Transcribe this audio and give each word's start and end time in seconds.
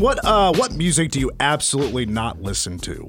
What 0.00 0.24
uh, 0.24 0.52
what 0.54 0.74
music 0.74 1.10
do 1.10 1.18
you 1.20 1.30
absolutely 1.40 2.06
not 2.06 2.40
listen 2.40 2.78
to? 2.80 3.06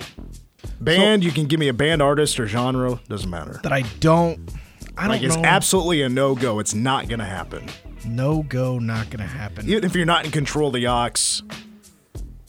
Band, 0.82 1.23
you 1.23 1.32
can 1.32 1.46
give 1.46 1.60
me 1.60 1.68
a 1.68 1.73
band 1.73 2.02
artist 2.02 2.40
or 2.40 2.48
genre, 2.48 3.00
doesn't 3.08 3.30
matter. 3.30 3.60
That 3.64 3.72
I 3.73 3.84
don't. 4.00 4.50
I 4.98 5.04
don't 5.04 5.12
Like 5.12 5.23
it's 5.23 5.38
absolutely 5.38 6.02
a 6.02 6.10
no 6.10 6.36
go. 6.36 6.60
It's 6.60 6.73
not 6.73 7.08
gonna 7.08 7.26
happen. 7.26 7.66
no 8.05 8.44
go. 8.44 8.80
Not 8.80 9.10
gonna 9.10 9.26
happen. 9.26 9.68
Even 9.70 9.84
if 9.84 9.96
you're 9.96 10.05
not 10.05 10.26
in 10.26 10.32
control 10.32 10.70
of 10.70 10.73
the 10.73 10.88
aux, 10.88 11.44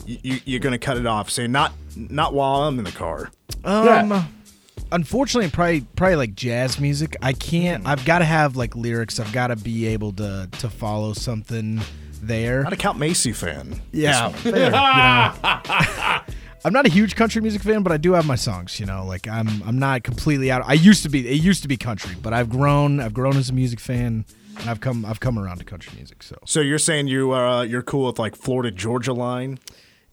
you, 0.07 0.19
you, 0.23 0.41
you're 0.45 0.61
gonna 0.61 0.79
cut 0.79 0.97
it 0.97 1.07
off. 1.07 1.31
Say 1.31 1.47
not 1.47 1.73
not 1.97 2.33
while 2.33 2.63
I'm 2.63 2.79
in 2.79 2.85
the 2.85 2.93
car. 2.93 3.31
Um, 3.65 4.27
unfortunately, 4.93 5.51
probably 5.51 5.83
probably 5.97 6.17
like 6.17 6.35
jazz 6.35 6.81
music. 6.81 7.17
I 7.21 7.33
can't. 7.35 7.87
I've 7.87 8.05
got 8.05 8.21
to 8.21 8.25
have 8.25 8.57
like 8.57 8.75
lyrics. 8.75 9.21
I've 9.21 9.33
got 9.33 9.49
to 9.49 9.57
be 9.57 9.87
able 9.89 10.13
to 10.13 10.49
to 10.51 10.71
follow 10.71 11.13
something 11.13 11.81
there. 12.23 12.63
Not 12.63 12.73
a 12.73 12.77
Count 12.77 12.99
Basie 12.99 13.35
fan. 13.35 13.81
Yeah, 13.93 14.29
fair, 14.31 14.65
you 14.65 14.71
know. 14.71 16.21
I'm 16.63 16.75
not 16.75 16.87
a 16.87 16.91
huge 16.91 17.17
country 17.17 17.41
music 17.41 17.63
fan, 17.63 17.83
but 17.83 17.91
I 17.91 17.97
do 17.97 18.13
have 18.13 18.27
my 18.27 18.35
songs. 18.35 18.79
You 18.79 18.87
know, 18.87 19.05
like 19.07 19.27
I'm 19.27 19.63
I'm 19.63 19.79
not 19.79 20.03
completely 20.05 20.51
out. 20.51 20.63
I 20.67 20.75
used 20.75 21.03
to 21.05 21.09
be. 21.09 21.27
It 21.27 21.41
used 21.43 21.63
to 21.63 21.69
be 21.69 21.77
country, 21.77 22.15
but 22.21 22.33
I've 22.33 22.51
grown. 22.51 23.01
I've 23.01 23.15
grown 23.15 23.37
as 23.37 23.49
a 23.49 23.55
music 23.55 23.81
fan, 23.81 24.25
and 24.59 24.69
I've 24.69 24.81
come 24.81 25.05
I've 25.07 25.21
come 25.21 25.39
around 25.39 25.59
to 25.59 25.65
country 25.65 25.93
music. 25.97 26.23
So 26.23 26.37
So 26.45 26.61
you're 26.61 26.79
saying 26.79 27.09
you 27.09 27.33
uh, 27.33 27.63
you're 27.63 27.83
cool 27.83 28.07
with 28.07 28.19
like 28.19 28.37
Florida 28.37 28.71
Georgia 28.71 29.15
line? 29.15 29.59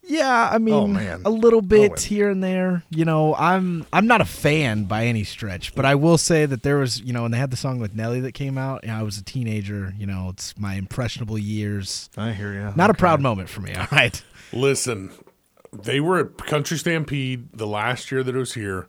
Yeah, 0.08 0.50
I 0.52 0.58
mean, 0.58 0.74
Oh, 0.74 0.88
man. 0.88 1.22
a 1.26 1.30
little 1.30 1.62
bit 1.62 1.92
Owen. 1.92 2.00
here 2.00 2.30
and 2.30 2.44
there. 2.44 2.84
You 2.90 3.06
know, 3.06 3.36
I'm 3.36 3.86
I'm 3.94 4.08
not 4.08 4.22
a 4.22 4.26
fan 4.26 4.86
by 4.86 5.06
any 5.06 5.24
stretch, 5.24 5.76
but 5.76 5.86
I 5.86 5.96
will 5.96 6.18
say 6.18 6.46
that 6.46 6.64
there 6.64 6.78
was 6.78 7.02
you 7.02 7.14
know, 7.14 7.24
when 7.24 7.32
they 7.32 7.38
had 7.38 7.52
the 7.52 7.58
song 7.58 7.80
with 7.80 7.94
Nelly 7.96 8.20
that 8.22 8.34
came 8.34 8.58
out. 8.58 8.84
You 8.84 8.90
know, 8.90 9.00
I 9.00 9.04
was 9.04 9.18
a 9.18 9.24
teenager. 9.24 9.94
You 9.98 10.06
know, 10.08 10.30
it's 10.30 10.58
my 10.58 10.76
impressionable 10.76 11.38
years. 11.38 12.10
I 12.18 12.32
hear 12.34 12.54
you. 12.54 12.74
Not 12.76 12.90
a 12.90 12.94
proud 12.94 13.22
moment 13.22 13.50
for 13.50 13.62
me. 13.62 13.74
All 13.76 13.88
right. 13.92 14.22
Listen, 14.54 15.12
they 15.74 16.00
were 16.00 16.20
at 16.20 16.38
Country 16.38 16.78
Stampede 16.78 17.50
the 17.54 17.68
last 17.68 18.12
year 18.12 18.24
that 18.24 18.34
it 18.36 18.40
was 18.40 18.54
here, 18.54 18.88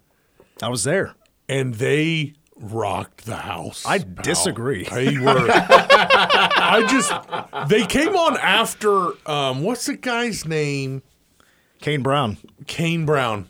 I 0.63 0.69
was 0.69 0.85
there. 0.85 1.15
and 1.49 1.75
they 1.75 2.35
rocked 2.61 3.25
the 3.25 3.37
house. 3.37 3.85
I 3.87 3.99
pal. 4.01 4.23
disagree. 4.25 4.85
They 4.85 5.17
were. 5.19 5.47
I 5.51 6.87
just. 6.89 7.13
They 7.69 7.87
came 7.87 8.17
on 8.17 8.37
after. 8.39 9.11
Um, 9.31 9.63
what's 9.63 9.87
the 9.87 9.97
guy's 9.97 10.47
name? 10.47 11.03
Kane 11.81 12.03
Brown. 12.03 12.39
Kane 12.67 13.07
Brown. 13.07 13.49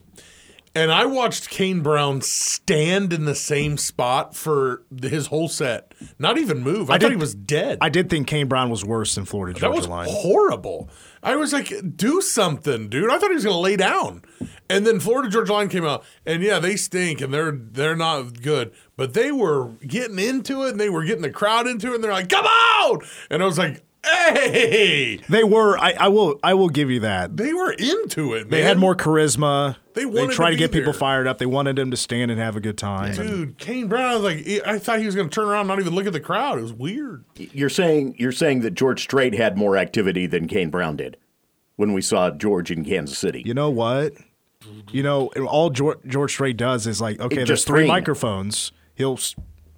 And 0.74 0.92
I 0.92 1.06
watched 1.06 1.50
Kane 1.50 1.80
Brown 1.80 2.20
stand 2.20 3.12
in 3.12 3.24
the 3.24 3.34
same 3.34 3.76
spot 3.78 4.36
for 4.36 4.84
his 5.02 5.26
whole 5.26 5.48
set, 5.48 5.92
not 6.20 6.38
even 6.38 6.60
move. 6.60 6.88
I, 6.88 6.94
thought 6.94 7.00
did- 7.00 7.10
he 7.12 7.16
was 7.16 7.34
dead. 7.34 7.78
I 7.80 7.88
did 7.88 8.08
think 8.08 8.28
Kane 8.28 8.46
Brown 8.46 8.70
was 8.70 8.84
worse 8.84 9.14
than 9.16 9.24
Florida 9.24 9.54
that 9.54 9.60
Georgia 9.60 9.76
was 9.76 9.88
line. 9.88 10.08
horrible. 10.08 10.88
I 11.20 11.34
was 11.34 11.52
like, 11.52 11.72
do 11.96 12.20
something, 12.20 12.88
dude. 12.88 13.10
I 13.10 13.18
thought 13.18 13.30
he 13.30 13.34
was 13.34 13.44
going 13.44 13.56
to 13.56 13.60
lay 13.60 13.76
down. 13.76 14.22
And 14.70 14.86
then 14.86 15.00
Florida 15.00 15.28
Georgia 15.30 15.52
Line 15.54 15.68
came 15.68 15.84
out, 15.84 16.04
and 16.24 16.42
yeah, 16.42 16.58
they 16.60 16.76
stink 16.76 17.22
and 17.22 17.32
they're 17.34 17.50
they're 17.52 17.96
not 17.96 18.40
good. 18.42 18.70
But 18.96 19.14
they 19.14 19.32
were 19.32 19.70
getting 19.86 20.18
into 20.18 20.62
it, 20.64 20.72
and 20.72 20.78
they 20.80 20.90
were 20.90 21.02
getting 21.04 21.22
the 21.22 21.30
crowd 21.30 21.66
into 21.66 21.90
it, 21.90 21.94
and 21.96 22.04
they're 22.04 22.12
like, 22.12 22.28
"Come 22.28 22.44
on!" 22.44 23.00
And 23.30 23.42
I 23.42 23.46
was 23.46 23.56
like, 23.58 23.82
"Hey!" 24.08 25.16
They 25.28 25.44
were. 25.44 25.78
I, 25.78 25.92
I 25.98 26.08
will. 26.08 26.38
I 26.42 26.54
will 26.54 26.68
give 26.68 26.90
you 26.90 27.00
that. 27.00 27.36
They 27.36 27.52
were 27.52 27.72
into 27.72 28.34
it. 28.34 28.42
Man. 28.42 28.50
They 28.50 28.62
had 28.62 28.78
more 28.78 28.94
charisma. 28.94 29.76
They 29.94 30.02
They 30.04 30.06
wanted 30.06 30.32
tried 30.34 30.50
to 30.50 30.56
to, 30.56 30.58
get 30.60 30.72
be 30.72 30.78
people 30.78 30.92
fired 30.92 31.26
up. 31.26 31.38
They 31.38 31.46
wanted 31.46 31.76
them 31.76 31.90
to 31.90 31.96
stand 31.96 32.30
and 32.30 32.40
have 32.40 32.54
a 32.56 32.60
good 32.60 32.78
time. 32.78 33.18
And 33.18 33.28
Dude, 33.28 33.58
Kane 33.58 33.88
Brown, 33.88 34.04
I 34.10 34.14
was 34.14 34.22
like, 34.22 34.46
I 34.66 34.78
thought 34.78 35.00
he 35.00 35.06
was 35.06 35.14
going 35.16 35.28
to 35.28 35.34
turn 35.34 35.48
around, 35.48 35.62
and 35.62 35.68
not 35.68 35.80
even 35.80 35.94
look 35.94 36.06
at 36.06 36.12
the 36.12 36.20
crowd. 36.20 36.58
It 36.58 36.62
was 36.62 36.72
weird. 36.72 37.24
You're 37.36 37.68
saying 37.68 38.14
you're 38.18 38.32
saying 38.32 38.60
that 38.60 38.74
George 38.74 39.02
Strait 39.02 39.34
had 39.34 39.56
more 39.58 39.76
activity 39.76 40.26
than 40.26 40.46
Kane 40.46 40.70
Brown 40.70 40.96
did 40.96 41.16
when 41.76 41.92
we 41.92 42.00
saw 42.02 42.30
George 42.30 42.70
in 42.70 42.84
Kansas 42.84 43.18
City. 43.18 43.42
you 43.46 43.54
know 43.54 43.70
what? 43.70 44.12
You 44.92 45.02
know, 45.02 45.28
all 45.46 45.70
George, 45.70 45.98
George 46.06 46.32
Strait 46.32 46.56
does 46.56 46.86
is 46.86 47.00
like, 47.00 47.20
okay, 47.20 47.42
It 47.42 47.46
there's 47.46 47.64
three 47.64 47.80
ring. 47.80 47.88
microphones. 47.88 48.72
He'll 48.94 49.18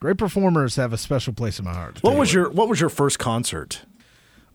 great 0.00 0.18
performers 0.18 0.76
have 0.76 0.92
a 0.92 0.98
special 0.98 1.32
place 1.32 1.58
in 1.58 1.64
my 1.64 1.74
heart. 1.74 2.02
What 2.02 2.16
was 2.16 2.32
your 2.32 2.50
What 2.50 2.68
was 2.68 2.80
your 2.80 2.90
first 2.90 3.18
concert? 3.18 3.82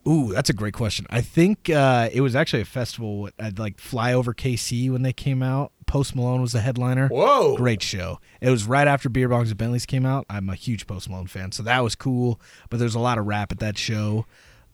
Ooh, 0.07 0.33
that's 0.33 0.49
a 0.49 0.53
great 0.53 0.73
question. 0.73 1.05
I 1.11 1.21
think 1.21 1.69
uh, 1.69 2.09
it 2.11 2.21
was 2.21 2.35
actually 2.35 2.63
a 2.63 2.65
festival 2.65 3.29
at 3.37 3.59
like 3.59 3.77
Flyover 3.77 4.33
KC 4.33 4.91
when 4.91 5.03
they 5.03 5.13
came 5.13 5.43
out. 5.43 5.71
Post 5.85 6.15
Malone 6.15 6.41
was 6.41 6.53
the 6.53 6.61
headliner. 6.61 7.07
Whoa. 7.09 7.55
Great 7.57 7.83
show. 7.83 8.19
It 8.39 8.49
was 8.49 8.65
right 8.65 8.87
after 8.87 9.09
Beer 9.09 9.27
Bongs 9.29 9.49
and 9.49 9.57
Bentleys 9.57 9.85
came 9.85 10.05
out. 10.05 10.25
I'm 10.29 10.49
a 10.49 10.55
huge 10.55 10.87
Post 10.87 11.09
Malone 11.09 11.27
fan, 11.27 11.51
so 11.51 11.63
that 11.63 11.83
was 11.83 11.95
cool. 11.95 12.39
But 12.69 12.79
there's 12.79 12.95
a 12.95 12.99
lot 12.99 13.17
of 13.17 13.27
rap 13.27 13.51
at 13.51 13.59
that 13.59 13.77
show. 13.77 14.25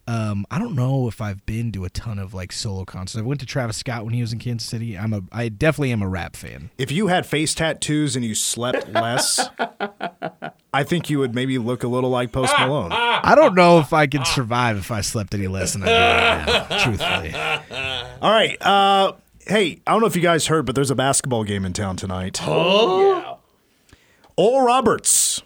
Um, 0.07 0.45
I 0.49 0.57
don't 0.57 0.73
know 0.73 1.09
if 1.09 1.19
I've 1.19 1.45
been 1.45 1.73
to 1.73 1.83
a 1.83 1.89
ton 1.89 2.17
of 2.17 2.33
like 2.33 2.53
solo 2.53 2.85
concerts. 2.85 3.21
I 3.21 3.25
went 3.25 3.41
to 3.41 3.45
Travis 3.45 3.75
Scott 3.75 4.05
when 4.05 4.13
he 4.13 4.21
was 4.21 4.31
in 4.31 4.39
Kansas 4.39 4.67
City. 4.67 4.97
I'm 4.97 5.11
a 5.11 5.21
I 5.33 5.49
definitely 5.49 5.91
am 5.91 6.01
a 6.01 6.07
rap 6.07 6.37
fan. 6.37 6.69
If 6.77 6.91
you 6.91 7.07
had 7.07 7.25
face 7.25 7.53
tattoos 7.53 8.15
and 8.15 8.23
you 8.23 8.33
slept 8.33 8.87
less, 8.89 9.49
I 10.73 10.83
think 10.83 11.09
you 11.09 11.19
would 11.19 11.35
maybe 11.35 11.57
look 11.57 11.83
a 11.83 11.87
little 11.89 12.09
like 12.09 12.31
Post 12.31 12.53
Malone. 12.57 12.91
I 12.93 13.35
don't 13.35 13.53
know 13.53 13.79
if 13.79 13.91
I 13.91 14.07
could 14.07 14.25
survive 14.25 14.77
if 14.77 14.91
I 14.91 15.01
slept 15.01 15.33
any 15.33 15.47
less 15.47 15.73
than 15.73 15.83
I 15.83 15.85
do 15.85 15.91
right 15.91 16.69
now, 16.69 16.83
truthfully. 16.83 17.33
All 18.21 18.31
right. 18.31 18.61
Uh, 18.61 19.13
hey, 19.45 19.81
I 19.85 19.91
don't 19.91 19.99
know 19.99 20.07
if 20.07 20.15
you 20.15 20.21
guys 20.21 20.47
heard, 20.47 20.65
but 20.65 20.75
there's 20.75 20.91
a 20.91 20.95
basketball 20.95 21.43
game 21.43 21.65
in 21.65 21.73
town 21.73 21.97
tonight. 21.97 22.39
Oh, 22.43 23.19
yeah. 23.19 23.35
Oral 24.37 24.65
Roberts 24.67 25.41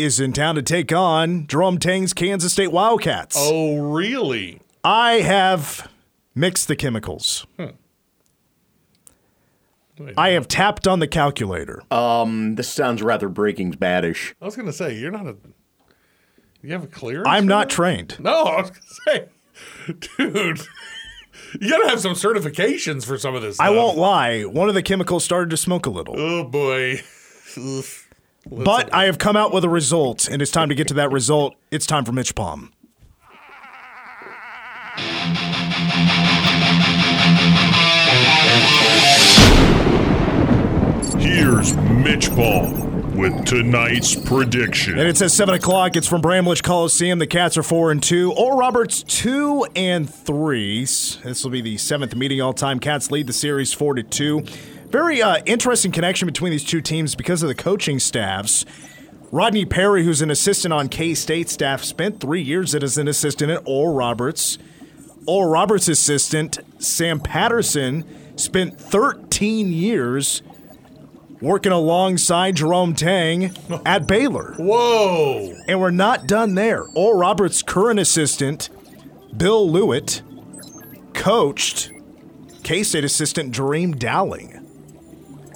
is 0.00 0.18
in 0.20 0.32
town 0.32 0.54
to 0.56 0.62
take 0.62 0.92
on 0.92 1.46
Jerome 1.46 1.78
Tang's 1.78 2.12
Kansas 2.12 2.52
State 2.52 2.72
Wildcats. 2.72 3.36
Oh, 3.38 3.76
really? 3.78 4.60
I 4.82 5.20
have 5.20 5.88
mixed 6.34 6.68
the 6.68 6.76
chemicals. 6.76 7.46
Wait, 9.98 10.14
I 10.16 10.30
have 10.30 10.48
tapped 10.48 10.88
on 10.88 10.98
the 11.00 11.06
calculator. 11.06 11.82
Um, 11.90 12.54
This 12.54 12.68
sounds 12.68 13.02
rather 13.02 13.28
Breaking 13.28 13.72
Badish. 13.72 14.32
I 14.40 14.46
was 14.46 14.56
going 14.56 14.66
to 14.66 14.72
say, 14.72 14.94
you're 14.94 15.10
not 15.10 15.26
a. 15.26 15.36
You 16.62 16.72
have 16.72 16.84
a 16.84 16.86
clearance? 16.88 17.28
I'm 17.28 17.46
not 17.46 17.68
that? 17.68 17.74
trained. 17.74 18.16
No, 18.18 18.44
I 18.44 18.60
was 18.62 18.70
going 18.70 18.82
to 18.82 18.94
say, 19.06 19.28
dude, 20.16 20.60
you 21.60 21.70
got 21.70 21.78
to 21.82 21.88
have 21.88 22.00
some 22.00 22.12
certifications 22.12 23.04
for 23.04 23.18
some 23.18 23.34
of 23.34 23.42
this. 23.42 23.58
I 23.60 23.70
won't 23.70 23.96
lie. 23.98 24.42
One 24.42 24.68
of 24.68 24.74
the 24.74 24.82
chemicals 24.82 25.24
started 25.24 25.50
to 25.50 25.56
smoke 25.58 25.86
a 25.86 25.90
little. 25.90 26.14
Oh, 26.18 26.44
boy. 26.44 27.02
Oof. 28.52 28.64
But 28.64 28.92
I 28.92 29.04
have 29.04 29.18
come 29.18 29.36
out 29.36 29.52
with 29.52 29.64
a 29.64 29.68
result, 29.68 30.28
and 30.28 30.40
it's 30.40 30.50
time 30.50 30.68
to 30.70 30.74
get 30.74 30.88
to 30.88 30.94
that 30.94 31.12
result. 31.12 31.54
It's 31.70 31.86
time 31.86 32.04
for 32.04 32.12
Mitch 32.12 32.34
Pom. 32.34 32.72
Here's 41.18 41.76
Mitch 41.76 42.34
Ball 42.34 42.72
with 43.14 43.44
tonight's 43.44 44.14
prediction. 44.16 44.98
And 44.98 45.06
it 45.06 45.16
says 45.16 45.34
seven 45.34 45.54
o'clock. 45.54 45.94
It's 45.94 46.06
from 46.06 46.22
Bramlage 46.22 46.62
Coliseum. 46.62 47.18
The 47.18 47.26
Cats 47.26 47.58
are 47.58 47.62
four 47.62 47.90
and 47.90 48.02
two. 48.02 48.32
Or 48.32 48.56
Roberts 48.56 49.02
two 49.02 49.66
and 49.76 50.12
three. 50.12 50.80
This 50.80 51.44
will 51.44 51.50
be 51.50 51.60
the 51.60 51.76
seventh 51.76 52.14
meeting 52.16 52.40
all 52.40 52.54
time. 52.54 52.80
Cats 52.80 53.10
lead 53.10 53.26
the 53.26 53.32
series 53.32 53.72
four 53.72 53.94
to 53.94 54.02
two. 54.02 54.44
Very 54.90 55.22
uh, 55.22 55.38
interesting 55.46 55.92
connection 55.92 56.26
between 56.26 56.50
these 56.50 56.64
two 56.64 56.80
teams 56.80 57.14
because 57.14 57.44
of 57.44 57.48
the 57.48 57.54
coaching 57.54 58.00
staffs. 58.00 58.64
Rodney 59.30 59.64
Perry, 59.64 60.04
who's 60.04 60.20
an 60.20 60.30
assistant 60.30 60.74
on 60.74 60.88
K 60.88 61.14
State 61.14 61.48
staff, 61.48 61.84
spent 61.84 62.18
three 62.18 62.42
years 62.42 62.74
as 62.74 62.98
an 62.98 63.06
assistant 63.06 63.52
at 63.52 63.62
Oral 63.64 63.94
Roberts. 63.94 64.58
Oral 65.26 65.48
Roberts' 65.48 65.86
assistant, 65.86 66.58
Sam 66.78 67.20
Patterson, 67.20 68.04
spent 68.36 68.80
13 68.80 69.72
years 69.72 70.42
working 71.40 71.70
alongside 71.70 72.56
Jerome 72.56 72.94
Tang 72.94 73.52
at 73.86 74.08
Baylor. 74.08 74.54
Whoa. 74.58 75.54
And 75.68 75.80
we're 75.80 75.92
not 75.92 76.26
done 76.26 76.56
there. 76.56 76.82
Oral 76.96 77.20
Roberts' 77.20 77.62
current 77.62 78.00
assistant, 78.00 78.68
Bill 79.36 79.68
Lewitt, 79.68 80.22
coached 81.14 81.92
K 82.64 82.82
State 82.82 83.04
assistant 83.04 83.54
Jareem 83.54 83.96
Dowling 83.96 84.59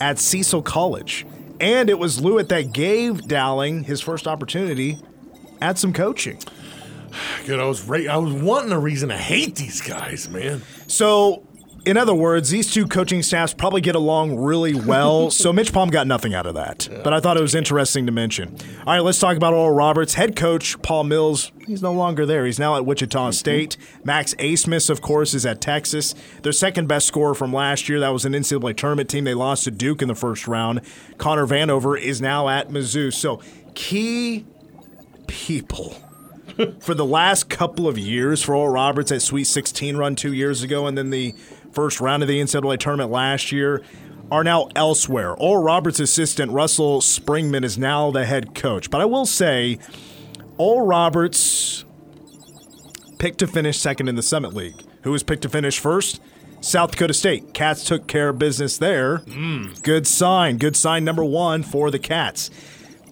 at 0.04 0.18
Cecil 0.18 0.60
College. 0.60 1.26
And 1.60 1.88
it 1.88 1.98
was 1.98 2.20
Lewitt 2.20 2.48
that 2.48 2.74
gave 2.74 3.26
Dowling 3.26 3.84
his 3.84 4.02
first 4.02 4.26
opportunity 4.26 4.98
at 5.62 5.78
some 5.78 5.94
coaching. 5.94 6.38
Good. 7.46 7.58
I 7.58 7.64
was 7.64 7.88
ra- 7.88 8.10
I 8.10 8.18
was 8.18 8.34
wanting 8.34 8.72
a 8.72 8.78
reason 8.78 9.08
to 9.08 9.16
hate 9.16 9.56
these 9.56 9.80
guys, 9.80 10.28
man. 10.28 10.60
So, 10.88 11.46
in 11.86 11.96
other 11.96 12.14
words, 12.14 12.50
these 12.50 12.72
two 12.72 12.86
coaching 12.86 13.22
staffs 13.22 13.52
probably 13.52 13.81
get 13.81 13.94
along 13.94 14.36
really 14.36 14.75
well. 14.75 15.31
so 15.32 15.52
Mitch 15.52 15.72
Pom 15.72 15.90
got 15.90 16.06
nothing 16.06 16.34
out 16.34 16.46
of 16.46 16.54
that. 16.54 16.88
But 17.02 17.12
I 17.12 17.20
thought 17.20 17.36
it 17.36 17.42
was 17.42 17.54
interesting 17.54 18.06
to 18.06 18.12
mention. 18.12 18.56
All 18.81 18.94
right, 18.94 19.00
let's 19.00 19.19
talk 19.19 19.36
about 19.36 19.52
Oral 19.52 19.75
Roberts. 19.75 20.14
Head 20.14 20.36
coach 20.36 20.81
Paul 20.82 21.04
Mills, 21.04 21.52
he's 21.66 21.82
no 21.82 21.92
longer 21.92 22.25
there. 22.25 22.46
He's 22.46 22.58
now 22.58 22.76
at 22.76 22.86
Wichita 22.86 23.19
mm-hmm. 23.19 23.32
State. 23.32 23.76
Max 24.02 24.34
Abmas, 24.34 24.88
of 24.90 25.00
course, 25.00 25.34
is 25.34 25.44
at 25.44 25.60
Texas. 25.60 26.14
Their 26.42 26.52
second 26.52 26.88
best 26.88 27.06
scorer 27.06 27.34
from 27.34 27.52
last 27.52 27.88
year, 27.88 28.00
that 28.00 28.10
was 28.10 28.25
an 28.25 28.32
NCAA 28.32 28.76
tournament 28.76 29.10
team. 29.10 29.25
They 29.25 29.34
lost 29.34 29.64
to 29.64 29.70
Duke 29.70 30.02
in 30.02 30.08
the 30.08 30.14
first 30.14 30.48
round. 30.48 30.81
Connor 31.19 31.46
Vanover 31.46 32.00
is 32.00 32.20
now 32.20 32.48
at 32.48 32.70
Mizzou. 32.70 33.12
So, 33.12 33.40
key 33.75 34.46
people 35.26 35.96
for 36.81 36.94
the 36.94 37.04
last 37.04 37.48
couple 37.48 37.88
of 37.88 37.98
years 37.98 38.42
for 38.42 38.54
Oral 38.54 38.72
Roberts 38.72 39.10
at 39.12 39.22
Sweet 39.22 39.44
16 39.44 39.96
run 39.96 40.14
two 40.14 40.32
years 40.32 40.62
ago 40.62 40.86
and 40.86 40.96
then 40.96 41.10
the 41.10 41.34
first 41.74 42.00
round 42.00 42.22
of 42.22 42.28
the 42.28 42.40
NCAA 42.40 42.78
tournament 42.78 43.10
last 43.10 43.52
year 43.52 43.82
are 44.30 44.44
now 44.44 44.68
elsewhere. 44.74 45.34
Oral 45.34 45.62
Roberts' 45.62 46.00
assistant 46.00 46.52
Russell 46.52 47.00
Springmann 47.00 47.64
is 47.64 47.76
now 47.76 48.10
the 48.10 48.24
head 48.24 48.54
coach. 48.54 48.90
But 48.90 49.00
I 49.00 49.04
will 49.04 49.26
say, 49.26 49.78
Oral 50.56 50.86
Roberts 50.86 51.84
picked 53.18 53.38
to 53.38 53.46
finish 53.46 53.78
second 53.78 54.08
in 54.08 54.14
the 54.16 54.22
Summit 54.22 54.54
League. 54.54 54.82
Who 55.02 55.10
was 55.12 55.22
picked 55.22 55.42
to 55.42 55.48
finish 55.48 55.78
first? 55.78 56.20
South 56.60 56.92
Dakota 56.92 57.12
State. 57.12 57.52
Cats 57.52 57.84
took 57.84 58.06
care 58.06 58.30
of 58.30 58.38
business 58.38 58.78
there. 58.78 59.18
Good 59.82 60.06
sign. 60.06 60.56
Good 60.56 60.76
sign 60.76 61.04
number 61.04 61.24
one 61.24 61.62
for 61.62 61.90
the 61.90 61.98
Cats. 61.98 62.50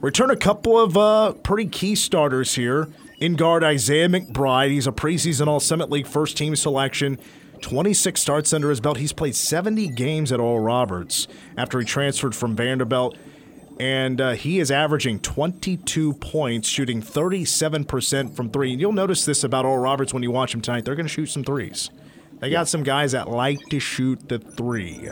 Return 0.00 0.30
a 0.30 0.36
couple 0.36 0.80
of 0.80 0.96
uh, 0.96 1.32
pretty 1.42 1.68
key 1.68 1.94
starters 1.94 2.54
here. 2.54 2.88
In 3.18 3.34
guard 3.36 3.62
Issac 3.62 4.10
McBride. 4.10 4.70
He's 4.70 4.86
a 4.86 4.92
preseason 4.92 5.46
All 5.46 5.60
Summit 5.60 5.90
League 5.90 6.06
first 6.06 6.36
team 6.36 6.56
selection. 6.56 7.18
26 7.62 8.20
starts 8.20 8.52
under 8.52 8.68
his 8.68 8.80
belt. 8.80 8.98
He's 8.98 9.12
played 9.12 9.34
70 9.34 9.88
games 9.88 10.32
at 10.32 10.40
Oral 10.40 10.60
Roberts 10.60 11.28
after 11.56 11.78
he 11.78 11.86
transferred 11.86 12.34
from 12.34 12.54
Vanderbilt. 12.54 13.16
And 13.80 14.20
uh, 14.20 14.32
he 14.32 14.60
is 14.60 14.70
averaging 14.70 15.20
22 15.20 16.14
points, 16.14 16.68
shooting 16.68 17.00
37% 17.00 18.36
from 18.36 18.50
three. 18.50 18.72
And 18.72 18.80
you'll 18.80 18.92
notice 18.92 19.24
this 19.24 19.42
about 19.42 19.64
Oral 19.64 19.82
Roberts 19.82 20.12
when 20.12 20.22
you 20.22 20.30
watch 20.30 20.54
him 20.54 20.60
tonight. 20.60 20.84
They're 20.84 20.94
going 20.94 21.06
to 21.06 21.12
shoot 21.12 21.26
some 21.26 21.42
threes. 21.42 21.90
They 22.40 22.50
got 22.50 22.68
some 22.68 22.82
guys 22.82 23.12
that 23.12 23.28
like 23.28 23.60
to 23.70 23.80
shoot 23.80 24.28
the 24.28 24.38
three. 24.38 25.08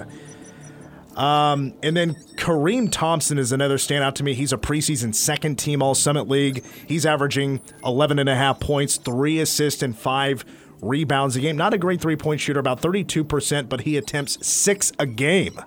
Um, 1.17 1.75
and 1.83 1.97
then 1.97 2.15
Kareem 2.37 2.91
Thompson 2.91 3.39
is 3.39 3.53
another 3.53 3.77
standout 3.77 4.15
to 4.17 4.25
me. 4.25 4.35
He's 4.35 4.53
a 4.53 4.57
preseason 4.57 5.15
second 5.15 5.57
team 5.57 5.83
All 5.83 5.95
Summit 5.95 6.29
League. 6.29 6.65
He's 6.87 7.05
averaging 7.05 7.61
11 7.85 8.19
and 8.19 8.29
a 8.29 8.37
half 8.37 8.61
points, 8.61 8.97
three 8.97 9.41
assists, 9.41 9.83
and 9.83 9.97
five 9.97 10.45
rebounds 10.83 11.37
a 11.37 11.41
game. 11.41 11.57
Not 11.57 11.75
a 11.75 11.79
great 11.79 12.01
three 12.01 12.17
point 12.17 12.41
shooter, 12.41 12.61
about 12.61 12.81
32%, 12.81 13.69
but 13.69 13.83
he 13.83 13.97
attempts 13.97 14.47
six 14.47 14.93
a 14.99 15.07
game. 15.07 15.61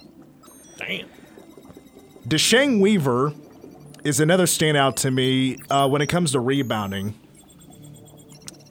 Damn. 0.77 1.07
Deshang 2.27 2.79
Weaver 2.79 3.33
is 4.03 4.19
another 4.19 4.45
standout 4.45 4.95
to 4.97 5.11
me 5.11 5.57
uh, 5.69 5.87
when 5.87 6.01
it 6.01 6.07
comes 6.07 6.31
to 6.31 6.39
rebounding. 6.39 7.15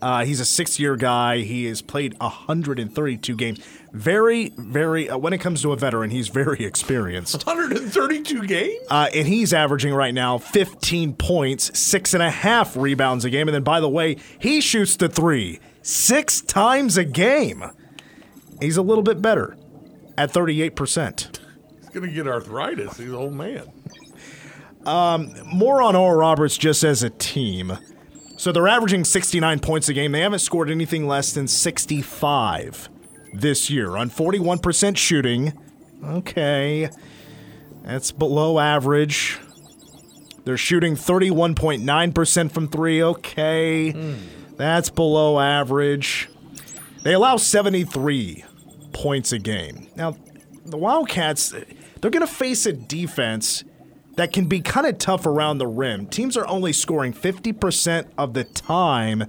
Uh, 0.00 0.24
he's 0.24 0.40
a 0.40 0.44
six 0.44 0.80
year 0.80 0.96
guy. 0.96 1.38
He 1.38 1.66
has 1.66 1.80
played 1.80 2.18
132 2.18 3.36
games. 3.36 3.64
Very, 3.92 4.52
very, 4.56 5.08
uh, 5.08 5.16
when 5.16 5.32
it 5.32 5.38
comes 5.38 5.62
to 5.62 5.72
a 5.72 5.76
veteran, 5.76 6.10
he's 6.10 6.28
very 6.28 6.64
experienced. 6.64 7.46
132 7.46 8.46
games? 8.46 8.80
Uh, 8.90 9.08
and 9.14 9.28
he's 9.28 9.52
averaging 9.54 9.94
right 9.94 10.12
now 10.12 10.38
15 10.38 11.14
points, 11.14 11.78
six 11.78 12.14
and 12.14 12.22
a 12.22 12.30
half 12.30 12.76
rebounds 12.76 13.24
a 13.24 13.30
game. 13.30 13.46
And 13.46 13.54
then, 13.54 13.62
by 13.62 13.78
the 13.78 13.88
way, 13.88 14.16
he 14.40 14.60
shoots 14.60 14.96
the 14.96 15.08
three 15.08 15.60
six 15.82 16.40
times 16.40 16.96
a 16.96 17.04
game. 17.04 17.64
He's 18.60 18.76
a 18.76 18.82
little 18.82 19.02
bit 19.02 19.20
better 19.20 19.56
at 20.16 20.32
38%. 20.32 21.38
He's 21.80 21.88
going 21.90 22.08
to 22.08 22.14
get 22.14 22.26
arthritis. 22.26 22.96
He's 22.96 23.08
an 23.08 23.14
old 23.14 23.34
man. 23.34 23.70
Um, 24.86 25.34
more 25.46 25.82
on 25.82 25.94
Oral 25.96 26.18
Roberts 26.18 26.56
just 26.56 26.82
as 26.84 27.02
a 27.02 27.10
team. 27.10 27.78
So 28.36 28.50
they're 28.50 28.68
averaging 28.68 29.04
69 29.04 29.60
points 29.60 29.88
a 29.88 29.94
game. 29.94 30.12
They 30.12 30.20
haven't 30.20 30.40
scored 30.40 30.70
anything 30.70 31.06
less 31.06 31.32
than 31.32 31.46
65 31.46 32.88
this 33.32 33.70
year 33.70 33.96
on 33.96 34.10
41% 34.10 34.96
shooting. 34.96 35.52
Okay. 36.04 36.90
That's 37.84 38.10
below 38.10 38.58
average. 38.58 39.38
They're 40.44 40.56
shooting 40.56 40.96
31.9% 40.96 42.50
from 42.52 42.68
three. 42.68 43.02
Okay. 43.02 43.92
Hmm. 43.92 44.14
That's 44.56 44.90
below 44.90 45.40
average. 45.40 46.28
They 47.02 47.14
allow 47.14 47.36
73 47.36 48.44
points 48.92 49.32
a 49.32 49.38
game. 49.38 49.88
Now, 49.96 50.16
the 50.64 50.76
Wildcats, 50.76 51.50
they're 52.00 52.10
going 52.10 52.26
to 52.26 52.32
face 52.32 52.66
a 52.66 52.72
defense 52.72 53.64
that 54.16 54.32
can 54.32 54.46
be 54.46 54.60
kind 54.60 54.86
of 54.86 54.98
tough 54.98 55.26
around 55.26 55.58
the 55.58 55.66
rim. 55.66 56.06
Teams 56.06 56.36
are 56.36 56.46
only 56.46 56.72
scoring 56.72 57.12
50% 57.12 58.08
of 58.18 58.34
the 58.34 58.44
time 58.44 59.24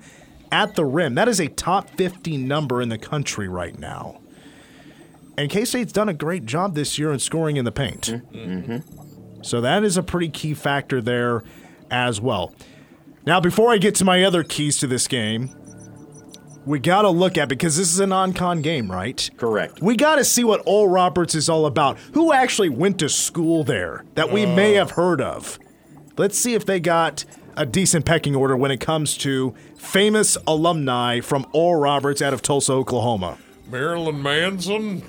at 0.52 0.76
the 0.76 0.86
rim. 0.86 1.16
That 1.16 1.28
is 1.28 1.40
a 1.40 1.48
top 1.48 1.90
50 1.92 2.38
number 2.38 2.82
in 2.82 2.90
the 2.90 2.98
country 2.98 3.48
right 3.48 3.78
now. 3.78 4.20
And 5.38 5.50
K 5.50 5.66
State's 5.66 5.92
done 5.92 6.10
a 6.10 6.14
great 6.14 6.46
job 6.46 6.76
this 6.76 7.00
year 7.00 7.12
in 7.12 7.20
scoring 7.20 7.58
in 7.58 7.66
the 7.66 7.72
paint. 7.72 8.02
Mm-hmm. 8.32 9.42
So 9.42 9.62
that 9.62 9.84
is 9.84 9.98
a 9.98 10.04
pretty 10.04 10.30
key 10.30 10.54
factor 10.54 11.02
there 11.02 11.44
as 11.90 12.22
well. 12.22 12.54
Now, 13.26 13.40
before 13.40 13.72
I 13.72 13.78
get 13.78 13.96
to 13.96 14.06
my 14.06 14.24
other 14.24 14.44
keys 14.44 14.78
to 14.80 14.88
this 14.88 15.08
game, 15.08 15.50
we 16.66 16.80
got 16.80 17.04
to 17.04 17.10
look 17.10 17.38
at 17.38 17.50
because 17.50 17.78
this 17.78 17.92
is 17.94 18.00
a 18.00 18.08
non-con 18.08 18.62
game, 18.62 18.92
right? 18.92 19.30
Correct. 19.38 19.82
We 19.82 19.96
got 19.96 20.16
to 20.16 20.26
see 20.26 20.44
what 20.44 20.62
Oral 20.66 20.90
Roberts 20.90 21.36
is 21.36 21.50
all 21.50 21.66
about. 21.66 21.98
Who 22.14 22.34
actually 22.34 22.70
went 22.70 23.00
to 23.00 23.10
school 23.10 23.64
there 23.64 24.06
that 24.16 24.32
we 24.32 24.46
may 24.46 24.74
have 24.74 24.92
heard 24.92 25.22
of? 25.22 25.58
Let's 26.18 26.38
see 26.38 26.54
if 26.54 26.66
they 26.66 26.80
got 26.80 27.26
a 27.56 27.66
decent 27.66 28.06
pecking 28.06 28.36
order 28.36 28.56
when 28.58 28.72
it 28.72 28.80
comes 28.80 29.18
to 29.20 29.54
famous 29.78 30.38
alumni 30.48 31.20
from 31.22 31.46
Oral 31.54 31.82
Roberts 31.82 32.22
out 32.22 32.34
of 32.34 32.42
Tulsa, 32.42 32.74
Oklahoma. 32.74 33.38
Marilyn 33.70 34.22
Manson? 34.22 35.04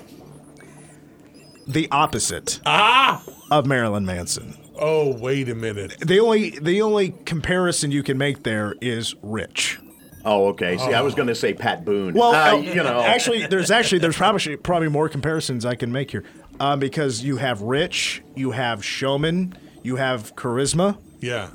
The 1.67 1.87
opposite 1.91 2.59
Ah! 2.65 3.23
of 3.51 3.65
Marilyn 3.65 4.05
Manson. 4.05 4.57
Oh, 4.77 5.15
wait 5.17 5.47
a 5.49 5.55
minute. 5.55 5.95
The 6.05 6.19
only 6.19 6.51
the 6.51 6.81
only 6.81 7.11
comparison 7.25 7.91
you 7.91 8.03
can 8.03 8.17
make 8.17 8.43
there 8.43 8.75
is 8.81 9.15
Rich. 9.21 9.79
Oh, 10.27 10.47
okay. 10.47 10.77
See, 10.77 10.91
I 10.93 11.01
was 11.01 11.13
going 11.13 11.27
to 11.27 11.35
say 11.35 11.53
Pat 11.53 11.85
Boone. 11.85 12.13
Well, 12.15 12.33
Uh, 12.33 12.57
uh, 12.57 12.61
you 12.61 12.75
know, 12.83 12.99
actually, 13.01 13.45
there's 13.45 13.69
actually 13.79 13.99
there's 13.99 14.17
probably 14.17 14.55
probably 14.57 14.89
more 14.89 15.07
comparisons 15.07 15.65
I 15.65 15.75
can 15.75 15.91
make 15.91 16.11
here, 16.11 16.23
um, 16.59 16.79
because 16.79 17.23
you 17.23 17.37
have 17.37 17.61
Rich, 17.61 18.23
you 18.35 18.51
have 18.51 18.83
Showman, 18.83 19.53
you 19.83 19.97
have 19.97 20.35
Charisma, 20.35 20.97
Yeah. 21.21 21.49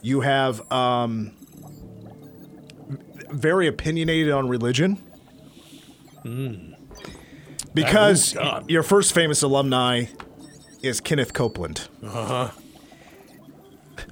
you 0.00 0.20
have 0.20 0.70
um, 0.72 1.32
very 3.30 3.66
opinionated 3.66 4.32
on 4.32 4.48
religion. 4.48 4.98
Because 7.74 8.36
Oh, 8.36 8.62
your 8.68 8.82
first 8.84 9.12
famous 9.12 9.42
alumni 9.42 10.04
is 10.84 11.00
Kenneth 11.00 11.32
Copeland. 11.32 11.88
Uh 12.02 12.08
huh. 12.26 12.50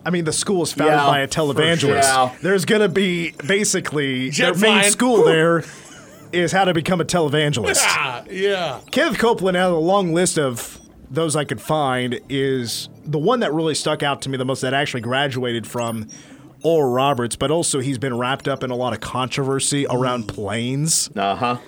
I 0.04 0.10
mean, 0.10 0.24
the 0.24 0.32
school 0.32 0.62
is 0.62 0.72
founded 0.72 0.94
Yeah, 0.94 1.06
by 1.06 1.20
a 1.20 1.26
for 1.28 1.32
sure. 1.34 1.54
televangelist. 1.54 2.02
Yeah. 2.02 2.34
There's 2.42 2.64
going 2.64 2.82
to 2.82 2.88
be 2.88 3.32
basically 3.46 4.30
Jet 4.30 4.54
their 4.54 4.54
main 4.54 4.78
flying. 4.80 4.90
school 4.92 5.24
there 5.24 5.64
is 6.32 6.50
how 6.52 6.64
to 6.64 6.72
become 6.74 7.00
a 7.00 7.04
televangelist. 7.04 7.76
Ah, 7.80 8.24
yeah. 8.30 8.80
Kenneth 8.90 9.18
Copeland, 9.18 9.56
out 9.56 9.68
of 9.68 9.74
the 9.74 9.80
long 9.80 10.12
list 10.14 10.38
of 10.38 10.80
those 11.10 11.36
I 11.36 11.44
could 11.44 11.60
find, 11.60 12.18
is 12.28 12.88
the 13.04 13.18
one 13.18 13.40
that 13.40 13.52
really 13.52 13.74
stuck 13.74 14.02
out 14.02 14.22
to 14.22 14.28
me 14.28 14.36
the 14.38 14.44
most 14.44 14.60
that 14.62 14.72
actually 14.72 15.02
graduated 15.02 15.66
from 15.66 16.08
Oral 16.64 16.90
Roberts, 16.92 17.36
but 17.36 17.50
also 17.50 17.80
he's 17.80 17.98
been 17.98 18.16
wrapped 18.16 18.48
up 18.48 18.62
in 18.64 18.70
a 18.70 18.76
lot 18.76 18.92
of 18.92 19.00
controversy 19.00 19.86
around 19.90 20.26
planes. 20.28 21.10
uh 21.16 21.58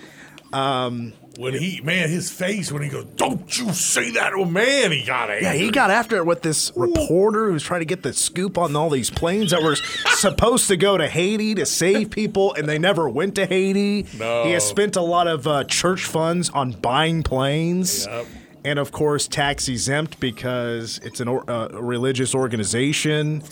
huh. 0.52 1.10
When 1.38 1.54
he, 1.54 1.80
man, 1.82 2.08
his 2.10 2.30
face 2.30 2.70
when 2.70 2.82
he 2.82 2.88
goes, 2.88 3.06
"Don't 3.16 3.58
you 3.58 3.72
say 3.72 4.12
that!" 4.12 4.32
Oh 4.34 4.44
man, 4.44 4.92
he 4.92 5.04
got 5.04 5.30
it. 5.30 5.42
Yeah, 5.42 5.52
he 5.52 5.70
got 5.70 5.90
after 5.90 6.16
it 6.16 6.26
with 6.26 6.42
this 6.42 6.70
reporter 6.76 7.50
who's 7.50 7.62
trying 7.64 7.80
to 7.80 7.86
get 7.86 8.02
the 8.04 8.12
scoop 8.12 8.56
on 8.56 8.76
all 8.76 8.88
these 8.88 9.10
planes 9.10 9.50
that 9.50 9.62
were 9.62 9.76
supposed 10.14 10.68
to 10.68 10.76
go 10.76 10.96
to 10.96 11.08
Haiti 11.08 11.54
to 11.56 11.66
save 11.66 12.10
people, 12.10 12.54
and 12.54 12.68
they 12.68 12.78
never 12.78 13.08
went 13.08 13.34
to 13.34 13.46
Haiti. 13.46 14.06
No. 14.16 14.44
He 14.44 14.52
has 14.52 14.64
spent 14.64 14.94
a 14.94 15.02
lot 15.02 15.26
of 15.26 15.46
uh, 15.46 15.64
church 15.64 16.04
funds 16.04 16.50
on 16.50 16.72
buying 16.72 17.22
planes. 17.22 18.06
Yep. 18.06 18.26
And 18.66 18.78
of 18.78 18.92
course, 18.92 19.28
tax 19.28 19.68
exempt 19.68 20.20
because 20.20 20.98
it's 21.02 21.20
an 21.20 21.28
or, 21.28 21.48
uh, 21.50 21.68
a 21.70 21.82
religious 21.82 22.34
organization. 22.34 23.42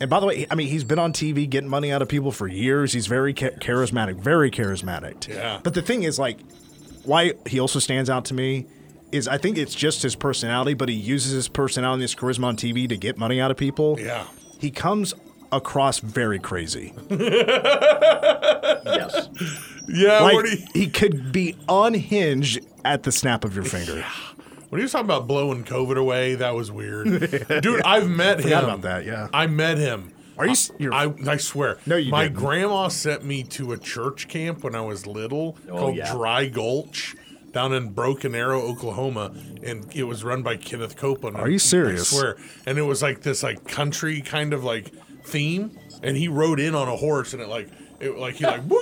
And 0.00 0.08
by 0.08 0.20
the 0.20 0.26
way, 0.26 0.46
I 0.50 0.54
mean 0.54 0.68
he's 0.68 0.84
been 0.84 0.98
on 0.98 1.12
TV 1.12 1.48
getting 1.48 1.68
money 1.68 1.92
out 1.92 2.00
of 2.00 2.08
people 2.08 2.32
for 2.32 2.46
years. 2.46 2.92
He's 2.92 3.06
very 3.06 3.34
cha- 3.34 3.50
charismatic, 3.60 4.16
very 4.16 4.50
charismatic. 4.50 5.28
Yeah. 5.28 5.60
But 5.62 5.74
the 5.74 5.82
thing 5.82 6.02
is, 6.02 6.18
like, 6.18 6.38
why 7.06 7.32
he 7.46 7.58
also 7.60 7.78
stands 7.78 8.10
out 8.10 8.24
to 8.26 8.34
me 8.34 8.66
is 9.12 9.26
I 9.28 9.38
think 9.38 9.56
it's 9.56 9.74
just 9.74 10.02
his 10.02 10.14
personality, 10.16 10.74
but 10.74 10.88
he 10.88 10.94
uses 10.94 11.32
his 11.32 11.48
personality 11.48 11.94
and 11.94 12.02
his 12.02 12.14
charisma 12.14 12.44
on 12.44 12.56
TV 12.56 12.88
to 12.88 12.96
get 12.96 13.16
money 13.18 13.40
out 13.40 13.50
of 13.50 13.56
people. 13.56 13.96
Yeah. 14.00 14.26
He 14.58 14.70
comes 14.70 15.14
across 15.52 16.00
very 16.00 16.38
crazy. 16.38 16.92
Yes. 18.84 19.28
Yeah, 19.88 20.20
Like 20.20 20.46
he, 20.46 20.66
he 20.74 20.86
could 20.88 21.32
be 21.32 21.56
unhinged 21.68 22.60
at 22.84 23.02
the 23.04 23.12
snap 23.12 23.44
of 23.44 23.54
your 23.54 23.64
finger. 23.64 24.04
when 24.68 24.78
he 24.80 24.82
was 24.82 24.92
talking 24.92 25.04
about 25.06 25.26
blowing 25.28 25.64
COVID 25.64 25.96
away, 25.96 26.34
that 26.36 26.54
was 26.54 26.70
weird. 26.72 27.06
Dude, 27.62 27.82
I've 27.82 28.08
met 28.08 28.40
Forgot 28.42 28.64
him. 28.64 28.70
about 28.70 28.82
that, 28.82 29.04
yeah. 29.04 29.28
I 29.32 29.46
met 29.46 29.78
him. 29.78 30.12
Are 30.38 30.46
you 30.46 30.54
you're- 30.78 30.94
I, 30.94 31.12
I 31.28 31.36
swear. 31.38 31.78
No, 31.86 31.96
you 31.96 32.10
My 32.10 32.24
didn't. 32.24 32.36
grandma 32.36 32.88
sent 32.88 33.24
me 33.24 33.42
to 33.44 33.72
a 33.72 33.78
church 33.78 34.28
camp 34.28 34.62
when 34.64 34.74
I 34.74 34.80
was 34.82 35.06
little 35.06 35.56
Oh, 35.70 35.78
called 35.78 35.96
yeah. 35.96 36.12
Dry 36.12 36.46
Gulch 36.46 37.14
down 37.52 37.72
in 37.72 37.90
Broken 37.90 38.34
Arrow, 38.34 38.60
Oklahoma, 38.60 39.32
and 39.62 39.86
it 39.94 40.04
was 40.04 40.22
run 40.24 40.42
by 40.42 40.56
Kenneth 40.56 40.96
Copeland. 40.96 41.36
Are 41.38 41.48
you 41.48 41.58
serious? 41.58 42.12
I 42.12 42.16
swear. 42.16 42.36
And 42.66 42.76
it 42.78 42.82
was 42.82 43.00
like 43.02 43.22
this 43.22 43.42
like 43.42 43.66
country 43.66 44.20
kind 44.20 44.52
of 44.52 44.62
like 44.62 44.92
theme, 45.24 45.70
and 46.02 46.16
he 46.16 46.28
rode 46.28 46.60
in 46.60 46.74
on 46.74 46.86
a 46.88 46.96
horse, 46.96 47.32
and 47.32 47.40
it 47.40 47.48
like 47.48 47.68
it 47.98 48.18
like 48.18 48.34
he 48.34 48.44
like 48.44 48.60
woo, 48.68 48.78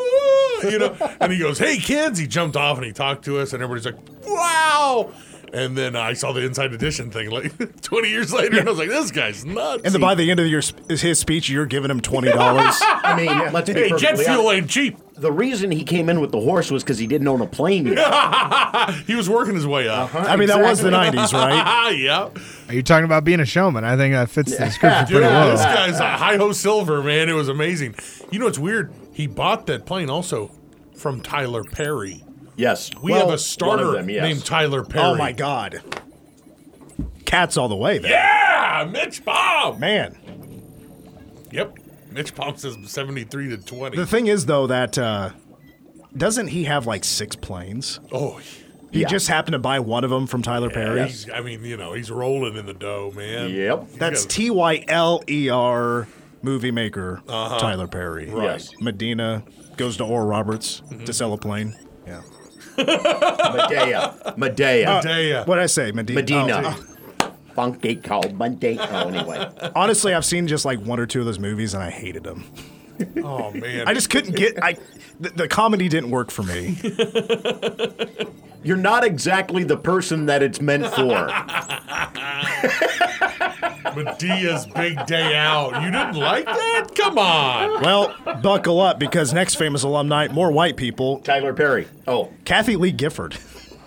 you 0.69 0.79
know, 0.81 0.97
and 1.21 1.33
he 1.33 1.39
goes, 1.39 1.59
"Hey 1.61 1.77
kids!" 1.79 2.19
He 2.19 2.27
jumped 2.27 2.57
off 2.57 2.77
and 2.79 2.85
he 2.85 2.93
talked 2.93 3.25
to 3.27 3.39
us, 3.39 3.53
and 3.53 3.63
everybody's 3.63 3.87
like, 3.87 4.27
"Wow!" 4.27 5.13
And 5.55 5.79
then 5.79 5.95
I 5.95 6.15
saw 6.15 6.33
the 6.33 6.41
Inside 6.45 6.73
Edition 6.75 7.13
thing 7.13 7.31
like 7.31 7.81
20 7.83 8.09
years 8.09 8.33
later, 8.33 8.59
and 8.59 8.67
I 8.69 8.71
was 8.73 8.79
like, 8.81 8.89
"This 8.89 9.13
guy's 9.13 9.45
nuts." 9.45 9.83
And 9.85 9.95
then 9.95 10.01
by 10.01 10.17
the 10.17 10.29
end 10.29 10.41
of 10.41 10.49
your 10.49 10.63
sp- 10.67 10.91
his 10.91 11.21
speech, 11.21 11.49
you're 11.49 11.65
giving 11.67 11.91
him 11.93 12.01
twenty 12.01 12.33
dollars. 12.33 12.77
I 12.81 13.15
mean, 13.17 13.29
let's 13.53 13.71
be 13.71 13.75
hey, 13.75 13.93
jet 13.97 14.19
fuel 14.19 14.49
honest. 14.49 14.53
ain't 14.53 14.69
cheap. 14.71 14.99
The 15.17 15.31
reason 15.31 15.71
he 15.71 15.85
came 15.85 16.09
in 16.09 16.21
with 16.21 16.33
the 16.33 16.41
horse 16.41 16.73
was 16.73 16.83
because 16.83 16.99
he 16.99 17.07
didn't 17.07 17.29
own 17.29 17.41
a 17.41 17.47
plane 17.47 17.87
yet. 17.87 18.91
He 19.07 19.15
was 19.15 19.31
working 19.31 19.55
his 19.55 19.65
way 19.65 19.89
up. 19.89 20.13
I 20.13 20.35
mean, 20.35 20.49
that 20.49 20.61
was 20.61 20.81
the 20.81 20.91
'90s, 20.91 21.33
right? 21.33 21.63
Ah, 21.65 21.89
yeah. 21.91 22.31
Are 22.69 22.75
you 22.75 22.83
talking 22.83 23.05
about 23.05 23.23
being 23.23 23.39
a 23.39 23.47
showman? 23.47 23.85
I 23.85 23.97
think 23.97 24.13
that 24.15 24.29
fits 24.31 24.57
the 24.59 24.65
description 24.65 25.05
Dude, 25.07 25.23
pretty 25.23 25.51
this 25.53 25.61
well. 25.61 25.75
guy's 25.77 26.01
a 26.01 26.17
hi 26.17 26.37
ho 26.37 26.51
silver, 26.51 27.01
man. 27.01 27.29
It 27.29 27.35
was 27.35 27.49
amazing. 27.49 27.95
You 28.33 28.41
know 28.41 28.47
what's 28.47 28.59
weird? 28.59 28.93
He 29.13 29.29
bought 29.29 29.67
that 29.67 29.87
plane 29.87 30.11
also 30.11 30.51
from 30.97 31.21
Tyler 31.21 31.63
Perry. 31.63 32.24
Yes. 32.57 32.91
We 33.03 33.13
Well, 33.13 33.27
have 33.27 33.35
a 33.35 33.39
starter 33.39 33.93
them, 33.93 34.09
yes. 34.09 34.23
named 34.23 34.45
Tyler 34.45 34.85
Perry. 34.85 35.05
Oh 35.05 35.15
my 35.17 35.33
God, 35.33 35.83
cats 37.25 37.57
all 37.57 37.69
the 37.69 37.77
way 37.77 37.99
there, 37.99 38.11
Yeah, 38.13 38.89
Mitch 38.91 39.25
Pom. 39.25 39.81
man. 39.81 40.17
Yep. 41.51 41.79
Mitch 42.13 42.35
Pom 42.35 42.57
says 42.57 42.77
73 42.87 43.49
to 43.51 43.57
20. 43.57 43.97
The 43.97 44.07
thing 44.07 44.27
is, 44.29 44.47
though, 44.47 44.67
that 44.69 44.97
uh, 44.99 45.31
doesn't 46.17 46.49
he 46.49 46.65
have 46.65 46.87
like 46.87 47.05
six 47.05 47.35
planes? 47.37 47.99
oh, 48.13 48.41
He 48.93 49.01
Yeah. 49.01 49.09
just 49.09 49.27
happened 49.27 49.55
to 49.55 49.59
buy 49.59 49.81
one 49.81 50.05
of 50.05 50.11
them 50.11 50.29
from 50.29 50.43
Tyler 50.43 50.71
Perry. 50.71 51.05
he's, 51.07 51.29
I 51.29 51.41
mean, 51.41 51.65
you 51.65 51.77
know, 51.77 51.93
he's 51.95 52.13
rolling 52.13 52.57
in 52.57 52.67
the 52.67 52.75
dough, 52.75 53.13
man. 53.17 53.51
Yep. 53.51 53.89
That's 53.99 54.25
T 54.25 54.51
Y 54.51 54.85
L 54.87 55.23
E 55.29 55.49
R 55.49 56.07
movie 56.43 56.71
maker 56.71 57.21
Tyler 57.27 57.89
Perry. 57.89 58.31
Yes. 58.31 58.71
Medina 58.81 59.43
goes 59.77 59.97
to 59.97 60.05
Oral 60.05 60.29
Roberts 60.29 60.83
to 61.07 61.13
sell 61.13 61.33
a 61.33 61.39
plane. 61.39 61.75
Yeah. 62.07 62.21
Medea. 62.77 64.35
Medea. 64.37 65.01
Medea. 65.05 65.45
What 65.45 65.57
did 65.57 65.63
I 65.63 65.67
say? 65.67 65.93
Medina. 65.93 66.21
Medina. 66.21 66.77
Oh, 66.77 67.35
Funky 67.55 67.97
called 67.97 68.35
Monday. 68.35 68.77
Oh, 68.79 69.09
anyway. 69.09 69.49
honestly, 69.77 70.13
I've 70.13 70.25
seen 70.25 70.49
just 70.49 70.65
like 70.65 70.81
one 70.81 70.99
or 70.99 71.07
two 71.07 71.21
of 71.21 71.27
those 71.27 71.39
movies 71.39 71.75
and 71.75 71.83
I 71.83 71.91
hated 71.91 72.25
them. 72.25 72.45
Oh, 73.23 73.51
man. 73.53 73.89
I 73.89 73.95
just 73.95 74.11
couldn't 74.11 74.37
get. 74.37 74.63
I 74.63 74.77
the, 75.21 75.31
the 75.31 75.49
comedy 75.49 75.89
didn't 75.89 76.11
work 76.11 76.31
for 76.31 76.43
me. 76.43 76.77
You're 78.63 78.77
not 78.77 79.05
exactly 79.05 79.63
the 79.65 79.77
person 79.77 80.27
that 80.27 80.43
it's 80.43 80.61
meant 80.61 80.87
for. 80.87 81.31
Medea's 83.63 84.67
big 84.67 85.05
day 85.07 85.37
out. 85.37 85.83
You 85.83 85.91
didn't 85.91 86.15
like 86.17 86.45
that? 86.47 86.89
Come 86.95 87.19
on. 87.19 87.83
Well, 87.83 88.15
buckle 88.43 88.81
up 88.81 88.99
because 88.99 89.33
next 89.33 89.55
famous 89.57 89.83
alumni, 89.83 90.29
more 90.29 90.51
white 90.51 90.77
people. 90.77 91.19
Tyler 91.21 91.53
Perry. 91.53 91.87
Oh, 92.07 92.31
Kathie 92.45 92.77
Lee 92.77 92.93
Gifford. 92.93 93.37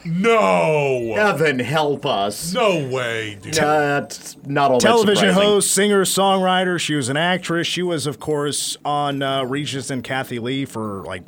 No. 0.05 1.13
heaven 1.15 1.59
help 1.59 2.05
us. 2.05 2.53
No 2.53 2.87
way, 2.87 3.37
dude. 3.41 3.55
That's 3.55 4.37
not 4.45 4.71
all 4.71 4.79
television 4.79 5.27
that 5.27 5.33
host, 5.33 5.73
singer, 5.73 6.05
songwriter. 6.05 6.79
She 6.79 6.95
was 6.95 7.09
an 7.09 7.17
actress. 7.17 7.67
She 7.67 7.83
was, 7.83 8.07
of 8.07 8.19
course, 8.19 8.77
on 8.85 9.21
uh, 9.21 9.43
Regis 9.43 9.89
and 9.89 10.03
Kathie 10.03 10.39
Lee 10.39 10.63
for 10.65 11.03
like 11.03 11.23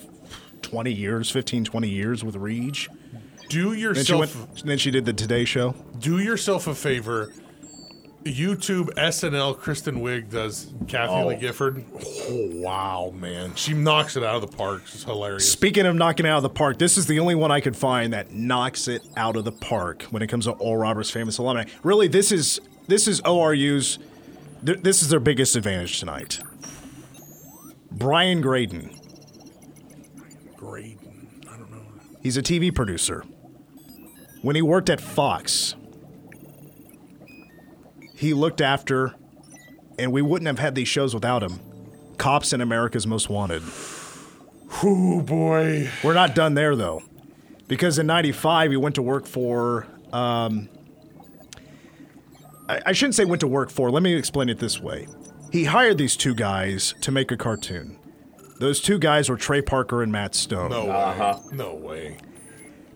20 0.62 0.94
years, 0.94 1.30
15, 1.30 1.66
20 1.66 1.90
years 1.90 2.24
with 2.24 2.36
Reg. 2.38 2.88
Do 3.50 3.72
Then 3.72 3.76
she 3.76 3.82
yourself 3.82 4.36
went. 4.36 4.64
Then 4.64 4.78
she 4.78 4.92
did 4.92 5.06
the 5.06 5.14
Today 5.14 5.44
Show. 5.44 5.74
do 6.00 6.20
yourself 6.20 6.68
a 6.68 6.76
favor. 6.76 7.34
YouTube 8.26 8.94
SNL 8.96 9.58
Kristen 9.58 10.02
Wiig 10.02 10.30
does 10.30 10.72
Kathie 10.88 11.12
Oh. 11.14 11.28
Lee 11.28 11.36
Gifford. 11.38 11.84
Oh 11.96 12.50
wow, 12.56 13.14
man. 13.16 13.56
She 13.56 13.74
knocks 13.74 14.18
it 14.18 14.24
out 14.24 14.36
of 14.36 14.42
the 14.50 14.56
park. 14.58 14.82
It's 14.94 15.04
hilarious. 15.04 15.50
Speaking 15.50 15.86
of 15.86 15.96
knocking 15.96 16.26
it 16.26 16.30
out 16.30 16.38
of 16.38 16.44
the 16.44 16.50
park, 16.50 16.78
this 16.80 16.98
is 16.98 17.08
the 17.08 17.20
only 17.20 17.36
one 17.36 17.50
I 17.52 17.62
could 17.62 17.78
find 17.78 18.12
that 18.14 18.32
knocks 18.34 18.88
it 18.90 19.04
out 19.16 19.36
of 19.38 19.46
the 19.46 19.52
park 19.54 20.04
when 20.12 20.22
it 20.22 20.28
comes 20.28 20.46
to 20.46 20.52
Oral 20.52 20.82
Roberts 20.82 21.10
famous 21.10 21.38
alumni. 21.38 21.66
Really, 21.82 22.08
this 22.10 22.32
is 22.32 22.60
this 22.88 23.08
is 23.08 23.22
ORU's. 23.22 24.00
th- 24.66 24.82
This 24.82 25.02
is 25.02 25.10
their 25.10 25.20
biggest 25.22 25.56
advantage 25.56 26.00
tonight. 26.00 26.40
Brian 27.92 28.42
Graden. 28.42 28.96
Graden, 30.58 31.42
I 31.50 31.58
don't 31.58 31.72
know. 31.72 31.82
He's 32.22 32.36
a 32.38 32.42
TV 32.42 32.74
producer. 32.74 33.24
When 34.42 34.56
he 34.56 34.62
worked 34.62 34.90
at 34.90 35.00
Fox, 35.02 35.76
he 38.20 38.34
looked 38.34 38.62
after, 38.62 39.16
and 39.98 40.12
we 40.12 40.22
wouldn't 40.22 40.48
have 40.48 40.60
had 40.60 40.76
these 40.76 40.88
shows 40.88 41.14
without 41.14 41.42
him. 41.42 41.60
Cops 42.18 42.52
and 42.54 42.62
America's 42.62 43.08
Most 43.08 43.30
Wanted. 43.30 43.64
Oh 44.84 45.22
boy. 45.22 45.90
We're 46.04 46.14
not 46.14 46.36
done 46.36 46.54
there 46.54 46.76
though, 46.76 47.02
because 47.68 47.98
in 47.98 48.06
'95 48.08 48.72
he 48.72 48.78
went 48.78 48.96
to 48.96 49.02
work 49.02 49.26
for. 49.26 49.88
Um, 50.14 50.68
I, 52.68 52.82
I 52.88 52.92
shouldn't 52.92 53.16
say 53.16 53.26
went 53.26 53.40
to 53.42 53.48
work 53.48 53.70
for. 53.70 53.90
Let 53.92 54.04
me 54.04 54.14
explain 54.16 54.50
it 54.50 54.60
this 54.60 54.80
way: 54.80 55.08
he 55.52 55.64
hired 55.66 55.98
these 55.98 56.16
two 56.16 56.36
guys 56.36 56.94
to 57.02 57.12
make 57.12 57.32
a 57.32 57.38
cartoon. 57.38 57.98
Those 58.60 58.82
two 58.82 59.00
guys 59.00 59.30
were 59.30 59.38
Trey 59.38 59.62
Parker 59.62 60.04
and 60.04 60.12
Matt 60.12 60.36
Stone. 60.36 60.72
No 60.72 60.90
Uh-huh. 60.90 61.40
way. 61.50 61.56
No 61.56 61.74
way. 61.76 62.18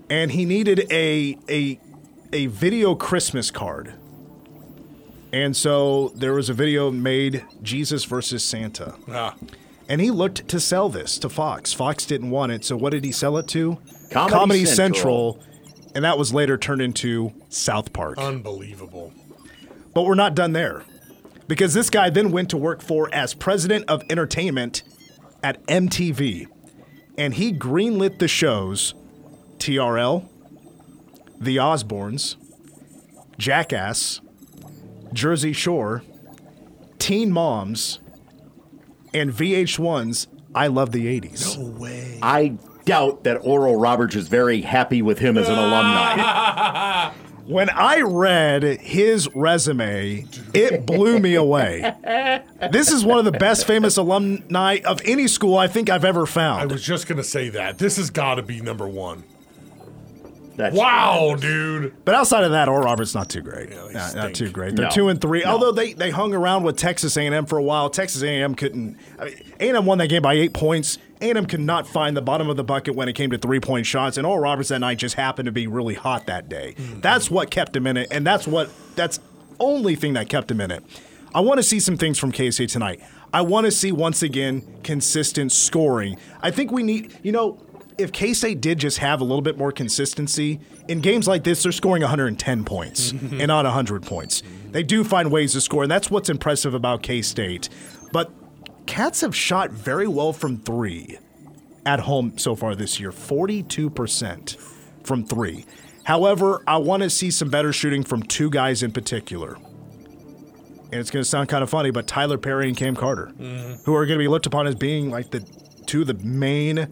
and 0.10 0.32
he 0.32 0.44
needed 0.46 0.86
a 0.92 1.38
a 1.50 1.80
a 2.34 2.48
video 2.48 2.94
Christmas 2.96 3.50
card. 3.52 3.94
And 5.34 5.58
so 5.58 6.10
there 6.16 6.34
was 6.34 6.48
a 6.50 6.54
video 6.54 6.92
made 6.92 7.44
Jesus 7.64 8.06
versus 8.06 8.46
Santa. 8.46 8.96
Ah. 9.10 9.36
And 9.90 10.00
he 10.00 10.12
looked 10.12 10.48
to 10.48 10.60
sell 10.60 10.90
this 10.90 11.18
to 11.18 11.28
Fox. 11.28 11.74
Fox 11.74 12.06
didn't 12.06 12.30
want 12.30 12.52
it, 12.52 12.64
so 12.64 12.78
what 12.78 12.92
did 12.92 13.04
he 13.04 13.12
sell 13.12 13.38
it 13.38 13.48
to? 13.50 13.80
Comedy 14.12 14.64
Central. 14.64 15.44
And 15.96 16.06
that 16.06 16.20
was 16.20 16.34
later 16.34 16.56
turned 16.56 16.82
into 16.82 17.34
South 17.50 17.94
Park. 17.94 18.20
Unbelievable. 18.20 19.12
But 19.96 20.04
we're 20.06 20.16
not 20.16 20.36
done 20.36 20.54
there. 20.54 20.84
Because 21.48 21.74
this 21.74 21.90
guy 21.90 22.12
then 22.12 22.32
went 22.32 22.52
to 22.52 22.58
work 22.58 22.82
for 22.82 23.10
as 23.14 23.34
president 23.34 23.86
of 23.90 24.04
entertainment 24.10 24.84
at 25.44 25.66
MTV. 25.66 26.48
And 27.18 27.34
he 27.34 27.52
greenlit 27.52 28.20
the 28.20 28.28
shows 28.28 28.94
TRL, 29.58 30.28
The 31.40 31.58
Osbournes, 31.58 32.36
Jackass, 33.38 34.22
Jersey 35.14 35.54
Shore, 35.54 36.04
Teen 37.00 37.32
Moms, 37.32 38.00
and 39.14 39.32
VH1's 39.32 40.28
I 40.56 40.68
Love 40.68 40.92
the 40.92 41.20
80s. 41.20 41.58
No 41.58 41.80
way. 41.80 42.20
I 42.22 42.58
doubt 42.86 43.24
that 43.24 43.38
Oral 43.38 43.78
Roberts 43.78 44.16
is 44.16 44.28
very 44.28 44.62
happy 44.62 45.02
with 45.02 45.20
him 45.20 45.38
as 45.38 45.48
an 45.48 45.56
alumni. 45.58 47.12
When 47.46 47.70
I 47.70 48.00
read 48.00 48.64
his 48.64 49.28
resume, 49.36 50.26
it 50.54 50.86
blew 50.86 51.20
me 51.20 51.36
away. 51.36 51.94
This 52.72 52.90
is 52.90 53.04
one 53.04 53.20
of 53.20 53.26
the 53.26 53.34
best 53.34 53.68
famous 53.68 53.98
alumni 53.98 54.80
of 54.86 55.02
any 55.04 55.28
school 55.28 55.58
I 55.58 55.68
think 55.68 55.90
I've 55.90 56.06
ever 56.06 56.26
found. 56.26 56.62
I 56.62 56.66
was 56.68 56.82
just 56.82 57.06
gonna 57.06 57.22
say 57.22 57.50
that. 57.50 57.80
This 57.80 57.98
has 57.98 58.10
got 58.10 58.36
to 58.36 58.44
be 58.44 58.62
number 58.62 58.88
one. 58.88 59.26
That's 60.56 60.76
Wow, 60.76 61.36
dude. 61.40 61.94
But 62.06 62.16
outside 62.16 62.44
of 62.44 62.52
that, 62.52 62.68
Oral 62.70 62.84
Roberts 62.84 63.16
not 63.16 63.30
too 63.30 63.42
great. 63.42 63.72
Yeah, 63.72 63.90
not, 63.92 64.16
not 64.16 64.34
too 64.34 64.50
great. 64.50 64.76
They're 64.76 64.86
No. 64.86 64.92
two 64.92 65.08
and 65.10 65.20
three. 65.20 65.44
No. 65.44 65.52
Although 65.52 65.72
they, 65.72 65.94
they 65.94 66.12
hung 66.12 66.34
around 66.34 66.64
with 66.64 66.78
Texas 66.78 67.18
A&M 67.18 67.46
for 67.46 67.58
a 67.58 67.64
while. 67.64 67.90
Texas 67.90 68.22
A&M 68.24 68.56
couldn't. 68.56 68.98
I 69.20 69.26
mean, 69.26 69.36
A&M 69.60 69.86
won 69.86 69.98
that 69.98 70.08
game 70.08 70.22
by 70.22 70.34
eight 70.34 70.54
points. 70.54 70.98
A&M 71.22 71.46
could 71.46 71.60
not 71.60 71.88
find 71.88 72.16
the 72.16 72.22
bottom 72.22 72.50
of 72.50 72.58
the 72.58 72.64
bucket 72.64 72.96
when 72.96 73.08
it 73.08 73.14
came 73.14 73.32
to 73.32 73.38
three 73.38 73.60
point 73.60 73.86
shots. 73.86 74.18
And 74.18 74.28
Oral 74.28 74.40
Roberts 74.40 74.70
that 74.70 74.80
night 74.80 74.98
just 74.98 75.16
happened 75.16 75.46
to 75.48 75.52
be 75.52 75.68
really 75.68 75.96
hot 75.96 76.28
that 76.28 76.50
day. 76.50 76.76
Mm-hmm. 76.78 77.00
That's 77.02 77.32
what 77.32 77.50
kept 77.50 77.76
him 77.76 77.88
in 77.88 77.98
it, 77.98 78.10
and 78.12 78.26
that's 78.28 78.46
what 78.48 78.70
that's 78.96 79.20
only 79.60 79.96
thing 79.96 80.14
that 80.14 80.30
kept 80.30 80.52
him 80.52 80.60
in 80.62 80.70
it. 80.72 80.84
I 81.34 81.40
want 81.40 81.58
to 81.58 81.64
see 81.64 81.80
some 81.80 81.98
things 81.98 82.20
from 82.20 82.32
KC 82.32 82.70
tonight. 82.70 83.00
I 83.34 83.42
want 83.42 83.66
to 83.66 83.72
see 83.72 83.92
once 83.92 84.22
again 84.22 84.62
consistent 84.84 85.52
scoring. 85.52 86.18
I 86.42 86.52
think 86.52 86.72
we 86.72 86.84
need, 86.84 87.18
you 87.24 87.32
know, 87.32 87.58
if 87.98 88.12
K 88.12 88.34
State 88.34 88.62
did 88.62 88.80
just 88.80 89.00
have 89.00 89.22
a 89.22 89.24
little 89.24 89.42
bit 89.42 89.58
more 89.58 89.72
consistency 89.72 90.60
in 90.88 91.02
games 91.02 91.28
like 91.28 91.44
this, 91.44 91.64
they're 91.64 91.72
scoring 91.72 92.02
110 92.02 92.66
points 92.66 93.12
and 93.12 93.48
not 93.48 93.66
100 93.66 94.04
points. 94.04 94.44
They 94.72 94.84
do 94.84 95.04
find 95.04 95.32
ways 95.32 95.54
to 95.54 95.62
score, 95.62 95.84
and 95.84 95.92
that's 95.92 96.10
what's 96.10 96.30
impressive 96.30 96.74
about 96.74 97.04
K 97.04 97.22
State. 97.22 97.70
But 98.12 98.32
Cats 98.86 99.22
have 99.22 99.36
shot 99.36 99.72
very 99.72 100.08
well 100.08 100.34
from 100.34 100.58
three 100.58 101.18
at 101.86 102.02
home 102.02 102.38
so 102.38 102.56
far 102.56 102.76
this 102.76 103.00
year 103.00 103.12
42% 103.12 104.58
from 105.04 105.26
three. 105.26 105.66
However, 106.04 106.62
I 106.68 106.78
want 106.78 107.04
to 107.04 107.10
see 107.10 107.32
some 107.32 107.50
better 107.50 107.72
shooting 107.72 108.04
from 108.04 108.24
two 108.24 108.50
guys 108.50 108.84
in 108.84 108.92
particular. 108.92 109.56
And 109.56 111.00
it's 111.00 111.10
going 111.10 111.24
to 111.24 111.30
sound 111.30 111.50
kind 111.50 111.64
of 111.64 111.70
funny, 111.70 111.92
but 111.92 112.08
Tyler 112.08 112.38
Perry 112.38 112.68
and 112.68 112.78
Cam 112.78 112.96
Carter, 112.96 113.32
mm-hmm. 113.38 113.84
who 113.84 113.96
are 113.96 114.06
going 114.06 114.20
to 114.20 114.24
be 114.24 114.28
looked 114.28 114.46
upon 114.46 114.68
as 114.68 114.76
being 114.76 115.10
like 115.10 115.32
the 115.32 115.40
two 115.86 116.02
of 116.02 116.08
the 116.08 116.14
main 116.16 116.88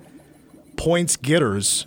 points 0.81 1.15
getters 1.15 1.85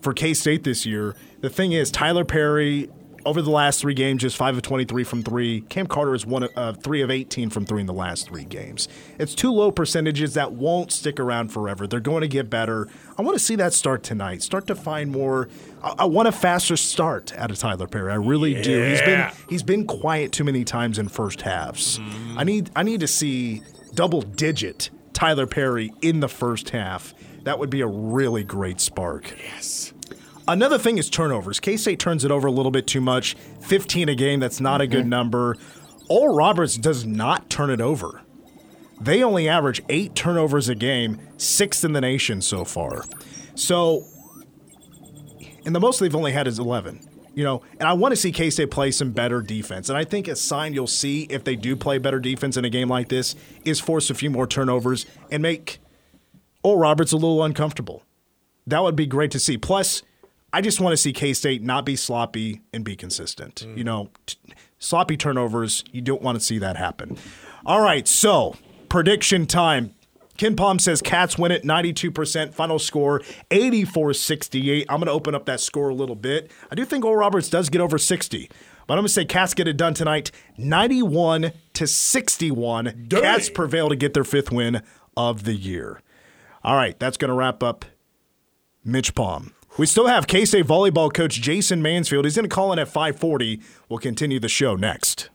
for 0.00 0.14
K 0.14 0.32
State 0.32 0.64
this 0.64 0.86
year. 0.86 1.14
The 1.42 1.50
thing 1.50 1.72
is, 1.72 1.90
Tyler 1.90 2.24
Perry 2.24 2.88
over 3.26 3.42
the 3.42 3.50
last 3.50 3.80
three 3.80 3.92
games, 3.92 4.22
just 4.22 4.38
five 4.38 4.56
of 4.56 4.62
twenty-three 4.62 5.04
from 5.04 5.22
three. 5.22 5.60
Cam 5.68 5.86
Carter 5.86 6.14
is 6.14 6.24
one 6.24 6.44
of 6.44 6.50
uh, 6.56 6.72
three 6.72 7.02
of 7.02 7.10
eighteen 7.10 7.50
from 7.50 7.66
three 7.66 7.82
in 7.82 7.86
the 7.86 7.92
last 7.92 8.26
three 8.26 8.44
games. 8.44 8.88
It's 9.18 9.34
two 9.34 9.52
low 9.52 9.70
percentages 9.70 10.32
that 10.32 10.52
won't 10.52 10.92
stick 10.92 11.20
around 11.20 11.52
forever. 11.52 11.86
They're 11.86 12.00
going 12.00 12.22
to 12.22 12.28
get 12.28 12.48
better. 12.48 12.88
I 13.18 13.22
want 13.22 13.36
to 13.36 13.44
see 13.44 13.56
that 13.56 13.74
start 13.74 14.02
tonight. 14.02 14.42
Start 14.42 14.66
to 14.68 14.74
find 14.74 15.10
more. 15.10 15.50
I, 15.82 15.96
I 15.98 16.04
want 16.06 16.26
a 16.26 16.32
faster 16.32 16.78
start 16.78 17.36
out 17.36 17.50
of 17.50 17.58
Tyler 17.58 17.86
Perry. 17.86 18.10
I 18.10 18.16
really 18.16 18.54
do. 18.62 18.82
He's 18.82 19.02
been 19.02 19.30
he's 19.50 19.62
been 19.62 19.86
quiet 19.86 20.32
too 20.32 20.44
many 20.44 20.64
times 20.64 20.98
in 20.98 21.08
first 21.10 21.42
halves. 21.42 22.00
I 22.38 22.44
need 22.44 22.70
I 22.74 22.82
need 22.82 23.00
to 23.00 23.08
see 23.08 23.60
double 23.92 24.22
digit 24.22 24.88
Tyler 25.12 25.46
Perry 25.46 25.92
in 26.00 26.20
the 26.20 26.28
first 26.28 26.70
half. 26.70 27.12
That 27.46 27.60
would 27.60 27.70
be 27.70 27.80
a 27.80 27.86
really 27.86 28.42
great 28.42 28.80
spark. 28.80 29.32
Yes. 29.38 29.92
Another 30.48 30.78
thing 30.78 30.98
is 30.98 31.08
turnovers. 31.08 31.60
K 31.60 31.76
State 31.76 32.00
turns 32.00 32.24
it 32.24 32.32
over 32.32 32.48
a 32.48 32.50
little 32.50 32.72
bit 32.72 32.88
too 32.88 33.00
much. 33.00 33.36
15 33.60 34.08
a 34.08 34.16
game, 34.16 34.40
that's 34.40 34.60
not 34.60 34.80
a 34.80 34.86
good 34.88 35.06
number. 35.06 35.56
Oral 36.08 36.34
Roberts 36.34 36.76
does 36.76 37.06
not 37.06 37.48
turn 37.48 37.70
it 37.70 37.80
over. 37.80 38.22
They 39.00 39.22
only 39.22 39.48
average 39.48 39.80
eight 39.88 40.16
turnovers 40.16 40.68
a 40.68 40.74
game, 40.74 41.20
sixth 41.36 41.84
in 41.84 41.92
the 41.92 42.00
nation 42.00 42.42
so 42.42 42.64
far. 42.64 43.04
So, 43.54 44.02
and 45.64 45.72
the 45.72 45.78
most 45.78 46.00
they've 46.00 46.16
only 46.16 46.32
had 46.32 46.48
is 46.48 46.58
11. 46.58 46.98
You 47.36 47.44
know, 47.44 47.62
and 47.78 47.84
I 47.84 47.92
want 47.92 48.10
to 48.10 48.16
see 48.16 48.32
K 48.32 48.50
State 48.50 48.72
play 48.72 48.90
some 48.90 49.12
better 49.12 49.40
defense. 49.40 49.88
And 49.88 49.96
I 49.96 50.02
think 50.02 50.26
a 50.26 50.34
sign 50.34 50.74
you'll 50.74 50.88
see 50.88 51.28
if 51.30 51.44
they 51.44 51.54
do 51.54 51.76
play 51.76 51.98
better 51.98 52.18
defense 52.18 52.56
in 52.56 52.64
a 52.64 52.70
game 52.70 52.88
like 52.88 53.08
this 53.08 53.36
is 53.64 53.78
force 53.78 54.10
a 54.10 54.14
few 54.14 54.30
more 54.30 54.48
turnovers 54.48 55.06
and 55.30 55.44
make 55.44 55.78
Oral 56.62 56.78
Roberts 56.78 57.12
a 57.12 57.16
little 57.16 57.42
uncomfortable. 57.44 58.02
That 58.66 58.82
would 58.82 58.96
be 58.96 59.06
great 59.06 59.30
to 59.32 59.38
see. 59.38 59.56
Plus, 59.56 60.02
I 60.52 60.60
just 60.60 60.80
want 60.80 60.92
to 60.92 60.96
see 60.96 61.12
K 61.12 61.32
State 61.32 61.62
not 61.62 61.84
be 61.84 61.96
sloppy 61.96 62.62
and 62.72 62.84
be 62.84 62.96
consistent. 62.96 63.66
You 63.74 63.84
know, 63.84 64.10
t- 64.26 64.36
sloppy 64.78 65.16
turnovers, 65.16 65.84
you 65.92 66.00
don't 66.00 66.22
want 66.22 66.38
to 66.38 66.44
see 66.44 66.58
that 66.58 66.76
happen. 66.76 67.16
All 67.64 67.80
right, 67.80 68.06
so 68.08 68.56
prediction 68.88 69.46
time. 69.46 69.92
KenPom 70.38 70.80
says 70.80 71.00
Cats 71.00 71.38
win 71.38 71.50
it 71.50 71.62
92%. 71.62 72.52
Final 72.52 72.78
score 72.78 73.22
84 73.50 74.12
68. 74.14 74.86
I'm 74.88 74.98
going 74.98 75.06
to 75.06 75.12
open 75.12 75.34
up 75.34 75.46
that 75.46 75.60
score 75.60 75.88
a 75.88 75.94
little 75.94 76.14
bit. 76.14 76.50
I 76.70 76.74
do 76.74 76.84
think 76.84 77.04
Oral 77.04 77.16
Roberts 77.18 77.48
does 77.48 77.70
get 77.70 77.80
over 77.80 77.96
60. 77.96 78.50
But 78.86 78.94
I'm 78.94 78.98
going 78.98 79.06
to 79.06 79.12
say 79.12 79.24
Cats 79.24 79.54
get 79.54 79.66
it 79.66 79.76
done 79.76 79.94
tonight 79.94 80.30
91 80.58 81.52
to 81.74 81.86
61. 81.86 83.06
Dang. 83.08 83.22
Cats 83.22 83.48
prevail 83.50 83.88
to 83.88 83.96
get 83.96 84.14
their 84.14 84.24
fifth 84.24 84.52
win 84.52 84.82
of 85.16 85.44
the 85.44 85.54
year. 85.54 86.00
All 86.66 86.74
right, 86.74 86.98
that's 86.98 87.16
going 87.16 87.28
to 87.28 87.34
wrap 87.34 87.62
up 87.62 87.84
Mitch 88.84 89.14
Pom. 89.14 89.54
We 89.78 89.86
still 89.86 90.08
have 90.08 90.26
K-State 90.26 90.66
volleyball 90.66 91.14
coach 91.14 91.40
Jason 91.40 91.80
Mansfield. 91.80 92.24
He's 92.24 92.34
going 92.34 92.48
to 92.48 92.52
call 92.52 92.72
in 92.72 92.80
at 92.80 92.88
540. 92.88 93.60
We'll 93.88 94.00
continue 94.00 94.40
the 94.40 94.48
show 94.48 94.74
next. 94.74 95.30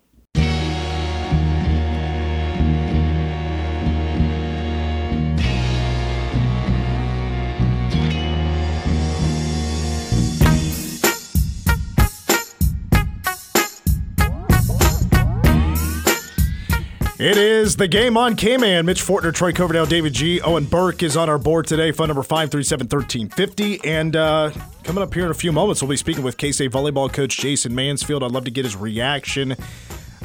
It 17.21 17.38
is 17.38 17.75
the 17.75 17.88
game 17.88 18.17
on 18.17 18.36
K-Man. 18.36 18.88
Mitch 18.88 19.03
Fortner, 19.03 19.31
Troy 19.31 19.51
Coverdale, 19.51 19.86
David 19.86 20.12
G. 20.12 20.41
Owen 20.41 20.65
Burke 20.65 21.03
is 21.03 21.15
on 21.15 21.29
our 21.29 21.38
board 21.38 21.67
today. 21.67 21.91
Phone 21.91 22.07
number 22.07 22.23
537-1350. 22.23 23.86
And 23.86 24.15
uh, 24.15 24.49
coming 24.84 25.03
up 25.03 25.13
here 25.13 25.25
in 25.25 25.29
a 25.29 25.36
few 25.36 25.51
moments, 25.51 25.84
we'll 25.84 25.89
be 25.89 25.97
speaking 25.97 26.23
with 26.23 26.38
K-State 26.38 26.71
volleyball 26.71 27.13
coach 27.13 27.38
Jason 27.38 27.75
Mansfield. 27.75 28.23
I'd 28.23 28.31
love 28.31 28.45
to 28.45 28.49
get 28.49 28.65
his 28.65 28.75
reaction 28.75 29.55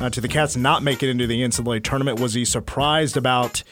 uh, 0.01 0.09
to 0.09 0.23
the 0.23 0.27
Cats 0.27 0.57
not 0.57 0.83
making 0.83 1.11
it 1.11 1.13
into 1.13 1.27
the 1.27 1.43
NCAA 1.43 1.85
tournament. 1.85 2.19
Was 2.19 2.33
he 2.33 2.47
surprised 2.47 3.19
about 3.19 3.63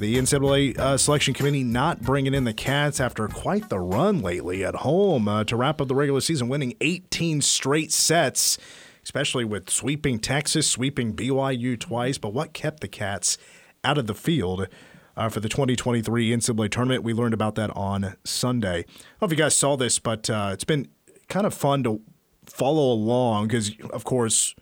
the 0.00 0.16
NCAA 0.16 0.76
uh, 0.76 0.98
selection 0.98 1.34
committee 1.34 1.62
not 1.62 2.02
bringing 2.02 2.34
in 2.34 2.42
the 2.42 2.52
Cats 2.52 2.98
after 2.98 3.28
quite 3.28 3.68
the 3.68 3.78
run 3.78 4.20
lately 4.20 4.64
at 4.64 4.74
home 4.74 5.28
uh, 5.28 5.44
to 5.44 5.54
wrap 5.54 5.80
up 5.80 5.86
the 5.86 5.94
regular 5.94 6.20
season, 6.20 6.48
winning 6.48 6.74
18 6.80 7.40
straight 7.40 7.92
sets, 7.92 8.58
especially 9.04 9.44
with 9.44 9.68
sweeping 9.70 10.18
Texas, 10.18 10.70
sweeping 10.70 11.14
BYU 11.14 11.78
twice. 11.78 12.18
But 12.18 12.32
what 12.32 12.52
kept 12.52 12.80
the 12.80 12.88
Cats 12.88 13.38
out 13.84 13.98
of 13.98 14.06
the 14.06 14.14
field 14.14 14.68
uh, 15.16 15.28
for 15.28 15.40
the 15.40 15.48
2023 15.48 16.30
NCAA 16.30 16.70
tournament? 16.70 17.02
We 17.02 17.12
learned 17.12 17.34
about 17.34 17.54
that 17.56 17.70
on 17.76 18.16
Sunday. 18.24 18.68
I 18.78 18.82
don't 18.82 19.22
know 19.22 19.26
if 19.26 19.30
you 19.30 19.36
guys 19.36 19.56
saw 19.56 19.76
this, 19.76 19.98
but 19.98 20.28
uh, 20.30 20.50
it's 20.52 20.64
been 20.64 20.88
kind 21.28 21.46
of 21.46 21.54
fun 21.54 21.82
to 21.84 22.00
follow 22.46 22.92
along 22.92 23.48
because, 23.48 23.72
of 23.90 24.04
course, 24.04 24.54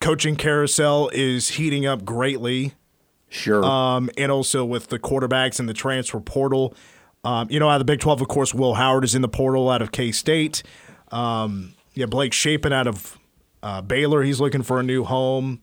coaching 0.00 0.36
carousel 0.36 1.08
is 1.12 1.50
heating 1.50 1.86
up 1.86 2.04
greatly 2.04 2.74
Sure. 3.28 3.64
um, 3.64 4.10
and 4.18 4.30
also 4.30 4.64
with 4.64 4.88
the 4.88 4.98
quarterbacks 4.98 5.58
and 5.58 5.68
the 5.68 5.74
transfer 5.74 6.20
portal. 6.20 6.74
Um, 7.24 7.46
you 7.50 7.60
know, 7.60 7.68
out 7.68 7.76
of 7.76 7.80
the 7.80 7.84
Big 7.92 8.00
12, 8.00 8.20
of 8.20 8.28
course, 8.28 8.52
Will 8.52 8.74
Howard 8.74 9.04
is 9.04 9.14
in 9.14 9.22
the 9.22 9.28
portal 9.28 9.70
out 9.70 9.80
of 9.80 9.92
K 9.92 10.10
State. 10.12 10.62
Um, 11.12 11.74
yeah, 11.94 12.06
Blake 12.06 12.32
Shapen 12.32 12.72
out 12.72 12.86
of 12.86 13.18
uh, 13.62 13.80
Baylor. 13.82 14.22
He's 14.22 14.40
looking 14.40 14.62
for 14.62 14.80
a 14.80 14.82
new 14.82 15.04
home. 15.04 15.60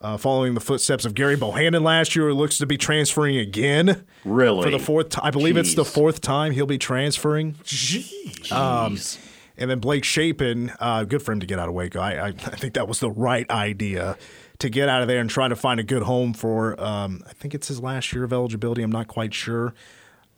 Uh, 0.00 0.18
following 0.18 0.52
the 0.52 0.60
footsteps 0.60 1.06
of 1.06 1.14
Gerry 1.14 1.34
Bohanon 1.36 1.82
last 1.82 2.14
year, 2.14 2.28
who 2.28 2.34
looks 2.34 2.58
to 2.58 2.66
be 2.66 2.76
transferring 2.76 3.38
again. 3.38 4.04
Really? 4.26 4.62
For 4.62 4.70
the 4.70 4.78
fourth 4.78 5.08
time. 5.08 5.24
I 5.24 5.30
believe 5.30 5.56
it's 5.56 5.74
the 5.74 5.84
fourth 5.84 6.20
time 6.20 6.52
he'll 6.52 6.66
be 6.66 6.76
transferring. 6.76 7.54
Jeez. 7.64 8.10
Jeez. 8.42 9.18
And 9.56 9.70
then 9.70 9.78
Blake 9.78 10.04
Shapen, 10.04 10.72
uh, 10.78 11.04
good 11.04 11.22
for 11.22 11.32
him 11.32 11.40
to 11.40 11.46
get 11.46 11.58
out 11.58 11.68
of 11.68 11.74
Waco. 11.74 12.00
I, 12.00 12.12
I, 12.12 12.26
I 12.26 12.32
think 12.32 12.74
that 12.74 12.86
was 12.86 13.00
the 13.00 13.10
right 13.10 13.48
idea 13.48 14.18
to 14.58 14.68
get 14.68 14.88
out 14.88 15.00
of 15.00 15.08
there 15.08 15.20
and 15.20 15.30
try 15.30 15.48
to 15.48 15.56
find 15.56 15.80
a 15.80 15.84
good 15.84 16.02
home 16.02 16.34
for. 16.34 16.78
Um, 16.82 17.22
I 17.26 17.32
think 17.32 17.54
it's 17.54 17.68
his 17.68 17.80
last 17.80 18.12
year 18.12 18.24
of 18.24 18.32
eligibility. 18.32 18.82
I'm 18.82 18.92
not 18.92 19.08
quite 19.08 19.32
sure. 19.32 19.74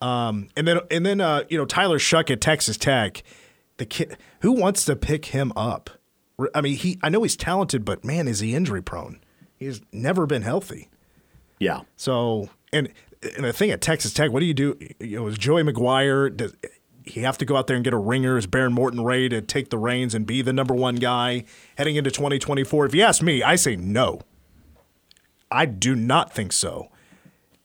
Um, 0.00 0.48
and 0.56 0.68
then 0.68 0.80
and 0.90 1.06
then 1.06 1.20
uh, 1.20 1.44
you 1.48 1.56
know 1.56 1.64
Tyler 1.64 1.98
Shough 1.98 2.30
at 2.30 2.40
Texas 2.40 2.76
Tech, 2.76 3.22
the 3.78 3.86
kid 3.86 4.16
who 4.40 4.52
wants 4.52 4.84
to 4.84 4.96
pick 4.96 5.26
him 5.26 5.52
up. 5.56 5.90
I 6.54 6.60
mean, 6.60 6.76
he 6.76 6.98
I 7.02 7.08
know 7.08 7.22
he's 7.22 7.36
talented, 7.36 7.84
but 7.84 8.04
man, 8.04 8.28
is 8.28 8.40
he 8.40 8.54
injury 8.54 8.82
prone? 8.82 9.20
He's 9.56 9.80
never 9.92 10.26
been 10.26 10.42
healthy. 10.42 10.90
yeah. 11.58 11.82
So, 11.96 12.50
and, 12.72 12.92
and 13.36 13.44
the 13.44 13.52
thing 13.54 13.70
at 13.70 13.80
Texas 13.80 14.12
Tech, 14.12 14.30
what 14.30 14.40
do 14.40 14.46
you 14.46 14.52
do? 14.54 14.78
You 15.00 15.20
know, 15.20 15.26
is 15.28 15.38
Joey 15.38 15.62
McGuire, 15.62 16.36
does 16.36 16.54
he 17.04 17.20
have 17.20 17.38
to 17.38 17.46
go 17.46 17.56
out 17.56 17.66
there 17.66 17.76
and 17.76 17.84
get 17.84 17.94
a 17.94 17.98
ringer? 17.98 18.36
Is 18.36 18.46
Behren 18.46 18.72
Morton 18.72 19.02
ready 19.02 19.30
to 19.30 19.40
take 19.40 19.70
the 19.70 19.78
reins 19.78 20.14
and 20.14 20.26
be 20.26 20.42
the 20.42 20.52
number 20.52 20.74
one 20.74 20.96
guy 20.96 21.44
heading 21.78 21.96
into 21.96 22.10
2024? 22.10 22.84
If 22.86 22.94
you 22.94 23.02
ask 23.02 23.22
me, 23.22 23.42
I 23.42 23.56
say 23.56 23.76
no. 23.76 24.20
I 25.50 25.64
do 25.64 25.94
not 25.94 26.34
think 26.34 26.52
so. 26.52 26.90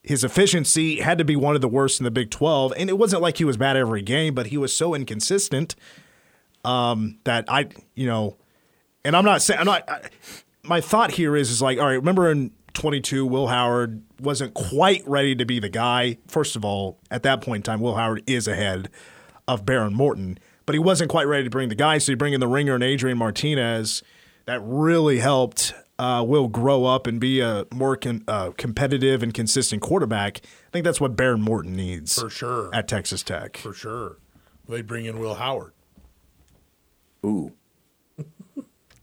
His 0.03 0.23
efficiency 0.23 1.01
had 1.01 1.17
to 1.17 1.25
be 1.25 1.36
one 1.36 1.55
of 1.55 1.62
the 1.62 1.67
worst 1.67 1.99
in 1.99 2.05
the 2.05 2.12
Big 2.12 2.31
12, 2.31 2.73
and 2.77 2.89
it 2.89 2.97
wasn't 2.97 3.21
like 3.21 3.38
he 3.38 3.43
was 3.45 3.57
bad 3.57 3.75
every 3.75 4.01
game, 4.01 4.34
but 4.34 4.47
he 4.47 4.57
was 4.57 4.73
so 4.73 4.95
inconsistent 4.95 5.75
um, 6.63 7.17
that 7.23 7.45
I, 7.47 7.69
you 7.95 8.07
know, 8.07 8.38
and 9.03 9.15
I'm 9.15 9.25
not 9.25 9.41
saying 9.41 9.59
I'm 9.59 9.65
not. 9.65 9.89
I, 9.89 10.01
my 10.63 10.81
thought 10.81 11.11
here 11.11 11.35
is 11.35 11.49
is 11.49 11.61
like, 11.61 11.79
all 11.79 11.85
right, 11.87 11.93
remember 11.93 12.29
in 12.31 12.51
22, 12.73 13.25
Will 13.25 13.47
Howard 13.47 14.03
wasn't 14.19 14.53
quite 14.53 15.03
ready 15.07 15.35
to 15.35 15.45
be 15.45 15.59
the 15.59 15.69
guy. 15.69 16.17
First 16.27 16.55
of 16.55 16.63
all, 16.63 16.99
at 17.09 17.23
that 17.23 17.41
point 17.41 17.57
in 17.59 17.63
time, 17.63 17.81
Will 17.81 17.95
Howard 17.95 18.23
is 18.27 18.47
ahead 18.47 18.89
of 19.47 19.65
Behren 19.65 19.93
Morton, 19.93 20.37
but 20.65 20.73
he 20.73 20.79
wasn't 20.79 21.09
quite 21.09 21.27
ready 21.27 21.43
to 21.43 21.49
bring 21.49 21.69
the 21.69 21.75
guy. 21.75 21.97
So 21.97 22.11
you 22.11 22.15
bring 22.15 22.33
in 22.33 22.39
the 22.39 22.47
ringer 22.47 22.75
and 22.75 22.83
Adrian 22.83 23.17
Martinez. 23.17 24.03
That 24.45 24.61
really 24.63 25.19
helped 25.19 25.73
uh, 25.99 26.23
Will 26.27 26.47
grow 26.47 26.85
up 26.85 27.05
and 27.05 27.19
be 27.19 27.41
a 27.41 27.65
more 27.71 27.95
con- 27.95 28.23
uh, 28.27 28.51
competitive 28.57 29.21
and 29.21 29.33
consistent 29.33 29.81
quarterback. 29.81 30.41
I 30.43 30.69
think 30.71 30.83
that's 30.83 30.99
what 30.99 31.15
Behren 31.15 31.41
Morton 31.41 31.75
needs 31.75 32.19
For 32.19 32.29
sure. 32.29 32.69
at 32.73 32.87
Texas 32.87 33.21
Tech. 33.23 33.57
For 33.57 33.73
sure. 33.73 34.17
They 34.67 34.81
bring 34.81 35.05
in 35.05 35.19
Will 35.19 35.35
Howard. 35.35 35.73
Ooh. 37.25 37.53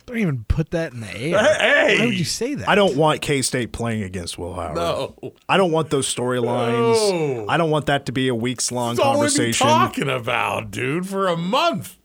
Don't 0.08 0.18
even 0.18 0.44
put 0.44 0.70
that 0.70 0.92
in 0.92 1.00
the 1.00 1.06
air. 1.16 1.38
Hey! 1.38 1.98
Why 1.98 2.06
would 2.06 2.18
you 2.18 2.24
say 2.24 2.54
that? 2.54 2.68
I 2.68 2.74
don't 2.74 2.96
want 2.96 3.20
K 3.20 3.42
State 3.42 3.72
playing 3.72 4.02
against 4.02 4.38
Will 4.38 4.54
Howard. 4.54 4.74
No. 4.76 5.14
I 5.48 5.56
don't 5.56 5.70
want 5.72 5.90
those 5.90 6.12
storylines. 6.12 7.36
No. 7.36 7.46
I 7.48 7.56
don't 7.56 7.70
want 7.70 7.86
that 7.86 8.06
to 8.06 8.12
be 8.12 8.28
a 8.28 8.34
weeks 8.34 8.72
long 8.72 8.96
That's 8.96 9.06
all 9.06 9.20
we've 9.20 9.30
been 9.30 9.52
conversation. 9.52 9.66
talking 9.66 10.08
about, 10.08 10.70
dude, 10.70 11.06
for 11.08 11.28
a 11.28 11.36
month. 11.36 11.96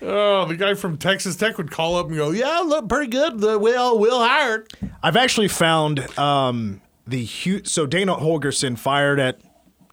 Oh, 0.00 0.46
the 0.46 0.56
guy 0.56 0.74
from 0.74 0.98
Texas 0.98 1.36
Tech 1.36 1.58
would 1.58 1.70
call 1.70 1.94
up 1.96 2.06
and 2.08 2.16
go, 2.16 2.30
"Yeah, 2.32 2.58
look 2.58 2.88
pretty 2.88 3.08
good." 3.10 3.38
The 3.40 3.56
Will 3.58 3.98
Will 3.98 4.20
Howard. 4.22 4.72
I've 5.02 5.16
actually 5.16 5.46
found 5.48 6.00
um, 6.18 6.80
the 7.06 7.24
Hu- 7.24 7.62
so 7.64 7.86
Dana 7.86 8.16
Holgorsen 8.16 8.76
fired 8.76 9.20
at 9.20 9.40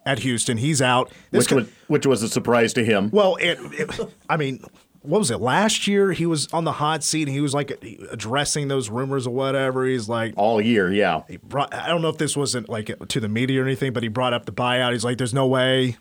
at 0.08 0.20
Houston. 0.20 0.58
He's 0.58 0.82
out. 0.82 1.12
This 1.30 1.44
which 1.44 1.50
co- 1.50 1.56
was 1.58 1.68
which 1.88 2.06
was 2.08 2.24
a 2.24 2.30
surprise 2.30 2.74
to 2.74 2.84
him. 2.84 3.12
well, 3.12 3.36
it, 3.36 3.60
it, 3.74 3.92
I 4.28 4.38
mean, 4.38 4.64
what 5.02 5.20
was 5.20 5.32
it? 5.32 5.40
Last 5.40 5.88
year 5.88 6.12
he 6.12 6.26
was 6.26 6.48
on 6.54 6.66
the 6.66 6.74
hot 6.74 7.04
seat 7.04 7.28
and 7.28 7.36
he 7.36 7.42
was 7.42 7.54
like 7.54 7.72
addressing 8.12 8.68
those 8.68 8.90
rumors 8.90 9.26
or 9.26 9.34
whatever. 9.34 9.86
He's 9.86 10.10
like, 10.10 10.34
All 10.36 10.60
year, 10.60 10.92
yeah. 10.92 11.24
he 11.28 11.38
brought, 11.38 11.74
I 11.74 11.88
don't 11.88 12.02
know 12.02 12.10
if 12.10 12.18
this 12.18 12.36
wasn't 12.36 12.70
like 12.70 12.92
to 13.08 13.20
the 13.20 13.30
media 13.30 13.62
or 13.62 13.66
anything, 13.66 13.94
but 13.94 14.04
he 14.04 14.10
brought 14.10 14.34
up 14.34 14.46
the 14.46 14.52
buyout. 14.52 14.92
He's 14.92 15.06
like, 15.06 15.18
"There's 15.18 15.34
no 15.34 15.48
way 15.48 15.98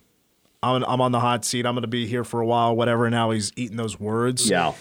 I'm, 0.63 0.85
I'm 0.85 1.01
on 1.01 1.13
the 1.13 1.21
hot 1.21 1.45
seat. 1.45 1.67
I'm 1.67 1.75
going 1.75 1.83
to 1.83 1.89
be 1.89 2.07
here 2.07 2.25
for 2.25 2.41
a 2.41 2.47
while, 2.47 2.75
whatever." 2.75 3.07
And 3.07 3.15
now 3.15 3.31
he's 3.31 3.53
eating 3.57 3.77
those 3.77 4.01
words. 4.01 4.51
Yeah. 4.51 4.75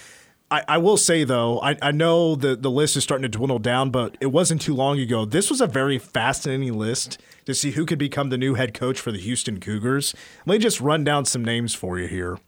I, 0.50 0.64
I 0.68 0.78
will 0.78 0.98
say 0.98 1.24
though, 1.26 1.60
I, 1.60 1.76
I 1.82 1.92
know 1.92 2.36
the 2.36 2.56
the 2.56 2.72
list 2.72 2.96
is 2.96 3.04
starting 3.04 3.24
to 3.24 3.38
dwindle 3.38 3.60
down, 3.60 3.90
but 3.90 4.18
it 4.22 4.28
wasn't 4.28 4.62
too 4.62 4.74
long 4.74 5.00
ago. 5.00 5.26
This 5.26 5.50
was 5.50 5.60
a 5.60 5.68
very 5.68 6.00
fascinating 6.00 6.78
list 6.78 7.20
to 7.46 7.54
see 7.54 7.72
who 7.72 7.86
could 7.86 8.00
become 8.00 8.30
the 8.30 8.38
new 8.38 8.54
head 8.56 8.74
coach 8.74 9.00
for 9.00 9.12
the 9.12 9.20
Houston 9.20 9.60
Cougars. 9.60 10.16
Let 10.46 10.56
me 10.56 10.60
just 10.60 10.80
run 10.80 11.04
down 11.04 11.26
some 11.26 11.44
names 11.44 11.74
for 11.74 12.00
you 12.00 12.08
here. 12.08 12.40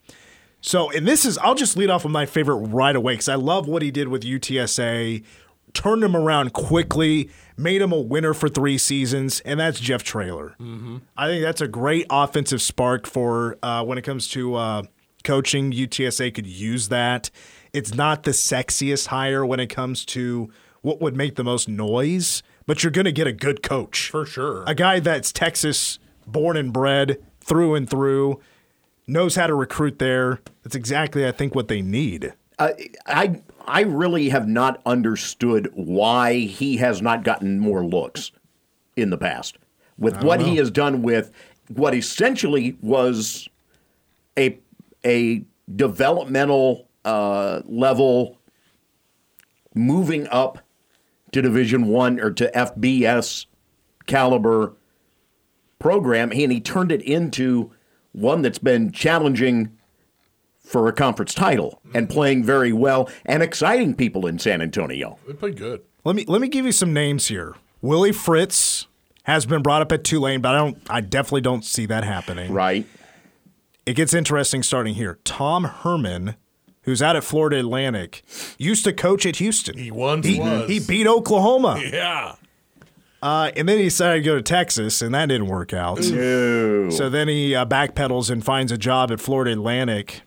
So, 0.62 0.92
and 0.92 1.08
this 1.08 1.26
is, 1.26 1.38
I'll 1.38 1.56
just 1.56 1.78
lead 1.78 1.90
off 1.90 2.04
with 2.04 2.12
my 2.12 2.26
favorite 2.26 2.56
right 2.58 2.96
away 2.96 3.14
because 3.14 3.30
I 3.30 3.36
love 3.36 3.68
what 3.68 3.82
he 3.82 3.92
did 3.92 4.10
with 4.10 4.24
UTSA, 4.24 5.24
turned 5.74 6.04
him 6.04 6.16
around 6.16 6.52
quickly, 6.54 7.30
made 7.56 7.82
him 7.82 7.92
a 7.92 8.00
winner 8.00 8.34
for 8.34 8.50
three 8.50 8.78
seasons, 8.78 9.40
and 9.42 9.60
that's 9.60 9.80
Jeff 9.80 10.04
Traylor. 10.04 10.56
I 11.16 11.28
think 11.28 11.44
that's 11.44 11.62
a 11.62 11.68
great 11.68 12.08
offensive 12.10 12.62
spark 12.62 13.08
for 13.08 13.58
uh, 13.64 13.84
when 13.86 13.98
it 13.98 14.02
comes 14.04 14.28
to 14.30 14.56
uh, 14.56 14.84
coaching. 15.24 15.72
UTSA 15.72 16.34
could 16.34 16.48
use 16.48 16.90
that. 16.90 17.30
It's 17.72 17.94
not 17.94 18.24
the 18.24 18.32
sexiest 18.32 19.08
hire 19.08 19.46
when 19.46 19.60
it 19.60 19.68
comes 19.68 20.04
to 20.08 20.50
what 20.82 21.02
would 21.02 21.16
make 21.16 21.36
the 21.36 21.44
most 21.44 21.70
noise, 21.70 22.42
but 22.66 22.84
you're 22.84 22.92
going 22.92 23.06
to 23.06 23.12
get 23.12 23.28
a 23.28 23.34
good 23.34 23.62
coach 23.62 24.10
For 24.10 24.26
sure. 24.26 24.64
a 24.66 24.74
guy 24.76 25.00
that's 25.00 25.32
Texas 25.32 26.00
born 26.26 26.58
and 26.58 26.74
bred 26.74 27.18
through 27.42 27.76
and 27.76 27.90
through, 27.90 28.40
knows 29.10 29.36
how 29.36 29.48
to 29.48 29.56
recruit 29.56 30.00
there. 30.00 30.40
That's 30.64 30.76
exactly, 30.76 31.28
I 31.28 31.32
think, 31.32 31.56
what 31.56 31.68
they 31.68 31.82
need. 31.82 32.34
Uh, 32.58 32.72
I 33.06 33.42
I 33.68 33.82
really 33.82 34.30
have 34.30 34.48
not 34.48 34.82
understood 34.86 35.72
why 35.74 36.36
he 36.40 36.78
has 36.78 37.02
not 37.02 37.24
gotten 37.24 37.60
more 37.60 37.86
looks 37.86 38.32
in 38.96 39.10
the 39.10 39.18
past 39.18 39.58
with 39.98 40.24
what 40.24 40.42
he 40.42 40.58
has 40.58 40.72
done 40.72 41.02
with 41.02 41.32
what 41.70 41.94
essentially 41.94 42.78
was 42.82 43.48
a 44.38 44.58
a 45.06 45.44
developmental 45.74 46.88
uh, 47.06 47.62
level 47.66 48.38
moving 49.74 50.28
up 50.28 50.60
to 51.32 51.42
Division 51.42 51.88
One 51.88 52.20
or 52.20 52.32
to 52.32 52.52
FBS 52.54 53.46
caliber 54.06 54.74
program, 55.78 56.32
and 56.34 56.52
he 56.52 56.60
turned 56.60 56.92
it 56.92 57.02
into 57.04 57.72
one 58.12 58.42
that's 58.42 58.60
been 58.60 58.92
challenging 58.92 59.78
for 60.64 60.88
a 60.88 60.94
conference 60.94 61.34
title 61.34 61.82
and 61.94 62.08
mm-hmm. 62.08 62.14
playing 62.14 62.44
very 62.44 62.72
well 62.72 63.10
and 63.26 63.42
exciting 63.42 63.96
people 63.96 64.28
in 64.28 64.38
San 64.38 64.62
Antonio. 64.62 65.18
They 65.28 65.34
played 65.34 65.58
good. 65.58 65.82
Let 66.06 66.16
me 66.16 66.26
let 66.28 66.42
me 66.42 66.48
give 66.48 66.66
you 66.66 66.72
some 66.72 66.94
names 66.94 67.28
here. 67.28 67.56
Willie 67.82 68.12
Fritz 68.12 68.88
has 69.24 69.46
been 69.46 69.62
brought 69.62 69.82
up 69.82 69.92
at 69.92 70.04
Tulane, 70.04 70.42
but 70.42 70.56
I 70.56 70.58
don't. 70.58 70.78
I 70.90 71.02
definitely 71.02 71.42
don't 71.42 71.66
see 71.66 71.86
that 71.88 72.04
happening. 72.04 72.52
Right. 72.52 72.86
It 73.86 73.94
gets 73.96 74.14
interesting 74.14 74.62
starting 74.64 74.94
here. 74.94 75.20
Tom 75.24 75.64
Herman, 75.64 76.36
who's 76.84 77.02
out 77.02 77.16
at 77.16 77.24
Florida 77.24 77.58
Atlantic, 77.60 78.24
used 78.58 78.84
to 78.84 78.94
coach 78.94 79.26
at 79.26 79.38
Houston. 79.38 79.78
He 79.78 79.90
once 79.90 80.28
he, 80.28 80.40
was. 80.40 80.70
he 80.70 80.80
beat 80.80 81.08
Oklahoma, 81.08 81.82
Yeah. 81.92 82.36
Uh, 83.22 83.52
and 83.56 83.68
then 83.68 83.78
he 83.78 83.84
decided 83.86 84.22
to 84.24 84.26
go 84.30 84.36
to 84.36 84.42
Texas, 84.42 85.02
and 85.02 85.14
that 85.14 85.28
didn't 85.28 85.48
work 85.48 85.74
out. 85.74 86.00
No. 86.02 86.90
So 86.90 87.10
then 87.10 87.28
he 87.28 87.54
uh, 87.56 87.66
backpedals 87.66 88.30
and 88.30 88.44
finds 88.44 88.72
a 88.72 88.78
job 88.78 89.12
at 89.12 89.20
Florida 89.20 89.52
Atlantic. 89.52 90.22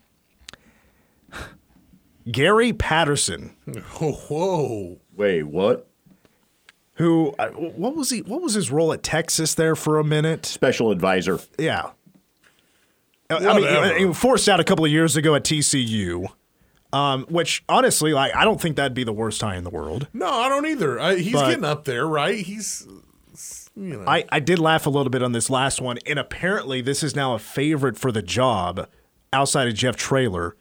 Gary 2.30 2.72
Patterson, 2.72 3.56
Oh, 4.00 4.12
whoa. 4.28 5.00
Wait, 5.16 5.42
what? 5.42 5.88
who 6.94 7.34
uh, 7.38 7.48
what 7.48 7.96
was 7.96 8.10
he? 8.10 8.20
What 8.20 8.40
was 8.42 8.54
his 8.54 8.70
role 8.70 8.92
at 8.92 9.02
Texas 9.02 9.54
there 9.56 9.74
for 9.74 9.98
a 9.98 10.04
minute? 10.04 10.46
Special 10.46 10.90
advisor. 10.92 11.40
Yeah, 11.58 11.90
I 13.28 13.40
mean, 13.40 13.44
Whatever. 13.64 13.98
he 13.98 14.04
was 14.04 14.16
forced 14.18 14.48
out 14.48 14.60
a 14.60 14.64
couple 14.64 14.84
of 14.84 14.90
years 14.92 15.16
ago 15.16 15.34
at 15.34 15.42
TCU, 15.42 16.28
um, 16.92 17.24
which 17.28 17.62
honestly, 17.68 18.12
like, 18.12 18.34
I 18.34 18.44
don't 18.44 18.60
think 18.60 18.76
that'd 18.76 18.94
be 18.94 19.04
the 19.04 19.12
worst 19.12 19.40
hire 19.40 19.56
in 19.56 19.64
the 19.64 19.70
world. 19.70 20.08
No, 20.12 20.28
I 20.28 20.48
don't 20.48 20.66
either. 20.66 21.00
I, 21.00 21.16
he's 21.16 21.32
But- 21.32 21.48
getting 21.48 21.64
up 21.64 21.84
there, 21.84 22.06
right? 22.06 22.36
He's, 22.44 22.86
you 23.74 23.96
know. 23.98 24.04
I, 24.06 24.24
I 24.30 24.40
did 24.40 24.58
laugh 24.58 24.86
a 24.86 24.90
little 24.90 25.10
bit 25.10 25.22
on 25.22 25.32
this 25.32 25.48
last 25.48 25.80
one, 25.80 25.98
and 26.06 26.18
apparently 26.18 26.80
this 26.82 27.02
is 27.02 27.16
now 27.16 27.34
a 27.34 27.38
favorite 27.38 27.96
for 27.98 28.12
the 28.12 28.22
job 28.22 28.88
outside 29.32 29.68
of 29.68 29.74
Jeff 29.74 29.96
Traylor. 29.96 30.56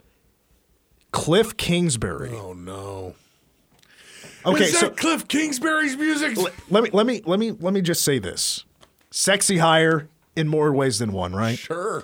Cliff 1.12 1.58
Kingsbury. 1.58 2.32
oh 2.34 2.54
no. 2.54 3.16
Okay, 4.46 4.64
Is 4.64 4.72
that 4.74 4.80
so 4.80 4.90
Cliff 4.92 5.28
Kingsbury's 5.28 5.96
music? 5.98 6.38
let 6.70 6.84
me 6.84 6.90
let 6.94 7.06
me 7.06 7.22
let 7.26 7.38
me 7.38 7.52
let 7.52 7.74
me 7.74 7.82
just 7.82 8.02
say 8.04 8.18
this: 8.18 8.64
sexy 9.12 9.58
hire 9.58 10.08
in 10.36 10.48
more 10.48 10.72
ways 10.74 11.00
than 11.00 11.12
one, 11.12 11.36
right? 11.36 11.58
Sure. 11.60 12.04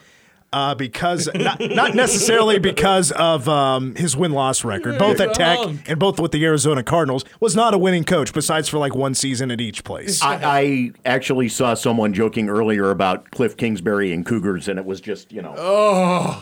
Uh, 0.53 0.73
because 0.73 1.29
not, 1.35 1.59
not 1.59 1.93
necessarily 1.93 2.57
because 2.57 3.11
of 3.11 3.49
um, 3.49 3.93
his 3.95 4.15
win 4.15 4.31
loss 4.31 4.63
record, 4.63 4.97
both 4.97 5.19
at 5.19 5.33
Tech 5.33 5.59
and 5.89 5.99
both 5.99 6.21
with 6.21 6.31
the 6.31 6.43
Arizona 6.45 6.83
Cardinals, 6.83 7.25
was 7.41 7.53
not 7.55 7.73
a 7.73 7.77
winning 7.77 8.05
coach. 8.05 8.33
Besides 8.33 8.69
for 8.69 8.77
like 8.77 8.95
one 8.95 9.13
season 9.13 9.51
at 9.51 9.59
each 9.59 9.83
place. 9.83 10.21
I, 10.23 10.39
I 10.43 10.91
actually 11.05 11.49
saw 11.49 11.73
someone 11.73 12.13
joking 12.13 12.47
earlier 12.49 12.91
about 12.91 13.29
Cliff 13.31 13.57
Kingsbury 13.57 14.13
and 14.13 14.25
Cougars, 14.25 14.69
and 14.69 14.79
it 14.79 14.85
was 14.85 15.01
just, 15.01 15.33
you 15.33 15.41
know, 15.41 15.53
Oh. 15.57 16.37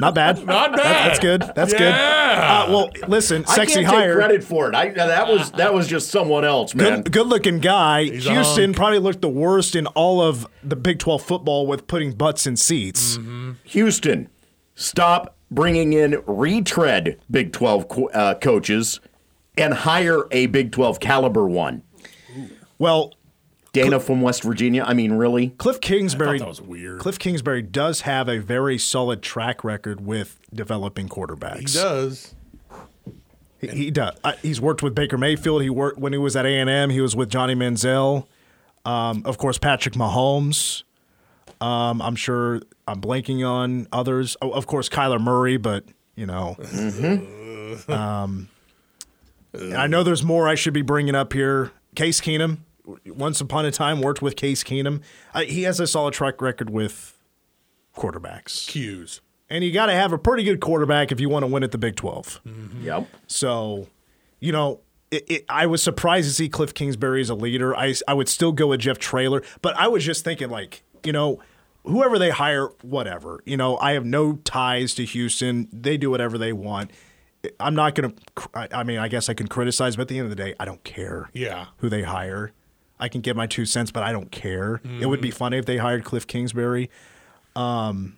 Not 0.00 0.14
bad. 0.14 0.44
Not 0.46 0.72
bad. 0.72 0.78
That- 0.78 1.04
that's 1.08 1.18
good. 1.18 1.42
That's 1.56 1.72
good. 1.72 1.92
Yeah. 2.28 2.62
Uh, 2.64 2.70
well, 2.70 2.90
listen, 3.08 3.44
I 3.48 3.54
sexy 3.54 3.74
can't 3.76 3.86
hire. 3.86 4.08
take 4.14 4.16
credit 4.16 4.44
for 4.44 4.68
it. 4.68 4.74
I, 4.74 4.90
that 4.90 5.28
was 5.28 5.50
that 5.52 5.72
was 5.74 5.86
just 5.88 6.10
someone 6.10 6.44
else, 6.44 6.74
man. 6.74 7.02
Good, 7.02 7.12
good-looking 7.12 7.58
guy. 7.60 8.00
a 8.00 8.10
Houston 8.18 8.64
hunk. 8.64 8.76
probably 8.76 8.98
looked 8.98 9.22
the 9.22 9.28
worst 9.28 9.74
in 9.76 9.86
all 9.88 10.20
of 10.20 10.46
the 10.62 10.76
Big 10.76 10.98
12 10.98 11.22
football 11.22 11.66
with 11.66 11.86
putting 11.86 12.12
butts 12.12 12.46
in 12.46 12.56
seats. 12.56 13.18
Houston, 13.64 14.28
stop 14.74 15.36
bringing 15.50 15.92
in 15.92 16.22
retread 16.26 17.18
Big 17.30 17.52
12 17.52 17.88
co- 17.88 18.08
uh, 18.08 18.34
coaches 18.34 19.00
and 19.56 19.72
hire 19.74 20.24
a 20.30 20.46
Big 20.46 20.72
12 20.72 21.00
caliber 21.00 21.46
one. 21.46 21.82
Well, 22.78 23.14
Dana 23.72 24.00
from 24.00 24.20
West 24.22 24.42
Virginia. 24.42 24.82
I 24.86 24.94
mean, 24.94 25.12
really? 25.12 25.50
Cliff 25.50 25.80
Kingsbury. 25.80 26.38
that 26.38 26.48
was 26.48 26.60
weird. 26.60 27.00
Cliff 27.00 27.18
Kingsbury 27.18 27.62
does 27.62 28.02
have 28.02 28.28
a 28.28 28.38
very 28.38 28.78
solid 28.78 29.22
track 29.22 29.62
record 29.64 30.04
with 30.04 30.40
developing 30.52 31.08
quarterbacks. 31.08 31.58
He 31.58 31.64
does. 31.66 32.34
He, 33.60 33.68
he 33.68 33.90
does. 33.90 34.16
Uh, 34.24 34.32
he's 34.42 34.60
worked 34.60 34.82
with 34.82 34.94
Baker 34.94 35.18
Mayfield. 35.18 35.62
He 35.62 35.70
worked 35.70 35.98
when 35.98 36.12
he 36.12 36.18
was 36.18 36.36
at 36.36 36.46
A 36.46 36.48
and 36.60 36.70
M. 36.70 36.90
He 36.90 37.00
was 37.00 37.14
with 37.16 37.28
Johnny 37.28 37.54
Manziel. 37.54 38.26
Um, 38.84 39.22
of 39.24 39.36
course, 39.38 39.58
Patrick 39.58 39.94
Mahomes. 39.94 40.84
Um, 41.60 42.00
I'm 42.00 42.14
sure 42.14 42.60
I'm 42.86 43.00
blanking 43.00 43.46
on 43.48 43.88
others. 43.92 44.36
Oh, 44.40 44.50
of 44.50 44.66
course, 44.66 44.88
Kyler 44.88 45.20
Murray, 45.20 45.56
but 45.56 45.84
you 46.14 46.26
know. 46.26 46.56
um, 47.88 48.48
I 49.74 49.86
know 49.88 50.02
there's 50.02 50.22
more 50.22 50.48
I 50.48 50.54
should 50.54 50.74
be 50.74 50.82
bringing 50.82 51.14
up 51.14 51.32
here. 51.32 51.72
Case 51.96 52.20
Keenum. 52.20 52.58
Once 53.06 53.40
upon 53.40 53.66
a 53.66 53.70
time, 53.70 54.00
worked 54.00 54.22
with 54.22 54.36
Case 54.36 54.64
Keenum. 54.64 55.00
Uh, 55.34 55.42
he 55.42 55.62
has 55.64 55.78
a 55.80 55.86
solid 55.86 56.14
track 56.14 56.40
record 56.40 56.70
with 56.70 57.18
quarterbacks, 57.96 58.66
Cues. 58.68 59.20
and 59.50 59.64
you 59.64 59.72
got 59.72 59.86
to 59.86 59.92
have 59.92 60.12
a 60.12 60.18
pretty 60.18 60.44
good 60.44 60.60
quarterback 60.60 61.10
if 61.12 61.20
you 61.20 61.28
want 61.28 61.42
to 61.42 61.46
win 61.48 61.62
at 61.62 61.70
the 61.72 61.78
Big 61.78 61.96
12. 61.96 62.40
Yep. 62.82 63.08
So, 63.26 63.88
you 64.40 64.52
know, 64.52 64.80
it, 65.10 65.24
it, 65.30 65.44
I 65.48 65.66
was 65.66 65.82
surprised 65.82 66.28
to 66.28 66.34
see 66.34 66.48
Cliff 66.48 66.74
Kingsbury 66.74 67.20
as 67.20 67.30
a 67.30 67.34
leader. 67.34 67.74
I, 67.76 67.94
I 68.06 68.14
would 68.14 68.28
still 68.28 68.52
go 68.52 68.68
with 68.68 68.80
Jeff 68.80 68.98
Traylor, 68.98 69.42
but 69.62 69.74
I 69.76 69.88
was 69.88 70.04
just 70.04 70.24
thinking, 70.24 70.48
like, 70.50 70.82
you 71.04 71.12
know, 71.12 71.40
whoever 71.84 72.18
they 72.18 72.30
hire, 72.30 72.66
whatever. 72.82 73.40
You 73.46 73.56
know, 73.56 73.78
I 73.78 73.92
have 73.92 74.04
no 74.04 74.34
ties 74.44 74.94
to 74.94 75.04
Houston. 75.04 75.68
They 75.72 75.96
do 75.96 76.10
whatever 76.10 76.36
they 76.38 76.52
want. 76.52 76.90
I'm 77.60 77.74
not 77.74 77.94
going 77.94 78.12
to, 78.12 78.48
I 78.54 78.68
I 78.72 78.82
mean, 78.84 78.98
I 78.98 79.08
guess 79.08 79.28
I 79.28 79.34
can 79.34 79.46
criticize, 79.46 79.96
but 79.96 80.02
at 80.02 80.08
the 80.08 80.18
end 80.18 80.24
of 80.24 80.30
the 80.30 80.36
day, 80.42 80.54
I 80.60 80.64
don't 80.64 80.82
care 80.84 81.30
Yeah. 81.32 81.66
who 81.78 81.88
they 81.88 82.02
hire. 82.02 82.52
I 83.00 83.08
can 83.08 83.20
get 83.20 83.36
my 83.36 83.46
two 83.46 83.64
cents, 83.66 83.90
but 83.90 84.02
I 84.02 84.12
don't 84.12 84.30
care. 84.30 84.80
It 85.00 85.06
would 85.06 85.20
be 85.20 85.30
funny 85.30 85.58
if 85.58 85.66
they 85.66 85.76
hired 85.76 86.04
Cliff 86.04 86.26
Kingsbury. 86.26 86.90
Um, 87.56 88.16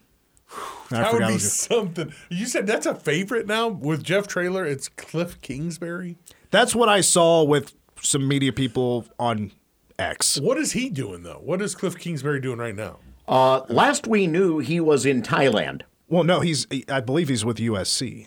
That 0.91 1.13
would 1.13 1.21
be 1.21 1.25
what 1.35 1.41
something. 1.41 2.13
You 2.29 2.47
said 2.47 2.67
that's 2.67 2.87
a 2.87 2.95
favorite 2.95 3.47
now 3.47 3.69
with 3.69 4.03
Jeff 4.03 4.27
Traylor. 4.27 4.67
It's 4.67 4.89
Cliff 4.89 5.41
Kingsbury. 5.41 6.17
That's 6.51 6.75
what 6.75 6.89
I 6.89 7.01
saw 7.01 7.45
with 7.45 7.73
some 8.03 8.27
media 8.27 8.53
people 8.53 9.07
on 9.19 9.53
X. 9.99 10.41
What 10.41 10.59
is 10.59 10.73
he 10.73 10.91
doing 10.91 11.23
though? 11.23 11.41
What 11.45 11.63
is 11.63 11.75
Cliff 11.77 11.97
Kingsbury 11.97 12.41
doing 12.41 12.59
right 12.59 12.75
now? 12.75 12.99
Uh, 13.29 13.61
last 13.69 14.09
we 14.09 14.27
knew, 14.27 14.59
he 14.59 14.81
was 14.81 15.07
in 15.07 15.23
Thailand. 15.23 15.83
Well, 16.09 16.25
no, 16.25 16.41
he's. 16.41 16.67
I 16.89 17.01
believe 17.01 17.29
he's 17.29 17.45
with 17.45 17.59
USC. 17.59 18.27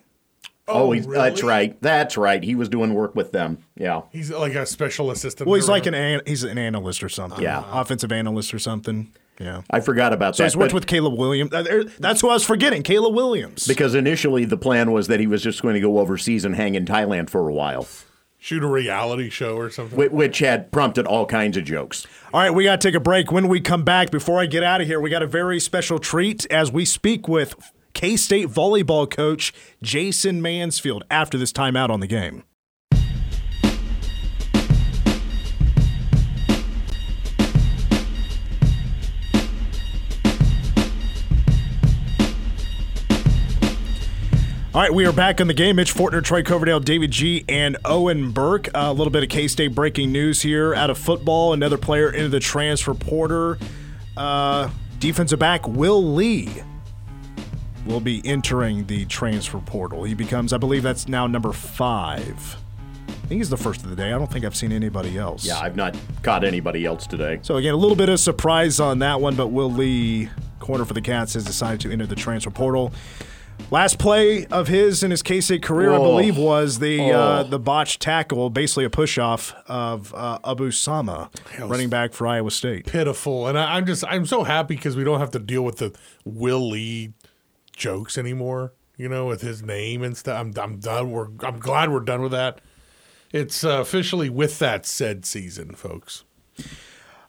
Oh, 0.67 0.91
he's, 0.93 1.06
that's 1.06 1.43
right. 1.43 1.80
That's 1.82 2.15
right. 2.17 2.41
He 2.41 2.56
was 2.56 2.69
doing 2.69 2.93
work 2.93 3.15
with 3.15 3.32
them. 3.34 3.58
Yeah. 3.76 4.04
He's 4.12 4.32
like 4.32 4.56
a 4.56 4.65
special 4.65 5.12
assistant. 5.12 5.47
Well, 5.49 5.56
he's 5.56 5.67
like 5.67 5.86
an, 5.86 5.93
an 5.93 6.21
he's 6.26 6.43
an 6.43 6.58
analyst 6.58 7.04
or 7.04 7.10
something. 7.10 7.41
Yeah. 7.43 7.63
offensive 7.69 8.12
analyst 8.13 8.54
or 8.54 8.60
something. 8.60 9.12
Yeah. 9.39 9.63
I 9.69 9.80
forgot 9.82 10.13
about 10.13 10.36
So 10.38 10.43
that. 10.43 10.47
he's 10.47 10.56
worked 10.58 10.69
but- 10.71 10.76
with 10.76 10.88
Caleb 10.88 11.17
Williams. 11.17 11.52
Uh, 11.54 11.84
That's 11.99 12.21
who 12.21 12.30
I 12.30 12.34
was 12.34 12.45
forgetting. 12.45 12.82
Caleb 12.84 13.13
Williams. 13.15 13.67
because 13.67 13.93
initially 13.95 14.45
the 14.45 14.56
plan 14.58 14.91
was 14.91 15.08
that 15.08 15.19
he 15.19 15.28
was 15.28 15.41
just 15.43 15.62
going 15.62 15.73
to 15.73 15.82
go 15.82 15.99
overseas 15.99 16.45
and 16.45 16.56
hang 16.56 16.76
in 16.76 16.86
Thailand 16.86 17.30
for 17.30 17.49
a 17.49 17.54
while, 17.54 17.86
shoot 18.38 18.63
a 18.63 18.67
reality 18.67 19.30
show 19.30 19.58
or 19.58 19.69
something. 19.69 19.97
whi- 19.97 20.13
which 20.13 20.39
had 20.39 20.71
prompted 20.71 21.06
all 21.08 21.26
kinds 21.26 21.58
of 21.58 21.65
jokes. 21.65 22.06
All 22.34 22.39
right, 22.39 22.52
we 22.54 22.63
got 22.63 22.80
to 22.80 22.88
take 22.88 22.95
a 22.95 22.99
break. 23.02 23.32
When 23.34 23.47
we 23.49 23.60
come 23.60 23.84
back, 23.84 24.12
before 24.12 24.39
I 24.39 24.45
get 24.45 24.63
out 24.63 24.80
of 24.82 24.88
here, 24.88 24.99
we 25.02 25.10
got 25.10 25.23
a 25.23 25.28
very 25.28 25.60
special 25.60 25.99
treat 25.99 26.45
as 26.52 26.71
we 26.71 26.86
speak 26.86 27.28
with 27.28 27.56
K 27.93 28.17
State 28.17 28.47
volleyball 28.47 29.10
coach 29.10 29.53
Jason 29.82 30.41
Mansfield 30.41 31.03
after 31.10 31.38
this 31.38 31.53
timeout 31.53 31.89
on 31.89 31.99
the 31.99 32.08
game. 32.08 32.43
All 44.75 44.82
right, 44.82 44.91
we 44.91 45.06
are 45.06 45.13
back 45.13 45.39
in 45.39 45.45
the 45.45 45.53
game. 45.53 45.75
Mitch 45.75 45.93
Fortner, 45.93 46.23
Troy 46.23 46.41
Coverdale, 46.41 46.79
David 46.79 47.12
G, 47.12 47.45
and 47.47 47.77
Owen 47.86 48.32
Burke. 48.32 48.69
Uh, 48.69 48.86
a 48.88 48.93
little 48.93 49.12
bit 49.12 49.21
of 49.21 49.29
K 49.29 49.47
State 49.47 49.75
breaking 49.75 50.12
news 50.12 50.41
here 50.41 50.73
out 50.73 50.89
of 50.89 50.97
football. 50.97 51.53
Another 51.53 51.77
player 51.77 52.10
into 52.10 52.29
the 52.29 52.39
transfer 52.39 52.95
porter. 52.95 53.60
Uh, 54.17 54.71
defensive 54.97 55.38
back 55.38 55.67
Will 55.67 56.03
Lee 56.03 56.49
will 57.86 58.00
be 58.00 58.22
entering 58.26 58.86
the 58.88 59.06
transfer 59.06 59.60
portal. 59.60 60.04
He 60.04 60.13
becomes, 60.13 60.54
I 60.54 60.58
believe, 60.58 60.84
that's 60.84 61.08
now 61.08 61.28
number 61.28 61.52
five. 61.52 62.58
I 63.08 63.26
think 63.28 63.39
he's 63.39 63.50
the 63.50 63.58
first 63.58 63.84
of 63.84 63.89
the 63.89 63.96
day. 63.96 64.08
I 64.12 64.17
don't 64.17 64.32
think 64.32 64.46
I've 64.46 64.56
seen 64.56 64.72
anybody 64.72 65.17
else. 65.17 65.46
Yeah, 65.46 65.60
I've 65.60 65.76
not 65.76 65.96
caught 66.24 66.43
anybody 66.43 66.86
else 66.86 67.08
today. 67.08 67.39
So 67.41 67.56
again, 67.58 67.74
a 67.74 67.78
little 67.78 67.96
bit 67.96 68.10
of 68.10 68.19
surprise 68.19 68.80
on 68.80 69.00
that 69.00 69.22
one, 69.22 69.36
but 69.36 69.48
Will 69.48 69.72
Lee, 69.72 70.30
corner 70.60 70.86
for 70.86 70.93
the 70.93 71.02
Cats, 71.02 71.34
has 71.34 71.43
decided 71.43 71.80
to 71.82 71.91
enter 71.91 72.06
the 72.06 72.15
transfer 72.15 72.50
portal. 72.52 72.93
Last 73.72 74.00
play 74.00 74.46
of 74.48 74.67
his 74.67 75.04
in 75.04 75.12
his 75.12 75.22
K 75.22 75.39
State 75.39 75.62
career, 75.63 75.91
I 75.93 75.98
Oh. 75.98 76.04
believe, 76.04 76.38
was 76.38 76.80
the 76.80 77.12
uh, 77.12 77.41
Oh. 77.41 77.43
the 77.43 77.60
botched 77.60 78.02
tackle, 78.02 78.50
basically 78.50 78.84
a 78.84 78.89
push 78.89 79.17
off 79.17 79.54
of 79.67 80.13
uh, 80.15 80.39
Abu 80.43 80.72
Sama, 80.72 81.30
running 81.60 81.88
back 81.88 82.13
for 82.13 82.28
Iowa 82.28 82.50
State. 82.52 82.88
pitiful. 82.88 83.48
And 83.48 83.58
I, 83.58 83.76
I'm 83.76 83.86
just 83.86 84.04
I'm 84.08 84.26
so 84.26 84.43
happy 84.43 84.76
because 84.76 84.96
we 84.98 85.04
don't 85.04 85.19
have 85.19 85.32
to 85.32 85.39
deal 85.39 85.62
with 85.63 85.78
the 85.78 85.93
Will 86.26 86.67
Lee 86.67 87.13
jokes 87.75 88.17
anymore. 88.17 88.73
You 88.95 89.09
know, 89.09 89.25
with 89.25 89.41
his 89.41 89.63
name 89.63 90.03
and 90.03 90.15
stuff. 90.15 90.39
I'm 90.39 90.53
I'm 90.57 90.79
done. 90.79 91.12
We're 91.12 91.29
I'm 91.41 91.59
glad 91.59 91.91
we're 91.91 91.99
done 92.01 92.21
with 92.21 92.31
that. 92.31 92.62
It's 93.31 93.63
uh, 93.63 93.81
officially 93.81 94.29
with 94.29 94.59
that 94.59 94.86
said 94.86 95.25
season, 95.25 95.73
folks. 95.73 96.23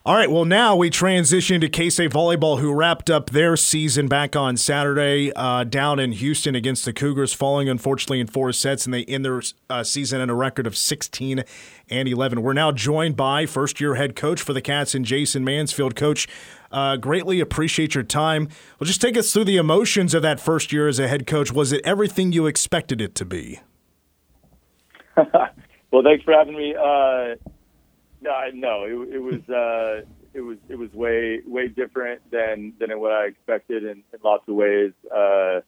All 0.07 0.13
right, 0.13 0.29
well, 0.29 0.45
now 0.45 0.75
we 0.75 0.91
transition 0.91 1.59
to 1.61 1.67
K 1.67 1.89
State 1.89 2.11
Volleyball, 2.11 2.59
who 2.59 2.71
wrapped 2.71 3.09
up 3.09 3.31
their 3.31 3.57
season 3.57 4.07
back 4.07 4.35
on 4.35 4.55
Saturday 4.55 5.33
uh, 5.35 5.63
down 5.63 5.97
in 5.97 6.11
Houston 6.11 6.53
against 6.53 6.85
the 6.85 6.93
Cougars, 6.93 7.33
falling 7.33 7.67
unfortunately 7.67 8.19
in 8.19 8.27
four 8.27 8.53
sets, 8.53 8.85
and 8.85 8.93
they 8.93 9.03
end 9.05 9.25
their 9.25 9.41
uh, 9.67 9.83
season 9.83 10.21
at 10.21 10.29
a 10.29 10.35
record 10.35 10.67
of 10.67 10.77
16 10.77 11.43
and 11.89 12.07
11. 12.07 12.43
We're 12.43 12.53
now 12.53 12.71
joined 12.71 13.15
by 13.15 13.47
first 13.47 13.81
year 13.81 13.95
head 13.95 14.15
coach 14.15 14.43
for 14.43 14.53
the 14.53 14.61
Cats 14.61 14.93
and 14.93 15.05
Jason 15.05 15.43
Mansfield. 15.43 15.95
Coach, 15.95 16.27
uh, 16.71 16.97
greatly 16.97 17.39
appreciate 17.39 17.95
your 17.95 18.03
time. 18.03 18.49
Well, 18.79 18.85
just 18.85 19.01
take 19.01 19.17
us 19.17 19.31
through 19.31 19.45
the 19.45 19.57
emotions 19.57 20.13
of 20.13 20.21
that 20.21 20.39
first 20.39 20.71
year 20.73 20.87
as 20.87 20.99
a 20.99 21.07
head 21.07 21.27
coach. 21.27 21.51
Was 21.51 21.71
it 21.71 21.81
everything 21.83 22.31
you 22.31 22.47
expected 22.47 23.01
it 23.01 23.15
to 23.15 23.25
be? 23.25 23.59
well, 25.15 26.03
thanks 26.03 26.23
for 26.23 26.33
having 26.33 26.57
me. 26.57 26.75
Uh, 26.75 27.35
no, 28.21 28.41
no, 28.53 28.83
it, 28.83 29.15
it 29.15 29.19
was 29.19 29.49
uh, 29.49 30.05
it 30.33 30.41
was 30.41 30.57
it 30.67 30.77
was 30.77 30.91
way 30.93 31.39
way 31.45 31.67
different 31.67 32.21
than 32.31 32.73
than 32.79 32.99
what 32.99 33.11
I 33.11 33.25
expected 33.25 33.83
in, 33.83 34.03
in 34.13 34.19
lots 34.23 34.47
of 34.47 34.55
ways. 34.55 34.91
Uh, 35.13 35.61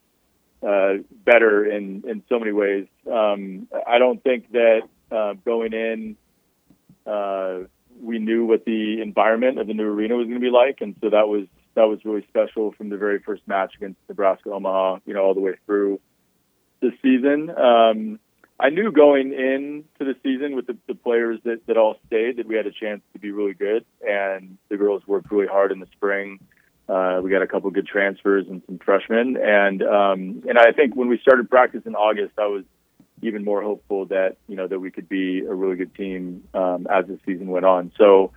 uh, 0.62 0.96
better 1.24 1.66
in 1.66 2.04
in 2.08 2.24
so 2.30 2.40
many 2.40 2.52
ways. 2.52 2.88
Um, 3.10 3.68
I 3.88 4.00
don't 4.00 4.22
think 4.24 4.52
that 4.52 4.82
uh, 5.12 5.34
going 5.46 5.74
in, 5.74 6.18
uh, 7.06 7.60
we 8.02 8.20
knew 8.20 8.46
what 8.46 8.66
the 8.66 9.02
environment 9.02 9.60
of 9.60 9.68
the 9.68 9.74
new 9.74 9.88
arena 9.88 10.16
was 10.16 10.28
going 10.28 10.40
to 10.40 10.46
be 10.46 10.52
like, 10.52 10.80
and 10.82 10.96
so 11.02 11.10
that 11.10 11.28
was 11.28 11.48
that 11.76 11.84
was 11.84 12.00
really 12.04 12.26
special 12.28 12.72
from 12.72 12.90
the 12.90 12.98
very 12.98 13.20
first 13.20 13.48
match 13.48 13.74
against 13.76 14.00
Nebraska 14.10 14.52
Omaha. 14.52 15.00
You 15.06 15.14
know, 15.14 15.24
all 15.24 15.34
the 15.34 15.42
way 15.42 15.54
through 15.66 16.00
the 16.82 16.92
season. 17.02 17.50
Um, 17.50 18.20
I 18.60 18.70
knew 18.70 18.92
going 18.92 19.34
into 19.34 20.00
the 20.00 20.16
season 20.24 20.56
with 20.56 20.66
the, 20.66 20.76
the 20.88 20.96
players 20.96 21.40
that, 21.44 21.68
that 21.68 21.78
all 21.78 21.98
stayed 22.08 22.38
that 22.38 22.48
we 22.48 22.56
had 22.56 22.66
a 22.66 22.72
chance 22.72 23.02
to 23.14 23.20
be 23.20 23.32
really 23.32 23.54
good, 23.54 23.86
and 24.02 24.58
the 24.70 24.78
girls 24.78 25.04
worked 25.06 25.32
really 25.32 25.48
hard 25.48 25.72
in 25.72 25.80
the 25.80 25.88
spring. 25.92 26.40
Uh, 26.90 27.20
we 27.22 27.30
got 27.30 27.42
a 27.42 27.48
couple 27.48 27.70
good 27.70 27.86
transfers 27.86 28.46
and 28.50 28.62
some 28.66 28.80
freshmen, 28.80 29.38
and 29.38 29.84
um, 29.84 30.44
and 30.48 30.58
I 30.58 30.72
think 30.72 30.96
when 30.96 31.10
we 31.10 31.20
started 31.20 31.50
practice 31.50 31.84
in 31.86 31.96
August, 31.96 32.34
I 32.40 32.48
was 32.48 32.64
even 33.22 33.44
more 33.44 33.62
hopeful 33.62 34.06
that 34.06 34.38
you 34.48 34.56
know 34.56 34.68
that 34.68 34.80
we 34.80 34.92
could 34.92 35.10
be 35.10 35.40
a 35.40 35.54
really 35.54 35.76
good 35.76 35.94
team 35.96 36.44
um, 36.54 36.88
as 36.90 37.06
the 37.08 37.20
season 37.26 37.48
went 37.48 37.66
on. 37.66 37.92
So 37.98 38.32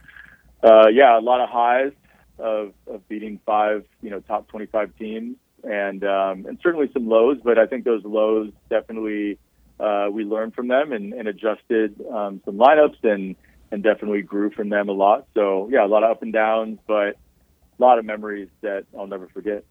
uh, 0.63 0.89
yeah, 0.89 1.19
a 1.19 1.21
lot 1.21 1.41
of 1.41 1.49
highs 1.49 1.93
of, 2.39 2.73
of 2.87 3.07
beating 3.09 3.41
five 3.45 3.85
you 4.03 4.11
know 4.11 4.21
top 4.21 4.49
25 4.49 4.97
teams, 4.99 5.37
and 5.65 6.05
um, 6.05 6.47
and 6.47 6.59
certainly 6.63 6.91
some 6.93 7.09
lows, 7.09 7.39
but 7.43 7.59
I 7.59 7.67
think 7.67 7.85
those 7.85 8.05
lows 8.05 8.53
definitely 8.69 9.39
uh, 9.79 10.09
we 10.11 10.25
learned 10.25 10.55
from 10.55 10.69
them 10.69 10.93
and, 10.93 11.13
and 11.13 11.29
adjusted 11.29 12.01
um, 12.13 12.41
some 12.45 12.57
lineups 12.57 13.03
and 13.03 13.37
and 13.73 13.83
definitely 13.83 14.23
grew 14.23 14.51
from 14.51 14.69
them 14.69 14.89
a 14.89 14.93
lot. 14.93 15.27
So 15.35 15.69
yeah, 15.71 15.85
a 15.85 15.89
lot 15.89 16.03
of 16.03 16.11
up 16.11 16.23
and 16.23 16.33
downs, 16.33 16.79
but 16.87 17.17
a 17.17 17.17
lot 17.79 17.99
of 17.99 18.05
memories 18.05 18.49
that 18.63 18.85
I'll 18.99 19.07
never 19.07 19.29
forget. 19.29 19.65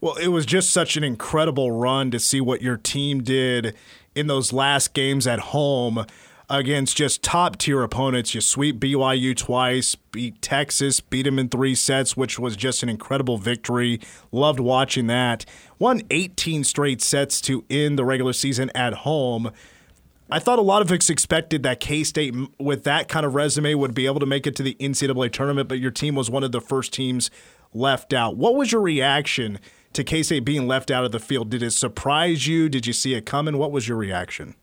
Well, 0.00 0.16
it 0.16 0.28
was 0.28 0.46
just 0.46 0.72
such 0.72 0.96
an 0.96 1.04
incredible 1.04 1.72
run 1.72 2.10
to 2.12 2.18
see 2.18 2.40
what 2.40 2.62
your 2.62 2.78
team 2.78 3.22
did 3.22 3.74
in 4.14 4.26
those 4.26 4.52
last 4.52 4.92
games 4.94 5.26
at 5.26 5.38
home 5.38 6.04
against 6.50 6.96
just 6.96 7.22
top 7.22 7.56
tier 7.56 7.82
opponents. 7.82 8.34
You 8.34 8.40
sweep 8.40 8.80
BYU 8.80 9.36
twice, 9.36 9.94
beat 9.94 10.42
Texas, 10.42 10.98
beat 10.98 11.22
them 11.22 11.38
in 11.38 11.48
three 11.48 11.76
sets, 11.76 12.16
which 12.16 12.38
was 12.38 12.56
just 12.56 12.82
an 12.82 12.88
incredible 12.88 13.38
victory. 13.38 14.00
Loved 14.32 14.58
watching 14.58 15.06
that. 15.06 15.46
Won 15.78 16.02
18 16.10 16.64
straight 16.64 17.00
sets 17.00 17.40
to 17.42 17.64
end 17.70 17.98
the 17.98 18.04
regular 18.04 18.32
season 18.32 18.70
at 18.74 18.92
home. 18.94 19.52
I 20.32 20.38
thought 20.38 20.58
a 20.58 20.62
lot 20.62 20.82
of 20.82 20.90
us 20.92 21.10
expected 21.10 21.62
that 21.62 21.80
K 21.80 22.04
State, 22.04 22.34
with 22.58 22.84
that 22.84 23.08
kind 23.08 23.24
of 23.24 23.34
resume, 23.34 23.74
would 23.74 23.94
be 23.94 24.06
able 24.06 24.20
to 24.20 24.26
make 24.26 24.46
it 24.46 24.54
to 24.56 24.62
the 24.62 24.76
NCAA 24.78 25.32
tournament, 25.32 25.68
but 25.68 25.78
your 25.78 25.90
team 25.90 26.14
was 26.14 26.30
one 26.30 26.44
of 26.44 26.52
the 26.52 26.60
first 26.60 26.92
teams 26.92 27.30
left 27.72 28.12
out. 28.12 28.36
What 28.36 28.54
was 28.54 28.70
your 28.72 28.80
reaction 28.80 29.58
to 29.92 30.04
K 30.04 30.22
State 30.22 30.44
being 30.44 30.66
left 30.66 30.90
out 30.90 31.04
of 31.04 31.12
the 31.12 31.20
field? 31.20 31.50
Did 31.50 31.62
it 31.62 31.72
surprise 31.72 32.46
you? 32.46 32.68
Did 32.68 32.86
you 32.86 32.92
see 32.92 33.14
it 33.14 33.26
coming? 33.26 33.58
What 33.58 33.72
was 33.72 33.88
your 33.88 33.96
reaction? 33.96 34.54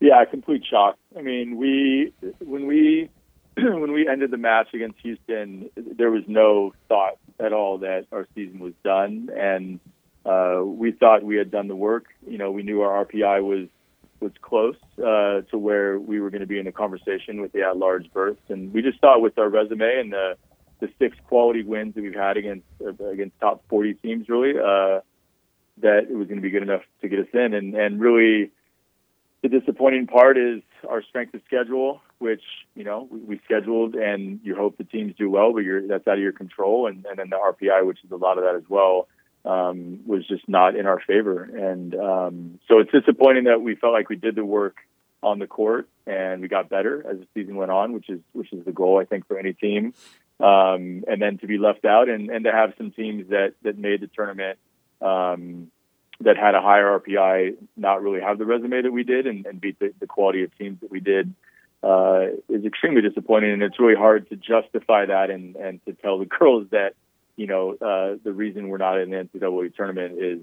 Yeah, 0.00 0.24
complete 0.24 0.64
shock. 0.68 0.96
I 1.16 1.22
mean, 1.22 1.56
we 1.56 2.12
when 2.40 2.66
we 2.66 3.10
when 3.56 3.92
we 3.92 4.08
ended 4.08 4.30
the 4.30 4.36
match 4.36 4.68
against 4.74 4.98
Houston, 5.00 5.70
there 5.76 6.10
was 6.10 6.24
no 6.26 6.74
thought 6.88 7.18
at 7.40 7.52
all 7.52 7.78
that 7.78 8.06
our 8.12 8.26
season 8.34 8.58
was 8.58 8.74
done, 8.84 9.30
and 9.36 9.80
uh, 10.24 10.62
we 10.64 10.92
thought 10.92 11.22
we 11.22 11.36
had 11.36 11.50
done 11.50 11.68
the 11.68 11.76
work. 11.76 12.06
You 12.26 12.38
know, 12.38 12.50
we 12.50 12.62
knew 12.62 12.82
our 12.82 13.04
RPI 13.04 13.42
was 13.42 13.68
was 14.20 14.32
close 14.40 14.76
uh, 14.98 15.42
to 15.50 15.58
where 15.58 15.98
we 15.98 16.20
were 16.20 16.30
going 16.30 16.40
to 16.40 16.46
be 16.46 16.58
in 16.58 16.66
a 16.66 16.72
conversation 16.72 17.40
with 17.40 17.52
the 17.52 17.62
at-large 17.62 18.10
berths, 18.12 18.40
and 18.48 18.72
we 18.72 18.82
just 18.82 18.98
thought 19.00 19.20
with 19.20 19.38
our 19.38 19.48
resume 19.48 20.00
and 20.00 20.12
the 20.12 20.36
the 20.80 20.88
six 20.98 21.16
quality 21.26 21.62
wins 21.62 21.94
that 21.94 22.02
we've 22.02 22.14
had 22.14 22.36
against 22.36 22.66
uh, 22.80 23.04
against 23.06 23.38
top 23.40 23.62
40 23.68 23.94
teams, 23.94 24.28
really, 24.28 24.52
uh, 24.58 25.00
that 25.78 26.06
it 26.10 26.16
was 26.16 26.28
going 26.28 26.36
to 26.36 26.42
be 26.42 26.50
good 26.50 26.62
enough 26.62 26.82
to 27.02 27.08
get 27.08 27.20
us 27.20 27.28
in, 27.32 27.54
and 27.54 27.74
and 27.74 28.00
really 28.00 28.50
the 29.42 29.48
disappointing 29.48 30.06
part 30.06 30.36
is 30.36 30.62
our 30.88 31.02
strength 31.02 31.34
of 31.34 31.40
schedule, 31.46 32.00
which 32.18 32.42
you 32.74 32.84
know 32.84 33.08
we, 33.10 33.18
we 33.20 33.40
scheduled, 33.44 33.94
and 33.94 34.40
you 34.42 34.56
hope 34.56 34.76
the 34.76 34.84
teams 34.84 35.14
do 35.16 35.30
well, 35.30 35.52
but 35.52 35.60
you're, 35.60 35.86
that's 35.86 36.06
out 36.06 36.14
of 36.14 36.20
your 36.20 36.32
control. 36.32 36.86
And, 36.86 37.06
and 37.06 37.18
then 37.18 37.30
the 37.30 37.36
RPI, 37.36 37.86
which 37.86 37.98
is 38.04 38.10
a 38.10 38.16
lot 38.16 38.38
of 38.38 38.44
that 38.44 38.56
as 38.56 38.68
well, 38.68 39.08
um, 39.44 40.00
was 40.06 40.26
just 40.26 40.48
not 40.48 40.76
in 40.76 40.86
our 40.86 41.00
favor. 41.00 41.42
And 41.42 41.94
um, 41.94 42.58
so 42.68 42.80
it's 42.80 42.90
disappointing 42.90 43.44
that 43.44 43.60
we 43.60 43.74
felt 43.76 43.92
like 43.92 44.08
we 44.08 44.16
did 44.16 44.34
the 44.34 44.44
work 44.44 44.76
on 45.22 45.38
the 45.38 45.46
court 45.46 45.88
and 46.06 46.42
we 46.42 46.48
got 46.48 46.68
better 46.68 47.04
as 47.08 47.18
the 47.18 47.26
season 47.34 47.56
went 47.56 47.70
on, 47.70 47.92
which 47.92 48.08
is 48.08 48.20
which 48.32 48.52
is 48.52 48.64
the 48.64 48.72
goal 48.72 49.00
I 49.00 49.04
think 49.04 49.26
for 49.26 49.38
any 49.38 49.52
team. 49.52 49.94
Um, 50.38 51.04
and 51.08 51.20
then 51.20 51.38
to 51.38 51.46
be 51.46 51.56
left 51.56 51.86
out 51.86 52.10
and, 52.10 52.28
and 52.28 52.44
to 52.44 52.52
have 52.52 52.74
some 52.76 52.90
teams 52.90 53.30
that 53.30 53.54
that 53.62 53.78
made 53.78 54.00
the 54.00 54.06
tournament. 54.08 54.58
Um, 55.00 55.70
that 56.20 56.36
had 56.36 56.54
a 56.54 56.62
higher 56.62 56.98
RPI 56.98 57.56
not 57.76 58.02
really 58.02 58.20
have 58.20 58.38
the 58.38 58.46
resume 58.46 58.82
that 58.82 58.92
we 58.92 59.04
did 59.04 59.26
and, 59.26 59.44
and 59.46 59.60
beat 59.60 59.78
the, 59.78 59.92
the 60.00 60.06
quality 60.06 60.44
of 60.44 60.56
teams 60.56 60.80
that 60.80 60.90
we 60.90 61.00
did 61.00 61.34
uh, 61.82 62.26
is 62.48 62.64
extremely 62.64 63.02
disappointing. 63.02 63.52
And 63.52 63.62
it's 63.62 63.78
really 63.78 63.96
hard 63.96 64.28
to 64.30 64.36
justify 64.36 65.06
that 65.06 65.30
and, 65.30 65.56
and 65.56 65.84
to 65.86 65.92
tell 65.92 66.18
the 66.18 66.24
girls 66.38 66.68
that, 66.70 66.94
you 67.36 67.46
know, 67.46 67.72
uh, 67.74 68.16
the 68.22 68.32
reason 68.32 68.68
we're 68.68 68.78
not 68.78 68.98
in 68.98 69.10
the 69.10 69.16
NCAA 69.16 69.74
tournament 69.74 70.18
is 70.18 70.40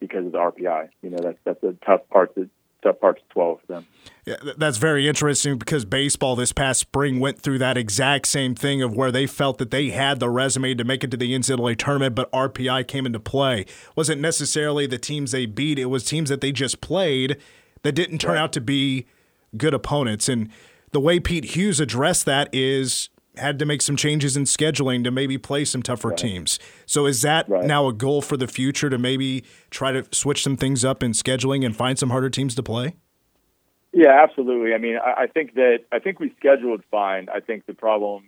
because 0.00 0.26
of 0.26 0.32
the 0.32 0.38
RPI. 0.38 0.88
You 1.02 1.10
know, 1.10 1.18
that's 1.18 1.38
that's 1.44 1.62
a 1.62 1.74
tough 1.84 2.08
part 2.08 2.34
to 2.34 2.48
tough 2.84 3.00
part 3.00 3.16
to 3.16 3.22
swallow 3.32 3.60
for 3.66 3.72
them. 3.72 3.86
Yeah, 4.24 4.36
that's 4.56 4.78
very 4.78 5.08
interesting 5.08 5.58
because 5.58 5.84
baseball 5.84 6.36
this 6.36 6.52
past 6.52 6.80
spring 6.80 7.20
went 7.20 7.40
through 7.40 7.58
that 7.58 7.76
exact 7.76 8.26
same 8.26 8.54
thing 8.54 8.82
of 8.82 8.94
where 8.96 9.10
they 9.10 9.26
felt 9.26 9.58
that 9.58 9.70
they 9.70 9.90
had 9.90 10.20
the 10.20 10.30
resume 10.30 10.74
to 10.74 10.84
make 10.84 11.02
it 11.02 11.10
to 11.10 11.16
the 11.16 11.34
NCAA 11.34 11.76
tournament, 11.76 12.14
but 12.14 12.30
RPI 12.32 12.86
came 12.86 13.06
into 13.06 13.20
play. 13.20 13.66
Wasn't 13.96 14.20
necessarily 14.20 14.86
the 14.86 14.98
teams 14.98 15.32
they 15.32 15.46
beat; 15.46 15.78
it 15.78 15.86
was 15.86 16.04
teams 16.04 16.28
that 16.28 16.40
they 16.40 16.52
just 16.52 16.80
played 16.80 17.36
that 17.82 17.92
didn't 17.92 18.18
turn 18.18 18.36
out 18.36 18.52
to 18.52 18.60
be 18.60 19.06
good 19.56 19.74
opponents. 19.74 20.28
And 20.28 20.48
the 20.92 21.00
way 21.00 21.20
Pete 21.20 21.56
Hughes 21.56 21.80
addressed 21.80 22.24
that 22.26 22.48
is 22.52 23.08
had 23.36 23.58
to 23.58 23.66
make 23.66 23.82
some 23.82 23.96
changes 23.96 24.36
in 24.36 24.44
scheduling 24.44 25.04
to 25.04 25.10
maybe 25.10 25.38
play 25.38 25.64
some 25.64 25.82
tougher 25.82 26.08
right. 26.08 26.18
teams. 26.18 26.58
So 26.86 27.06
is 27.06 27.22
that 27.22 27.48
right. 27.48 27.64
now 27.64 27.88
a 27.88 27.92
goal 27.92 28.22
for 28.22 28.36
the 28.36 28.46
future 28.46 28.90
to 28.90 28.98
maybe 28.98 29.44
try 29.70 29.92
to 29.92 30.06
switch 30.12 30.42
some 30.42 30.56
things 30.56 30.84
up 30.84 31.02
in 31.02 31.12
scheduling 31.12 31.64
and 31.64 31.76
find 31.76 31.98
some 31.98 32.10
harder 32.10 32.30
teams 32.30 32.54
to 32.54 32.62
play? 32.62 32.94
Yeah, 33.92 34.20
absolutely. 34.22 34.74
I 34.74 34.78
mean, 34.78 34.96
I, 34.96 35.22
I 35.22 35.26
think 35.28 35.54
that 35.54 35.84
I 35.92 36.00
think 36.00 36.18
we 36.18 36.34
scheduled 36.38 36.82
fine. 36.90 37.28
I 37.32 37.40
think 37.40 37.66
the 37.66 37.74
problem 37.74 38.24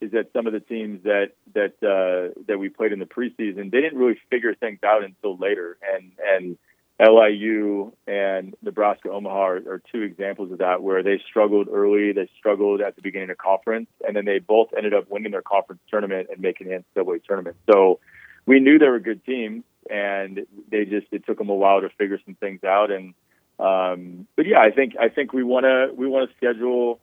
is 0.00 0.12
that 0.12 0.32
some 0.32 0.46
of 0.46 0.52
the 0.52 0.60
teams 0.60 1.02
that 1.04 1.32
that 1.54 1.74
uh, 1.82 2.40
that 2.46 2.58
we 2.58 2.68
played 2.68 2.92
in 2.92 2.98
the 2.98 3.04
preseason 3.04 3.70
they 3.70 3.80
didn't 3.80 3.98
really 3.98 4.18
figure 4.30 4.54
things 4.54 4.78
out 4.84 5.04
until 5.04 5.36
later, 5.36 5.76
and 5.94 6.12
and 6.24 6.58
LIU 7.02 7.92
and 8.06 8.54
Nebraska 8.62 9.10
Omaha 9.10 9.36
are, 9.36 9.56
are, 9.56 9.82
two 9.90 10.02
examples 10.02 10.52
of 10.52 10.58
that, 10.58 10.82
where 10.82 11.02
they 11.02 11.20
struggled 11.28 11.68
early, 11.72 12.12
they 12.12 12.28
struggled 12.38 12.80
at 12.80 12.94
the 12.94 13.02
beginning 13.02 13.30
of 13.30 13.38
conference, 13.38 13.88
and 14.06 14.14
then 14.14 14.24
they 14.24 14.38
both 14.38 14.68
ended 14.76 14.94
up 14.94 15.10
winning 15.10 15.32
their 15.32 15.42
conference 15.42 15.80
tournament 15.90 16.28
and 16.30 16.40
making 16.40 16.68
the 16.68 16.84
NCAA 16.96 17.24
tournament. 17.24 17.56
So 17.70 17.98
we 18.46 18.60
knew 18.60 18.78
they 18.78 18.88
were 18.88 19.00
good 19.00 19.24
teams, 19.24 19.64
and 19.90 20.46
they 20.70 20.84
just 20.84 21.06
it 21.10 21.26
took 21.26 21.38
them 21.38 21.48
a 21.48 21.54
while 21.54 21.80
to 21.80 21.88
figure 21.90 22.20
some 22.24 22.36
things 22.36 22.62
out. 22.62 22.90
And 22.92 23.14
um, 23.58 24.28
but 24.36 24.46
yeah, 24.46 24.60
I 24.60 24.70
think 24.70 24.94
I 25.00 25.08
think 25.08 25.32
we 25.32 25.42
want 25.42 25.64
to 25.64 25.90
we 25.96 26.06
want 26.06 26.30
to 26.30 26.36
schedule, 26.36 27.00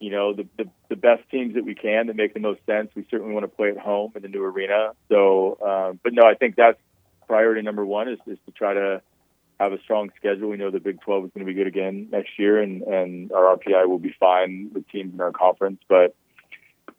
you 0.00 0.10
know, 0.10 0.32
the, 0.34 0.46
the 0.56 0.68
the 0.88 0.96
best 0.96 1.22
teams 1.30 1.54
that 1.54 1.64
we 1.64 1.76
can 1.76 2.08
that 2.08 2.16
make 2.16 2.34
the 2.34 2.40
most 2.40 2.60
sense. 2.66 2.90
We 2.96 3.06
certainly 3.08 3.34
want 3.34 3.44
to 3.44 3.56
play 3.56 3.68
at 3.68 3.78
home 3.78 4.12
in 4.16 4.22
the 4.22 4.28
new 4.28 4.42
arena. 4.42 4.92
So, 5.08 5.58
um, 5.64 6.00
but 6.02 6.12
no, 6.12 6.24
I 6.24 6.34
think 6.34 6.56
that's 6.56 6.78
priority 7.28 7.62
number 7.62 7.84
one 7.84 8.08
is, 8.08 8.18
is 8.26 8.38
to 8.46 8.52
try 8.52 8.74
to 8.74 9.02
have 9.60 9.72
a 9.72 9.80
strong 9.80 10.10
schedule. 10.16 10.48
We 10.48 10.56
know 10.56 10.70
the 10.70 10.80
Big 10.80 11.00
12 11.00 11.26
is 11.26 11.30
going 11.34 11.46
to 11.46 11.52
be 11.52 11.54
good 11.54 11.66
again 11.66 12.08
next 12.10 12.38
year, 12.38 12.60
and 12.62 12.82
and 12.82 13.32
our 13.32 13.56
RPI 13.56 13.88
will 13.88 13.98
be 13.98 14.14
fine 14.18 14.70
with 14.72 14.88
teams 14.88 15.14
in 15.14 15.20
our 15.20 15.32
conference. 15.32 15.80
But 15.88 16.14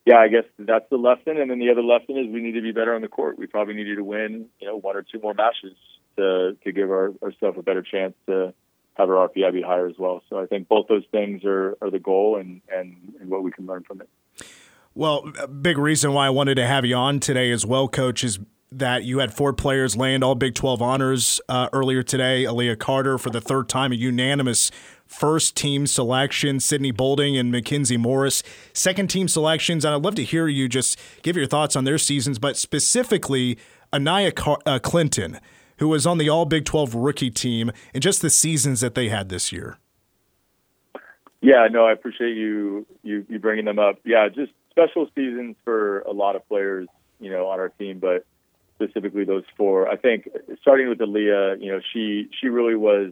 yeah, 0.06 0.18
I 0.18 0.28
guess 0.28 0.46
that's 0.58 0.90
the 0.90 0.98
lesson. 0.98 1.38
And 1.38 1.50
then 1.52 1.60
the 1.60 1.70
other 1.70 1.84
lesson 1.84 2.18
is 2.18 2.28
we 2.32 2.42
need 2.42 2.54
to 2.54 2.62
be 2.62 2.72
better 2.72 2.96
on 2.96 3.02
the 3.02 3.08
court. 3.08 3.38
We 3.38 3.48
probably 3.48 3.76
needed 3.76 3.98
to 3.98 4.04
win, 4.04 4.48
you 4.60 4.68
know, 4.68 4.78
one 4.78 4.96
or 4.96 5.04
two 5.04 5.20
more 5.20 5.34
matches 5.34 5.76
to 6.18 6.58
to 6.64 6.72
give 6.72 6.90
our, 6.90 7.14
ourselves 7.24 7.58
a 7.58 7.64
better 7.64 7.82
chance 7.82 8.14
to 8.28 8.54
have 9.00 9.10
our 9.10 9.30
RPI 9.30 9.54
be 9.54 9.62
higher 9.62 9.88
as 9.88 9.96
well. 9.98 10.22
So 10.30 10.38
I 10.40 10.46
think 10.46 10.68
both 10.68 10.88
those 10.88 11.06
things 11.12 11.44
are, 11.46 11.78
are 11.82 11.90
the 11.90 12.00
goal 12.00 12.36
and, 12.38 12.62
and, 12.70 13.16
and 13.22 13.30
what 13.30 13.44
we 13.44 13.52
can 13.52 13.66
learn 13.66 13.84
from 13.84 14.02
it. 14.02 14.10
Well, 14.94 15.32
a 15.40 15.48
big 15.48 15.78
reason 15.78 16.12
why 16.12 16.28
I 16.28 16.30
wanted 16.32 16.56
to 16.56 16.68
have 16.68 16.84
you 16.84 16.96
on 16.96 17.22
today 17.22 17.52
as 17.52 17.66
well, 17.66 17.88
Coach, 17.88 18.26
is 18.26 18.40
that 18.72 19.04
you 19.04 19.20
had 19.20 19.34
four 19.34 19.52
players 19.52 19.98
land 19.98 20.24
all 20.24 20.36
Big 20.36 20.54
12 20.54 20.82
honors 20.82 21.42
uh, 21.50 21.70
earlier 21.74 22.04
today. 22.04 22.44
Aaliyah 22.44 22.78
Carter 22.78 23.18
for 23.18 23.30
the 23.30 23.42
third 23.42 23.68
time, 23.68 23.92
a 23.92 23.96
unanimous 23.96 24.70
first 25.08 25.56
team 25.56 25.88
selection. 25.88 26.60
Sydney 26.60 26.92
Bolding 26.92 27.36
and 27.36 27.52
Mackenzie 27.52 27.98
Morris, 27.98 28.44
second 28.74 29.10
team 29.10 29.28
selections. 29.28 29.84
And 29.84 29.96
I'd 29.96 30.04
love 30.04 30.16
to 30.16 30.24
hear 30.24 30.48
you 30.48 30.70
just 30.70 31.00
give 31.24 31.36
your 31.36 31.48
thoughts 31.48 31.76
on 31.76 31.84
their 31.84 31.98
seasons, 31.98 32.38
but 32.38 32.58
specifically 32.58 33.58
Anaya 33.92 34.32
Car- 34.32 34.60
uh, 34.68 34.78
Clinton, 34.78 35.40
who 35.78 35.88
was 35.88 36.06
on 36.06 36.20
the 36.20 36.30
all 36.30 36.46
Big 36.46 36.66
12 36.66 36.94
rookie 36.94 37.32
team, 37.32 37.72
and 37.94 38.04
just 38.04 38.22
the 38.22 38.30
seasons 38.30 38.82
that 38.82 38.94
they 38.94 39.10
had 39.10 39.30
this 39.30 39.52
year. 39.52 39.78
Yeah, 41.42 41.68
no, 41.72 41.86
I 41.86 41.94
appreciate 41.94 42.36
you 42.36 42.86
you, 43.02 43.26
you 43.30 43.40
bringing 43.40 43.66
them 43.66 43.80
up. 43.80 44.00
Yeah, 44.06 44.28
just 44.28 44.52
special 44.70 45.10
seasons 45.16 45.56
for 45.64 46.02
a 46.02 46.12
lot 46.12 46.36
of 46.36 46.48
players, 46.48 46.88
you 47.20 47.32
know, 47.32 47.48
on 47.48 47.60
our 47.60 47.70
team, 47.70 48.00
but 48.00 48.26
specifically 48.82 49.26
those 49.26 49.44
four. 49.58 49.90
I 49.90 49.98
think 49.98 50.30
starting 50.62 50.90
with 50.90 51.00
Aaliyah, 51.00 51.62
you 51.62 51.72
know, 51.72 51.82
she 51.94 52.30
she 52.40 52.48
really 52.48 52.76
was 52.76 53.12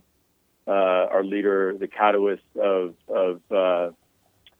uh, 0.67 0.71
our 0.71 1.23
leader, 1.23 1.75
the 1.77 1.88
catalyst 1.88 2.43
of 2.62 2.93
of 3.08 3.41
uh, 3.51 3.91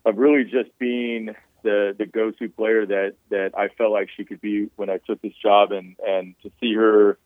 of 0.06 0.17
really 0.17 0.43
just 0.43 0.78
being 0.80 1.36
the 1.63 1.96
the 1.98 2.06
go-to 2.06 2.50
player 2.50 2.86
that 2.86 3.13
that 3.30 3.52
I 3.58 3.70
felt 3.70 3.91
like 3.91 4.10
she 4.15 4.26
could 4.26 4.41
be 4.41 4.70
when 4.76 4.89
I 4.89 4.98
took 4.98 5.22
this 5.22 5.34
job, 5.41 5.72
and 5.72 5.96
and 6.06 6.36
to 6.43 6.52
see 6.60 6.74
her, 6.76 7.17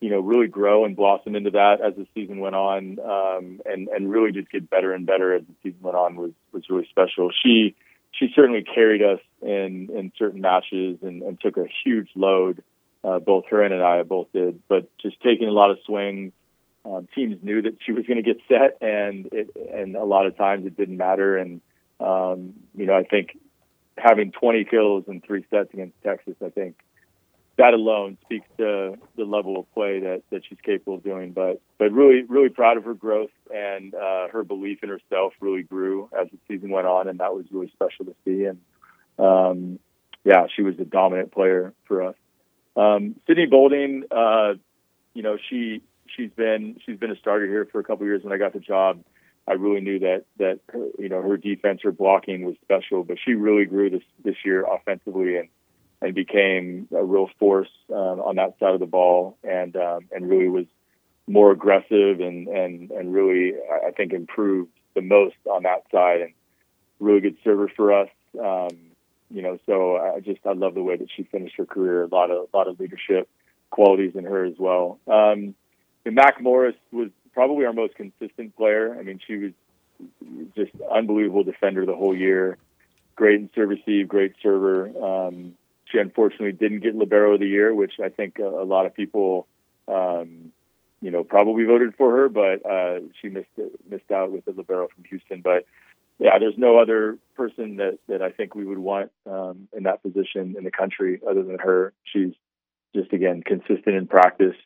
you 0.00 0.10
know, 0.10 0.20
really 0.20 0.48
grow 0.48 0.84
and 0.84 0.96
blossom 0.96 1.36
into 1.36 1.50
that 1.50 1.80
as 1.80 1.94
the 1.96 2.06
season 2.14 2.38
went 2.38 2.54
on, 2.54 2.98
um, 3.00 3.60
and 3.66 3.88
and 3.88 4.10
really 4.10 4.32
just 4.32 4.50
get 4.50 4.68
better 4.70 4.92
and 4.92 5.06
better 5.06 5.34
as 5.34 5.42
the 5.42 5.54
season 5.62 5.80
went 5.82 5.96
on 5.96 6.16
was 6.16 6.32
was 6.52 6.64
really 6.70 6.86
special. 6.90 7.30
She 7.42 7.74
she 8.12 8.28
certainly 8.34 8.62
carried 8.62 9.02
us 9.02 9.20
in 9.42 9.90
in 9.94 10.12
certain 10.18 10.40
matches 10.40 10.98
and, 11.02 11.22
and 11.22 11.40
took 11.40 11.56
a 11.58 11.66
huge 11.84 12.08
load 12.14 12.62
uh, 13.06 13.20
both 13.20 13.44
her 13.50 13.62
and 13.62 13.74
I 13.82 14.02
both 14.02 14.32
did, 14.32 14.60
but 14.68 14.88
just 14.98 15.20
taking 15.22 15.48
a 15.48 15.52
lot 15.52 15.70
of 15.70 15.78
swings. 15.86 16.32
Um, 16.84 17.08
teams 17.14 17.36
knew 17.42 17.62
that 17.62 17.78
she 17.84 17.92
was 17.92 18.04
going 18.06 18.22
to 18.22 18.22
get 18.22 18.40
set, 18.48 18.78
and 18.80 19.28
it, 19.32 19.50
and 19.72 19.96
a 19.96 20.04
lot 20.04 20.26
of 20.26 20.36
times 20.36 20.66
it 20.66 20.76
didn't 20.76 20.96
matter. 20.96 21.36
And 21.36 21.60
um, 22.00 22.54
you 22.74 22.86
know, 22.86 22.94
I 22.94 23.04
think 23.04 23.38
having 23.96 24.32
20 24.32 24.64
kills 24.64 25.04
in 25.08 25.20
three 25.20 25.44
sets 25.50 25.72
against 25.72 26.00
Texas, 26.02 26.34
I 26.44 26.50
think 26.50 26.76
that 27.58 27.74
alone 27.74 28.18
speaks 28.22 28.46
to 28.58 28.96
the 29.16 29.24
level 29.24 29.58
of 29.58 29.72
play 29.72 30.00
that, 30.00 30.22
that 30.30 30.42
she's 30.48 30.58
capable 30.64 30.96
of 30.96 31.04
doing. 31.04 31.32
But 31.32 31.60
but 31.78 31.92
really 31.92 32.22
really 32.24 32.50
proud 32.50 32.76
of 32.76 32.84
her 32.84 32.94
growth 32.94 33.30
and 33.54 33.94
uh, 33.94 34.28
her 34.32 34.44
belief 34.44 34.82
in 34.82 34.88
herself 34.88 35.32
really 35.40 35.62
grew 35.62 36.08
as 36.18 36.28
the 36.30 36.38
season 36.48 36.70
went 36.70 36.86
on, 36.86 37.08
and 37.08 37.20
that 37.20 37.34
was 37.34 37.46
really 37.50 37.70
special 37.72 38.04
to 38.06 38.14
see. 38.24 38.44
And 38.44 38.60
um, 39.18 39.78
yeah, 40.24 40.46
she 40.54 40.62
was 40.62 40.74
a 40.78 40.84
dominant 40.84 41.32
player 41.32 41.72
for 41.86 42.02
us. 42.02 42.16
Um, 42.76 43.16
Sydney 43.26 43.46
Bolding, 43.46 44.04
uh, 44.10 44.54
you 45.14 45.22
know, 45.22 45.38
she 45.48 45.82
she's 46.14 46.30
been 46.30 46.78
she's 46.84 46.98
been 46.98 47.10
a 47.10 47.16
starter 47.16 47.46
here 47.46 47.66
for 47.70 47.80
a 47.80 47.84
couple 47.84 48.06
years. 48.06 48.22
When 48.22 48.32
I 48.32 48.36
got 48.36 48.52
the 48.52 48.60
job, 48.60 49.02
I 49.48 49.52
really 49.52 49.80
knew 49.80 49.98
that 50.00 50.24
that 50.38 50.60
her, 50.68 50.88
you 50.98 51.08
know 51.08 51.22
her 51.22 51.36
defense, 51.36 51.80
her 51.82 51.92
blocking 51.92 52.44
was 52.44 52.56
special, 52.62 53.04
but 53.04 53.18
she 53.24 53.34
really 53.34 53.64
grew 53.64 53.90
this 53.90 54.02
this 54.24 54.36
year 54.44 54.64
offensively 54.64 55.36
and 55.36 55.48
and 56.02 56.14
became 56.14 56.88
a 56.94 57.02
real 57.02 57.30
force 57.38 57.70
um, 57.90 58.20
on 58.20 58.36
that 58.36 58.58
side 58.58 58.74
of 58.74 58.80
the 58.80 58.86
ball, 58.86 59.38
and 59.42 59.76
um, 59.76 60.06
and 60.12 60.28
really 60.28 60.48
was 60.48 60.66
more 61.26 61.50
aggressive 61.50 62.20
and 62.20 62.48
and 62.48 62.90
and 62.90 63.12
really 63.12 63.54
I 63.86 63.90
think 63.92 64.12
improved 64.12 64.70
the 64.94 65.02
most 65.02 65.36
on 65.50 65.62
that 65.64 65.84
side 65.92 66.20
and 66.22 66.32
really 67.00 67.20
good 67.20 67.36
server 67.44 67.68
for 67.74 67.92
us. 67.92 68.08
Um, 68.38 68.76
you 69.30 69.42
know, 69.42 69.58
so 69.66 69.96
I 69.96 70.20
just 70.20 70.40
I 70.46 70.52
love 70.52 70.74
the 70.74 70.82
way 70.82 70.96
that 70.96 71.08
she 71.14 71.24
finished 71.24 71.56
her 71.56 71.66
career. 71.66 72.04
A 72.04 72.06
lot 72.06 72.30
of 72.30 72.48
a 72.52 72.56
lot 72.56 72.68
of 72.68 72.78
leadership 72.78 73.28
qualities 73.70 74.12
in 74.14 74.24
her 74.24 74.44
as 74.44 74.54
well. 74.58 74.98
Um, 75.06 75.54
and 76.04 76.14
Mac 76.14 76.40
Morris 76.40 76.76
was 76.92 77.10
probably 77.34 77.66
our 77.66 77.72
most 77.72 77.94
consistent 77.96 78.56
player. 78.56 78.96
I 78.98 79.02
mean, 79.02 79.20
she 79.26 79.36
was 79.36 79.52
just 80.54 80.72
unbelievable 80.90 81.44
defender 81.44 81.84
the 81.84 81.96
whole 81.96 82.16
year. 82.16 82.58
Great 83.16 83.40
in 83.40 83.50
serve 83.54 83.70
receive, 83.70 84.08
great 84.08 84.34
server. 84.42 84.88
Um, 84.88 85.54
she 85.86 85.98
unfortunately 85.98 86.52
didn't 86.52 86.80
get 86.80 86.94
libero 86.94 87.34
of 87.34 87.40
the 87.40 87.48
year, 87.48 87.74
which 87.74 87.94
I 88.02 88.08
think 88.08 88.38
a, 88.38 88.46
a 88.46 88.64
lot 88.64 88.86
of 88.86 88.94
people, 88.94 89.46
um, 89.88 90.52
you 91.00 91.10
know, 91.10 91.24
probably 91.24 91.64
voted 91.64 91.94
for 91.96 92.10
her, 92.16 92.28
but 92.28 92.64
uh, 92.66 93.00
she 93.20 93.28
missed 93.28 93.48
missed 93.88 94.10
out 94.10 94.32
with 94.32 94.44
the 94.44 94.52
libero 94.52 94.88
from 94.94 95.04
Houston. 95.04 95.40
But 95.40 95.66
yeah, 96.18 96.38
there's 96.38 96.56
no 96.56 96.78
other 96.78 97.18
person 97.34 97.76
that 97.76 97.98
that 98.08 98.22
I 98.22 98.30
think 98.30 98.54
we 98.54 98.64
would 98.64 98.78
want 98.78 99.10
um, 99.30 99.68
in 99.76 99.84
that 99.84 100.02
position 100.02 100.54
in 100.56 100.64
the 100.64 100.70
country 100.70 101.20
other 101.28 101.42
than 101.42 101.58
her. 101.58 101.92
She's 102.04 102.32
just 102.94 103.12
again 103.12 103.42
consistent 103.44 103.96
in 103.96 104.06
practice, 104.06 104.56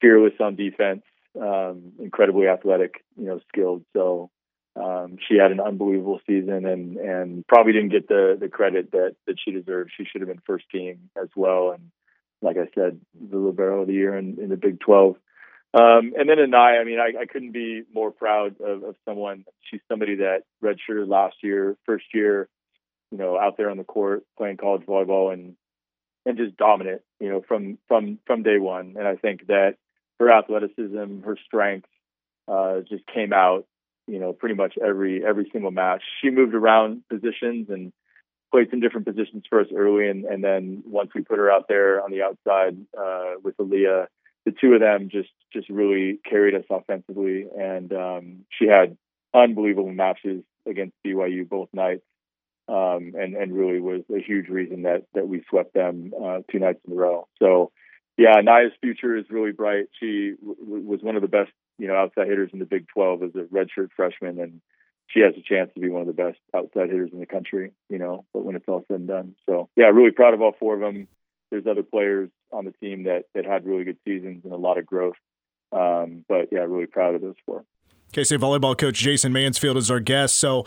fearless 0.00 0.34
on 0.40 0.54
defense, 0.54 1.02
um, 1.40 1.92
incredibly 1.98 2.46
athletic, 2.46 3.04
you 3.16 3.26
know, 3.26 3.40
skilled. 3.48 3.84
So 3.94 4.30
um, 4.76 5.16
she 5.26 5.36
had 5.38 5.50
an 5.50 5.60
unbelievable 5.60 6.20
season 6.26 6.66
and 6.66 6.96
and 6.96 7.46
probably 7.46 7.72
didn't 7.72 7.90
get 7.90 8.08
the 8.08 8.36
the 8.38 8.48
credit 8.48 8.92
that 8.92 9.16
that 9.26 9.36
she 9.42 9.50
deserved. 9.50 9.90
She 9.96 10.04
should 10.04 10.20
have 10.20 10.28
been 10.28 10.42
first 10.46 10.66
team 10.70 11.10
as 11.20 11.28
well. 11.34 11.72
And 11.72 11.90
like 12.42 12.56
I 12.58 12.68
said, 12.74 13.00
the 13.18 13.38
libero 13.38 13.82
of 13.82 13.88
the 13.88 13.94
year 13.94 14.16
in, 14.16 14.38
in 14.40 14.50
the 14.50 14.56
Big 14.56 14.78
12. 14.80 15.16
Um, 15.76 16.14
and 16.18 16.26
then 16.26 16.38
Anaya, 16.38 16.80
I 16.80 16.84
mean, 16.84 16.98
I, 16.98 17.20
I 17.20 17.26
couldn't 17.26 17.52
be 17.52 17.82
more 17.92 18.10
proud 18.10 18.58
of, 18.62 18.82
of 18.82 18.96
someone. 19.04 19.44
She's 19.70 19.80
somebody 19.88 20.16
that 20.16 20.44
redshirted 20.64 21.06
last 21.06 21.36
year, 21.42 21.76
first 21.84 22.06
year, 22.14 22.48
you 23.10 23.18
know, 23.18 23.38
out 23.38 23.58
there 23.58 23.68
on 23.68 23.76
the 23.76 23.84
court 23.84 24.24
playing 24.38 24.56
college 24.56 24.86
volleyball 24.86 25.32
and 25.32 25.54
and 26.24 26.38
just 26.38 26.56
dominant, 26.56 27.02
you 27.20 27.28
know, 27.28 27.42
from 27.46 27.76
from 27.88 28.18
from 28.26 28.42
day 28.42 28.58
one. 28.58 28.94
And 28.98 29.06
I 29.06 29.16
think 29.16 29.48
that 29.48 29.74
her 30.18 30.30
athleticism, 30.32 31.22
her 31.24 31.36
strength, 31.44 31.88
uh, 32.48 32.80
just 32.88 33.06
came 33.06 33.34
out, 33.34 33.66
you 34.06 34.18
know, 34.18 34.32
pretty 34.32 34.54
much 34.54 34.78
every 34.82 35.26
every 35.26 35.50
single 35.52 35.72
match. 35.72 36.02
She 36.22 36.30
moved 36.30 36.54
around 36.54 37.02
positions 37.10 37.68
and 37.68 37.92
played 38.50 38.70
some 38.70 38.80
different 38.80 39.06
positions 39.06 39.44
for 39.50 39.60
us 39.60 39.66
early, 39.76 40.08
and 40.08 40.24
and 40.24 40.42
then 40.42 40.84
once 40.86 41.10
we 41.14 41.20
put 41.20 41.36
her 41.36 41.50
out 41.50 41.68
there 41.68 42.02
on 42.02 42.10
the 42.10 42.22
outside 42.22 42.78
uh, 42.98 43.34
with 43.42 43.58
Aaliyah 43.58 44.06
the 44.46 44.52
two 44.52 44.72
of 44.72 44.80
them 44.80 45.10
just 45.10 45.28
just 45.52 45.68
really 45.68 46.20
carried 46.24 46.54
us 46.54 46.64
offensively, 46.70 47.46
and 47.58 47.92
um, 47.92 48.44
she 48.56 48.66
had 48.66 48.96
unbelievable 49.34 49.92
matches 49.92 50.42
against 50.66 50.94
BYU 51.04 51.46
both 51.46 51.68
nights, 51.74 52.04
um, 52.68 53.12
and 53.18 53.34
and 53.34 53.52
really 53.52 53.80
was 53.80 54.02
a 54.14 54.22
huge 54.22 54.48
reason 54.48 54.82
that 54.82 55.02
that 55.14 55.28
we 55.28 55.44
swept 55.50 55.74
them 55.74 56.14
uh, 56.24 56.38
two 56.50 56.60
nights 56.60 56.78
in 56.86 56.92
a 56.92 56.96
row. 56.96 57.26
So, 57.40 57.72
yeah, 58.16 58.40
Naya's 58.42 58.72
future 58.80 59.16
is 59.16 59.24
really 59.28 59.52
bright. 59.52 59.86
She 60.00 60.34
w- 60.40 60.86
was 60.86 61.00
one 61.02 61.16
of 61.16 61.22
the 61.22 61.28
best, 61.28 61.50
you 61.78 61.88
know, 61.88 61.96
outside 61.96 62.28
hitters 62.28 62.50
in 62.52 62.60
the 62.60 62.64
Big 62.64 62.86
12 62.94 63.22
as 63.24 63.30
a 63.34 63.52
redshirt 63.52 63.88
freshman, 63.96 64.40
and 64.40 64.60
she 65.08 65.20
has 65.20 65.34
a 65.36 65.42
chance 65.42 65.70
to 65.74 65.80
be 65.80 65.88
one 65.88 66.02
of 66.02 66.06
the 66.06 66.12
best 66.12 66.38
outside 66.54 66.88
hitters 66.88 67.10
in 67.12 67.18
the 67.18 67.26
country. 67.26 67.72
You 67.88 67.98
know, 67.98 68.24
but 68.32 68.44
when 68.44 68.54
it's 68.54 68.68
all 68.68 68.84
said 68.86 69.00
and 69.00 69.08
done, 69.08 69.34
so 69.44 69.68
yeah, 69.74 69.86
really 69.86 70.12
proud 70.12 70.34
of 70.34 70.40
all 70.40 70.54
four 70.56 70.74
of 70.74 70.80
them. 70.80 71.08
There's 71.50 71.66
other 71.66 71.82
players 71.82 72.30
on 72.52 72.64
the 72.64 72.72
team 72.72 73.04
that 73.04 73.24
that 73.34 73.44
had 73.44 73.66
really 73.66 73.84
good 73.84 73.98
seasons 74.04 74.42
and 74.44 74.52
a 74.52 74.56
lot 74.56 74.78
of 74.78 74.86
growth. 74.86 75.16
Um, 75.72 76.24
but 76.28 76.48
yeah, 76.52 76.60
really 76.60 76.86
proud 76.86 77.14
of 77.14 77.20
those 77.20 77.34
four. 77.44 77.64
K-State 78.12 78.40
volleyball 78.40 78.78
coach 78.78 78.96
Jason 78.96 79.32
Mansfield 79.32 79.76
is 79.76 79.90
our 79.90 80.00
guest. 80.00 80.36
So 80.36 80.64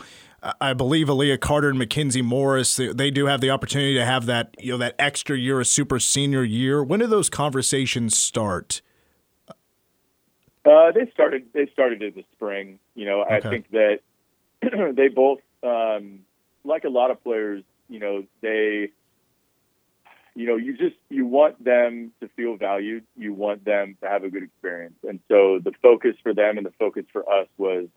I 0.60 0.72
believe 0.72 1.08
Aaliyah 1.08 1.40
Carter 1.40 1.70
and 1.70 1.78
Mackenzie 1.78 2.22
Morris 2.22 2.76
they, 2.76 2.88
they, 2.88 3.10
do 3.10 3.26
have 3.26 3.40
the 3.40 3.50
opportunity 3.50 3.94
to 3.94 4.04
have 4.04 4.26
that 4.26 4.54
you 4.58 4.72
know 4.72 4.78
that 4.78 4.94
extra 4.98 5.36
year, 5.36 5.60
a 5.60 5.64
super 5.64 5.98
senior 5.98 6.44
year. 6.44 6.82
When 6.82 7.00
do 7.00 7.06
those 7.06 7.28
conversations 7.28 8.16
start? 8.16 8.82
Uh, 10.64 10.92
they 10.92 11.10
started. 11.12 11.46
They 11.52 11.66
started 11.72 12.02
in 12.02 12.14
the 12.14 12.24
spring. 12.32 12.78
You 12.94 13.06
know, 13.06 13.22
okay. 13.22 13.36
I 13.36 13.40
think 13.40 13.70
that 13.70 14.00
they 14.94 15.08
both, 15.08 15.40
um, 15.62 16.20
like 16.64 16.84
a 16.84 16.90
lot 16.90 17.10
of 17.10 17.22
players, 17.22 17.64
you 17.88 17.98
know, 17.98 18.24
they 18.42 18.90
you 20.34 20.46
know, 20.46 20.56
you 20.56 20.76
just 20.76 20.96
you 21.08 21.26
want 21.26 21.62
them 21.62 22.12
to 22.20 22.28
feel 22.36 22.56
valued. 22.56 23.04
You 23.16 23.34
want 23.34 23.64
them 23.64 23.96
to 24.02 24.08
have 24.08 24.24
a 24.24 24.30
good 24.30 24.42
experience. 24.42 24.94
And 25.06 25.20
so 25.28 25.58
the 25.62 25.72
focus 25.82 26.14
for 26.22 26.34
them 26.34 26.56
and 26.56 26.66
the 26.66 26.72
focus 26.78 27.04
for 27.12 27.28
us 27.30 27.48
was, 27.58 27.88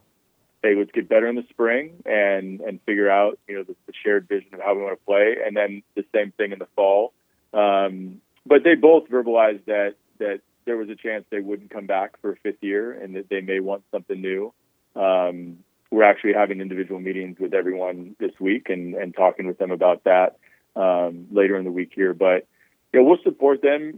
hey, 0.64 0.76
let's 0.76 0.92
get 0.92 1.08
better 1.08 1.28
in 1.28 1.36
the 1.36 1.46
spring 1.50 2.02
and 2.06 2.62
and 2.62 2.82
figure 2.86 3.10
out 3.10 3.40
you 3.48 3.56
know 3.56 3.64
the, 3.64 3.76
the 3.86 3.94
shared 4.04 4.28
vision 4.28 4.54
of 4.54 4.62
how 4.62 4.76
we 4.76 4.82
want 4.82 5.00
to 5.00 5.06
play, 5.06 5.38
and 5.46 5.56
then 5.56 5.84
the 5.96 6.06
same 6.14 6.32
thing 6.32 6.52
in 6.52 6.60
the 6.60 6.68
fall. 6.76 7.14
Um, 7.54 8.22
but 8.46 8.64
they 8.64 8.76
both 8.76 9.10
verbalized 9.10 9.66
that 9.66 9.96
that 10.20 10.42
there 10.66 10.78
was 10.78 10.90
a 10.90 10.96
chance 10.96 11.26
they 11.30 11.40
wouldn't 11.40 11.70
come 11.70 11.86
back 11.86 12.20
for 12.22 12.32
a 12.32 12.36
fifth 12.38 12.62
year, 12.62 12.92
and 12.92 13.16
that 13.16 13.30
they 13.30 13.42
may 13.42 13.60
want 13.60 13.84
something 13.92 14.20
new. 14.20 14.54
Um, 14.96 15.60
we're 15.92 16.04
actually 16.04 16.34
having 16.34 16.62
individual 16.62 17.00
meetings 17.00 17.38
with 17.40 17.54
everyone 17.54 18.16
this 18.20 18.32
week 18.40 18.70
and 18.70 18.96
and 18.96 19.14
talking 19.16 19.46
with 19.46 19.60
them 19.60 19.70
about 19.70 20.06
that 20.06 20.38
um, 20.76 21.28
later 21.32 21.58
in 21.58 21.64
the 21.66 21.72
week 21.72 21.92
here. 21.96 22.14
But 22.14 22.48
know, 22.94 23.04
we'll 23.04 23.18
support 23.24 23.62
them 23.62 23.96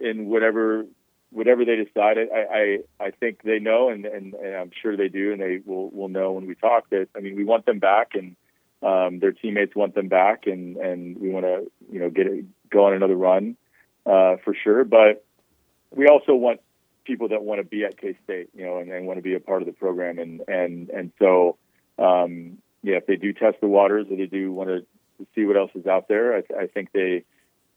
in 0.00 0.26
whatever 0.26 0.86
whatever 1.30 1.64
they 1.64 1.76
decide. 1.76 2.18
I 2.18 2.78
I, 3.00 3.06
I 3.06 3.10
think 3.10 3.42
they 3.42 3.58
know, 3.58 3.90
and, 3.90 4.04
and, 4.04 4.34
and 4.34 4.56
I'm 4.56 4.70
sure 4.82 4.96
they 4.96 5.08
do, 5.08 5.32
and 5.32 5.40
they 5.40 5.60
will 5.64 5.90
will 5.90 6.08
know 6.08 6.32
when 6.32 6.46
we 6.46 6.54
talk 6.54 6.90
that. 6.90 7.08
I 7.16 7.20
mean, 7.20 7.36
we 7.36 7.44
want 7.44 7.66
them 7.66 7.78
back, 7.78 8.12
and 8.14 8.36
um, 8.82 9.20
their 9.20 9.32
teammates 9.32 9.76
want 9.76 9.94
them 9.94 10.08
back, 10.08 10.46
and 10.46 10.76
and 10.76 11.18
we 11.18 11.28
want 11.30 11.44
to 11.44 11.70
you 11.92 12.00
know 12.00 12.10
get 12.10 12.26
it, 12.26 12.44
go 12.70 12.86
on 12.86 12.94
another 12.94 13.16
run 13.16 13.56
uh, 14.06 14.36
for 14.44 14.54
sure. 14.54 14.84
But 14.84 15.24
we 15.90 16.06
also 16.06 16.34
want 16.34 16.60
people 17.04 17.28
that 17.28 17.42
want 17.42 17.60
to 17.60 17.64
be 17.64 17.84
at 17.84 18.00
K 18.00 18.16
State, 18.24 18.50
you 18.54 18.64
know, 18.64 18.78
and, 18.78 18.90
and 18.90 19.06
want 19.06 19.18
to 19.18 19.22
be 19.22 19.34
a 19.34 19.40
part 19.40 19.62
of 19.62 19.66
the 19.66 19.72
program, 19.72 20.18
and 20.18 20.42
and 20.48 20.88
and 20.90 21.12
so. 21.18 21.56
Um, 21.98 22.58
yeah, 22.82 22.96
if 22.96 23.06
they 23.06 23.16
do 23.16 23.34
test 23.34 23.58
the 23.60 23.68
waters 23.68 24.06
or 24.10 24.16
they 24.16 24.24
do 24.24 24.50
want 24.50 24.70
to 24.70 24.86
to 25.20 25.26
see 25.34 25.44
what 25.44 25.56
else 25.56 25.70
is 25.74 25.86
out 25.86 26.08
there. 26.08 26.36
I, 26.36 26.42
I 26.62 26.66
think 26.66 26.90
they 26.92 27.24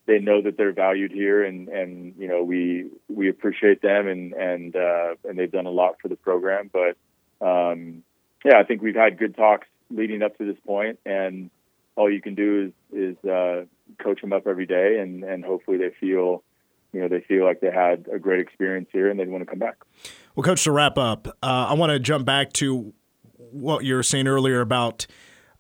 they 0.05 0.19
know 0.19 0.41
that 0.41 0.57
they're 0.57 0.73
valued 0.73 1.11
here, 1.11 1.43
and 1.43 1.69
and 1.69 2.15
you 2.17 2.27
know 2.27 2.43
we 2.43 2.89
we 3.07 3.29
appreciate 3.29 3.81
them, 3.81 4.07
and 4.07 4.33
and 4.33 4.75
uh, 4.75 5.15
and 5.23 5.37
they've 5.37 5.51
done 5.51 5.65
a 5.65 5.71
lot 5.71 5.95
for 6.01 6.07
the 6.07 6.15
program. 6.15 6.69
But 6.71 6.97
um, 7.45 8.03
yeah, 8.43 8.59
I 8.59 8.63
think 8.63 8.81
we've 8.81 8.95
had 8.95 9.17
good 9.17 9.35
talks 9.35 9.67
leading 9.89 10.21
up 10.21 10.37
to 10.37 10.45
this 10.45 10.59
point, 10.65 10.99
and 11.05 11.49
all 11.95 12.11
you 12.11 12.21
can 12.21 12.35
do 12.35 12.73
is 12.91 13.15
is 13.23 13.29
uh, 13.29 13.65
coach 14.01 14.21
them 14.21 14.33
up 14.33 14.47
every 14.47 14.65
day, 14.65 14.99
and 14.99 15.23
and 15.23 15.45
hopefully 15.45 15.77
they 15.77 15.91
feel 15.99 16.43
you 16.91 17.01
know 17.01 17.07
they 17.07 17.21
feel 17.21 17.45
like 17.45 17.61
they 17.61 17.71
had 17.71 18.07
a 18.13 18.19
great 18.19 18.39
experience 18.39 18.89
here, 18.91 19.09
and 19.09 19.19
they 19.19 19.25
want 19.25 19.41
to 19.43 19.49
come 19.49 19.59
back. 19.59 19.77
Well, 20.35 20.43
coach, 20.43 20.63
to 20.63 20.71
wrap 20.71 20.97
up, 20.97 21.27
uh, 21.43 21.67
I 21.69 21.73
want 21.73 21.91
to 21.91 21.99
jump 21.99 22.25
back 22.25 22.53
to 22.53 22.93
what 23.37 23.85
you 23.85 23.95
were 23.95 24.03
saying 24.03 24.27
earlier 24.27 24.61
about 24.61 25.05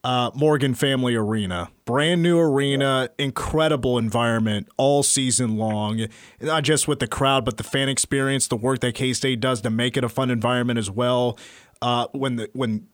uh, 0.03 0.31
Morgan 0.33 0.73
Family 0.73 1.15
Arena. 1.15 1.69
Brand 1.85 2.21
new 2.21 2.39
arena, 2.39 3.09
incredible 3.17 3.97
environment 3.97 4.67
all 4.77 5.03
season 5.03 5.57
long. 5.57 6.07
Not 6.41 6.63
just 6.63 6.87
with 6.87 6.99
the 6.99 7.07
crowd, 7.07 7.45
but 7.45 7.57
the 7.57 7.63
fan 7.63 7.89
experience, 7.89 8.47
the 8.47 8.57
work 8.57 8.79
that 8.81 8.95
K 8.95 9.13
State 9.13 9.39
does 9.39 9.61
to 9.61 9.69
make 9.69 9.97
it 9.97 10.03
a 10.03 10.09
fun 10.09 10.29
environment 10.29 10.79
as 10.79 10.89
well. 10.89 11.37
Uh, 11.81 12.07
when 12.11 12.35
the 12.37 12.49
when 12.53 12.87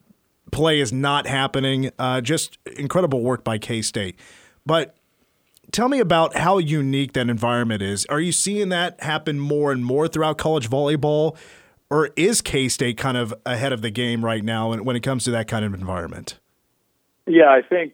play 0.51 0.79
is 0.79 0.91
not 0.91 1.27
happening, 1.27 1.91
uh, 1.99 2.21
just 2.21 2.57
incredible 2.77 3.21
work 3.21 3.43
by 3.43 3.57
K 3.57 3.81
State. 3.81 4.19
But 4.65 4.95
tell 5.71 5.89
me 5.89 5.99
about 5.99 6.35
how 6.35 6.57
unique 6.57 7.13
that 7.13 7.29
environment 7.29 7.81
is. 7.81 8.05
Are 8.07 8.19
you 8.19 8.31
seeing 8.31 8.69
that 8.69 9.01
happen 9.01 9.39
more 9.39 9.71
and 9.71 9.83
more 9.85 10.07
throughout 10.07 10.37
college 10.37 10.69
volleyball? 10.69 11.37
Or 11.91 12.11
is 12.15 12.41
K 12.41 12.69
State 12.69 12.97
kind 12.97 13.17
of 13.17 13.33
ahead 13.47 13.73
of 13.73 13.81
the 13.81 13.89
game 13.89 14.23
right 14.23 14.43
now 14.43 14.75
when 14.75 14.95
it 14.95 15.01
comes 15.01 15.23
to 15.23 15.31
that 15.31 15.47
kind 15.47 15.65
of 15.65 15.73
environment? 15.73 16.39
Yeah, 17.29 17.49
I 17.49 17.61
think 17.61 17.93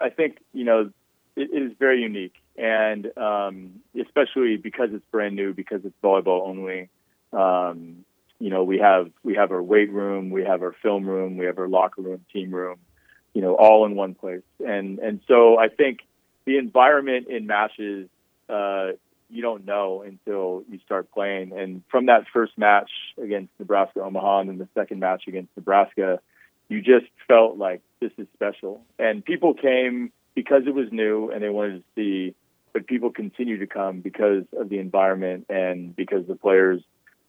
I 0.00 0.08
think 0.08 0.38
you 0.54 0.64
know 0.64 0.90
it, 1.36 1.50
it 1.52 1.62
is 1.62 1.72
very 1.78 2.00
unique, 2.00 2.34
and 2.56 3.16
um, 3.18 3.80
especially 4.00 4.56
because 4.56 4.88
it's 4.92 5.04
brand 5.10 5.36
new, 5.36 5.52
because 5.52 5.84
it's 5.84 5.94
volleyball 6.02 6.48
only. 6.48 6.88
Um, 7.32 8.06
you 8.38 8.48
know, 8.48 8.64
we 8.64 8.78
have 8.78 9.10
we 9.22 9.34
have 9.34 9.52
our 9.52 9.62
weight 9.62 9.92
room, 9.92 10.30
we 10.30 10.44
have 10.44 10.62
our 10.62 10.74
film 10.82 11.06
room, 11.06 11.36
we 11.36 11.44
have 11.44 11.58
our 11.58 11.68
locker 11.68 12.00
room, 12.00 12.24
team 12.32 12.50
room, 12.54 12.78
you 13.34 13.42
know, 13.42 13.54
all 13.54 13.84
in 13.84 13.96
one 13.96 14.14
place. 14.14 14.42
And 14.66 14.98
and 14.98 15.20
so 15.28 15.58
I 15.58 15.68
think 15.68 16.00
the 16.46 16.56
environment 16.56 17.28
in 17.28 17.46
matches 17.46 18.08
uh, 18.48 18.92
you 19.28 19.42
don't 19.42 19.66
know 19.66 20.02
until 20.02 20.64
you 20.70 20.80
start 20.86 21.12
playing. 21.12 21.52
And 21.52 21.82
from 21.90 22.06
that 22.06 22.24
first 22.32 22.56
match 22.56 22.90
against 23.22 23.52
Nebraska 23.58 24.00
Omaha, 24.00 24.40
and 24.40 24.48
then 24.48 24.58
the 24.58 24.68
second 24.74 25.00
match 25.00 25.24
against 25.28 25.50
Nebraska, 25.54 26.20
you 26.70 26.80
just 26.80 27.06
felt 27.28 27.58
like 27.58 27.82
this 28.00 28.12
is 28.16 28.26
special. 28.32 28.82
And 28.98 29.22
people 29.24 29.52
came 29.52 30.12
because 30.34 30.62
it 30.66 30.74
was 30.74 30.86
new 30.92 31.30
and 31.30 31.42
they 31.42 31.48
wanted 31.50 31.78
to 31.78 31.84
see, 31.94 32.34
but 32.72 32.86
people 32.86 33.10
continue 33.10 33.58
to 33.58 33.66
come 33.66 34.00
because 34.00 34.44
of 34.56 34.68
the 34.68 34.78
environment 34.78 35.46
and 35.50 35.94
because 35.94 36.26
the 36.28 36.36
players 36.36 36.80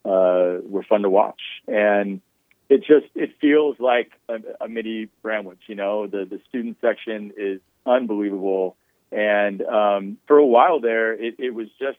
uh, 0.06 0.62
were 0.64 0.84
fun 0.88 1.02
to 1.02 1.10
watch. 1.10 1.42
And 1.68 2.22
it 2.70 2.82
just 2.82 3.08
it 3.16 3.32
feels 3.42 3.78
like 3.80 4.12
a, 4.30 4.36
a 4.62 4.70
mini 4.70 5.10
Bramlage. 5.24 5.64
You 5.68 5.76
know, 5.76 6.08
the 6.08 6.26
the 6.26 6.40
student 6.48 6.78
section 6.80 7.34
is 7.36 7.60
unbelievable. 7.86 8.78
And 9.12 9.62
um, 9.64 10.18
for 10.28 10.38
a 10.38 10.46
while 10.46 10.80
there, 10.80 11.14
it, 11.14 11.36
it 11.40 11.54
was 11.54 11.68
just 11.80 11.98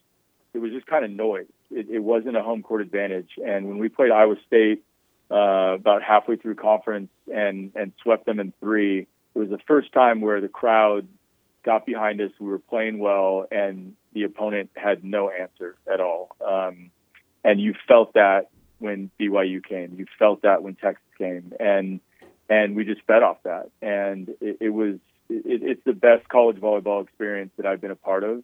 it 0.54 0.58
was 0.58 0.70
just 0.72 0.86
kind 0.86 1.04
of 1.04 1.10
noise. 1.10 1.46
It, 1.70 1.88
it 1.90 1.98
wasn't 1.98 2.36
a 2.36 2.42
home 2.42 2.62
court 2.62 2.82
advantage. 2.82 3.30
And 3.44 3.68
when 3.68 3.78
we 3.78 3.88
played 3.88 4.12
Iowa 4.12 4.36
State 4.46 4.84
uh, 5.32 5.74
about 5.74 6.02
halfway 6.02 6.36
through 6.36 6.56
conference 6.56 7.10
and 7.32 7.72
and 7.74 7.92
swept 8.02 8.26
them 8.26 8.38
in 8.38 8.52
three. 8.60 9.06
It 9.34 9.38
was 9.38 9.48
the 9.48 9.60
first 9.66 9.92
time 9.92 10.20
where 10.20 10.40
the 10.40 10.48
crowd 10.48 11.08
got 11.64 11.86
behind 11.86 12.20
us. 12.20 12.30
We 12.38 12.48
were 12.48 12.58
playing 12.58 12.98
well, 12.98 13.46
and 13.50 13.94
the 14.12 14.24
opponent 14.24 14.70
had 14.74 15.04
no 15.04 15.30
answer 15.30 15.76
at 15.90 16.00
all. 16.00 16.36
Um, 16.46 16.90
and 17.44 17.60
you 17.60 17.74
felt 17.88 18.12
that 18.14 18.50
when 18.78 19.10
BYU 19.18 19.64
came. 19.64 19.94
You 19.96 20.06
felt 20.18 20.42
that 20.42 20.62
when 20.62 20.74
Texas 20.74 21.06
came, 21.16 21.52
and 21.58 22.00
and 22.48 22.76
we 22.76 22.84
just 22.84 23.00
fed 23.06 23.22
off 23.22 23.38
that. 23.44 23.70
And 23.80 24.28
it, 24.40 24.58
it 24.60 24.70
was 24.70 24.96
it, 25.30 25.62
it's 25.62 25.84
the 25.84 25.94
best 25.94 26.28
college 26.28 26.56
volleyball 26.58 27.02
experience 27.02 27.52
that 27.56 27.64
I've 27.64 27.80
been 27.80 27.90
a 27.90 27.96
part 27.96 28.24
of. 28.24 28.42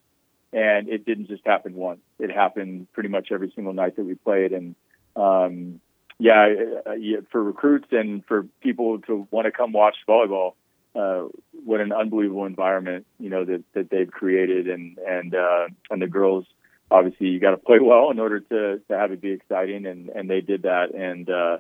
And 0.51 0.89
it 0.89 1.05
didn't 1.05 1.28
just 1.28 1.45
happen 1.45 1.74
once; 1.74 2.01
it 2.18 2.30
happened 2.30 2.91
pretty 2.95 3.11
much 3.11 3.28
every 3.30 3.53
single 3.55 3.74
night 3.74 3.97
that 3.97 4.05
we 4.05 4.14
played. 4.14 4.53
And 4.53 4.74
um, 5.14 5.80
yeah, 6.19 6.49
uh, 6.87 6.93
yeah, 6.93 7.19
for 7.31 7.43
recruits 7.43 7.89
and 7.93 8.25
for 8.25 8.45
people 8.61 8.99
to 9.03 9.29
want 9.31 9.47
to 9.47 9.53
come 9.53 9.73
watch 9.73 9.97
volleyball, 10.09 10.55
uh, 10.95 11.29
what 11.64 11.81
an 11.81 11.93
unbelievable 11.93 12.45
environment 12.45 13.07
you 13.21 13.31
know 13.31 13.45
that, 13.45 13.62
that 13.75 13.91
they've 13.91 14.11
created, 14.11 14.69
and 14.69 14.99
and 14.99 15.35
uh, 15.35 15.69
and 15.91 16.03
the 16.03 16.09
girls 16.09 16.45
obviously 16.91 17.29
you 17.29 17.39
got 17.39 17.53
to 17.53 17.57
play 17.66 17.79
well 17.81 18.11
in 18.11 18.19
order 18.19 18.41
to 18.41 18.81
to 18.89 18.99
have 18.99 19.12
it 19.12 19.21
be 19.21 19.31
exciting, 19.31 19.87
and 19.87 20.09
and 20.09 20.29
they 20.29 20.41
did 20.41 20.62
that, 20.62 20.93
and 20.95 21.31
uh, 21.31 21.59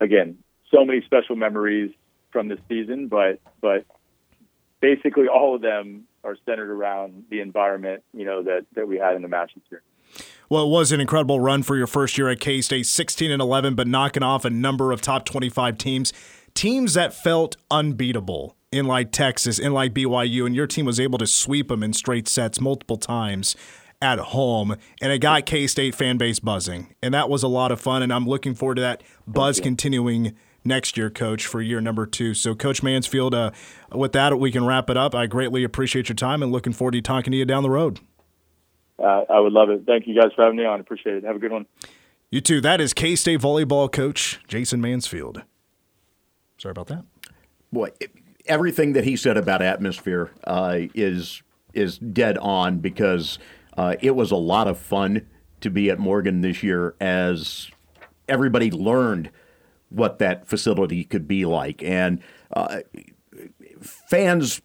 again, 0.00 0.38
so 0.70 0.84
many 0.84 1.02
special 1.02 1.34
memories 1.34 1.92
from 2.30 2.48
this 2.48 2.60
season, 2.68 3.08
but 3.08 3.40
but 3.60 3.84
basically 4.80 5.26
all 5.26 5.56
of 5.56 5.62
them 5.62 6.04
are 6.22 6.36
centered 6.46 6.70
around 6.70 7.24
the 7.30 7.40
environment 7.40 8.02
you 8.12 8.24
know 8.24 8.42
that 8.42 8.66
that 8.74 8.86
we 8.86 8.96
had 8.96 9.16
in 9.16 9.22
the 9.22 9.28
matches 9.28 9.62
here. 9.68 9.82
Well, 10.50 10.64
it 10.64 10.70
was 10.70 10.92
an 10.92 11.00
incredible 11.00 11.40
run 11.40 11.62
for 11.62 11.76
your 11.76 11.86
first 11.86 12.16
year 12.16 12.28
at 12.30 12.40
K 12.40 12.62
State, 12.62 12.86
16 12.86 13.30
and 13.30 13.42
11, 13.42 13.74
but 13.74 13.86
knocking 13.86 14.22
off 14.22 14.46
a 14.46 14.50
number 14.50 14.92
of 14.92 15.02
top 15.02 15.26
25 15.26 15.76
teams, 15.76 16.12
teams 16.54 16.94
that 16.94 17.12
felt 17.12 17.56
unbeatable 17.70 18.56
in 18.72 18.86
like 18.86 19.12
Texas, 19.12 19.58
in 19.58 19.72
like 19.72 19.92
BYU, 19.92 20.46
and 20.46 20.56
your 20.56 20.66
team 20.66 20.86
was 20.86 20.98
able 20.98 21.18
to 21.18 21.26
sweep 21.26 21.68
them 21.68 21.82
in 21.82 21.92
straight 21.92 22.28
sets 22.28 22.60
multiple 22.60 22.96
times. 22.96 23.56
at 24.00 24.20
home, 24.20 24.76
and 25.02 25.10
it 25.12 25.18
got 25.18 25.44
K 25.44 25.66
State 25.66 25.92
fan 25.92 26.18
base 26.18 26.38
buzzing, 26.38 26.94
and 27.02 27.12
that 27.12 27.28
was 27.28 27.42
a 27.42 27.48
lot 27.48 27.72
of 27.72 27.80
fun. 27.80 28.00
And 28.00 28.12
I'm 28.12 28.28
looking 28.28 28.54
forward 28.54 28.76
to 28.76 28.82
that 28.82 29.02
buzz 29.26 29.58
continuing 29.58 30.36
next 30.64 30.96
year, 30.96 31.10
Coach, 31.10 31.46
for 31.46 31.60
year 31.60 31.80
number 31.80 32.06
two. 32.06 32.32
So, 32.32 32.54
Coach 32.54 32.80
Mansfield, 32.80 33.34
uh, 33.34 33.50
with 33.92 34.12
that, 34.12 34.38
we 34.38 34.52
can 34.52 34.64
wrap 34.64 34.88
it 34.88 34.96
up. 34.96 35.16
I 35.16 35.26
greatly 35.26 35.64
appreciate 35.64 36.08
your 36.08 36.14
time 36.14 36.44
and 36.44 36.52
looking 36.52 36.72
forward 36.72 36.92
to 36.92 37.02
talking 37.02 37.32
to 37.32 37.36
you 37.36 37.44
down 37.44 37.64
the 37.64 37.70
road. 37.70 37.98
Uh, 38.98 39.24
I 39.30 39.40
would 39.40 39.52
love 39.52 39.70
it. 39.70 39.82
Thank 39.86 40.06
you 40.06 40.20
guys 40.20 40.32
for 40.34 40.42
having 40.42 40.56
me 40.56 40.64
on. 40.64 40.80
Appreciate 40.80 41.16
it. 41.16 41.24
Have 41.24 41.36
a 41.36 41.38
good 41.38 41.52
one. 41.52 41.66
You 42.30 42.40
too. 42.40 42.60
That 42.60 42.80
is 42.80 42.92
K 42.92 43.16
State 43.16 43.40
volleyball 43.40 43.90
coach 43.90 44.40
Jason 44.48 44.80
Mansfield. 44.80 45.42
Sorry 46.58 46.72
about 46.72 46.88
that. 46.88 47.04
Boy, 47.72 47.90
everything 48.46 48.92
that 48.94 49.04
he 49.04 49.16
said 49.16 49.36
about 49.36 49.62
atmosphere 49.62 50.30
uh, 50.44 50.78
is 50.94 51.42
is 51.74 51.98
dead 51.98 52.36
on 52.38 52.78
because 52.78 53.38
uh, 53.76 53.94
it 54.00 54.16
was 54.16 54.30
a 54.30 54.36
lot 54.36 54.66
of 54.66 54.78
fun 54.78 55.26
to 55.60 55.70
be 55.70 55.90
at 55.90 55.98
Morgan 55.98 56.40
this 56.40 56.62
year 56.62 56.94
as 57.00 57.70
everybody 58.28 58.70
learned 58.70 59.30
what 59.90 60.18
that 60.18 60.46
facility 60.46 61.04
could 61.04 61.26
be 61.26 61.44
like 61.44 61.82
and 61.82 62.20
uh, 62.54 62.80
fans 63.80 64.60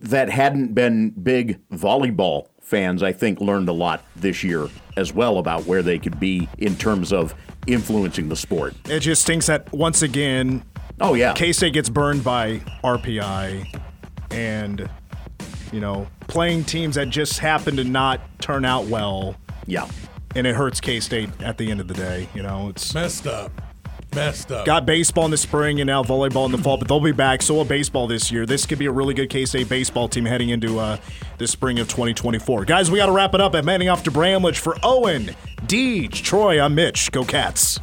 that 0.00 0.30
hadn't 0.30 0.74
been 0.74 1.10
big 1.10 1.60
volleyball 1.70 2.48
fans, 2.68 3.02
I 3.02 3.12
think, 3.12 3.40
learned 3.40 3.68
a 3.68 3.72
lot 3.72 4.04
this 4.14 4.44
year 4.44 4.68
as 4.96 5.12
well 5.12 5.38
about 5.38 5.64
where 5.64 5.82
they 5.82 5.98
could 5.98 6.20
be 6.20 6.48
in 6.58 6.76
terms 6.76 7.12
of 7.12 7.34
influencing 7.66 8.28
the 8.28 8.36
sport. 8.36 8.74
It 8.86 9.00
just 9.00 9.22
stinks 9.22 9.46
that 9.46 9.72
once 9.72 10.02
again, 10.02 10.62
oh 11.00 11.14
yeah, 11.14 11.32
K 11.32 11.52
State 11.52 11.72
gets 11.72 11.88
burned 11.88 12.22
by 12.22 12.58
RPI, 12.84 13.80
and 14.30 14.88
you 15.72 15.80
know, 15.80 16.06
playing 16.26 16.64
teams 16.64 16.96
that 16.96 17.08
just 17.08 17.38
happen 17.38 17.76
to 17.76 17.84
not 17.84 18.20
turn 18.40 18.64
out 18.64 18.86
well. 18.86 19.34
Yeah, 19.66 19.88
and 20.36 20.46
it 20.46 20.54
hurts 20.54 20.80
K 20.80 21.00
State 21.00 21.30
at 21.40 21.58
the 21.58 21.70
end 21.70 21.80
of 21.80 21.88
the 21.88 21.94
day. 21.94 22.28
You 22.34 22.42
know, 22.42 22.68
it's 22.68 22.94
messed 22.94 23.26
up 23.26 23.50
messed 24.14 24.50
up. 24.52 24.66
Got 24.66 24.86
baseball 24.86 25.24
in 25.24 25.30
the 25.30 25.36
spring 25.36 25.80
and 25.80 25.86
now 25.86 26.02
volleyball 26.02 26.46
in 26.46 26.52
the 26.52 26.58
fall, 26.58 26.76
but 26.76 26.88
they'll 26.88 27.00
be 27.00 27.12
back. 27.12 27.42
So 27.42 27.54
will 27.54 27.64
baseball 27.64 28.06
this 28.06 28.30
year. 28.30 28.46
This 28.46 28.66
could 28.66 28.78
be 28.78 28.86
a 28.86 28.92
really 28.92 29.14
good 29.14 29.30
K 29.30 29.44
State 29.44 29.68
baseball 29.68 30.08
team 30.08 30.24
heading 30.24 30.50
into 30.50 30.78
uh, 30.78 30.98
the 31.38 31.46
spring 31.46 31.78
of 31.78 31.88
2024. 31.88 32.64
Guys, 32.64 32.90
we 32.90 32.98
got 32.98 33.06
to 33.06 33.12
wrap 33.12 33.34
it 33.34 33.40
up. 33.40 33.54
I'm 33.54 33.66
heading 33.66 33.88
off 33.88 34.02
to 34.04 34.10
Bramlage 34.10 34.58
for 34.58 34.76
Owen, 34.82 35.34
Deej, 35.66 36.12
Troy. 36.12 36.60
I'm 36.60 36.74
Mitch. 36.74 37.10
Go 37.12 37.24
Cats. 37.24 37.80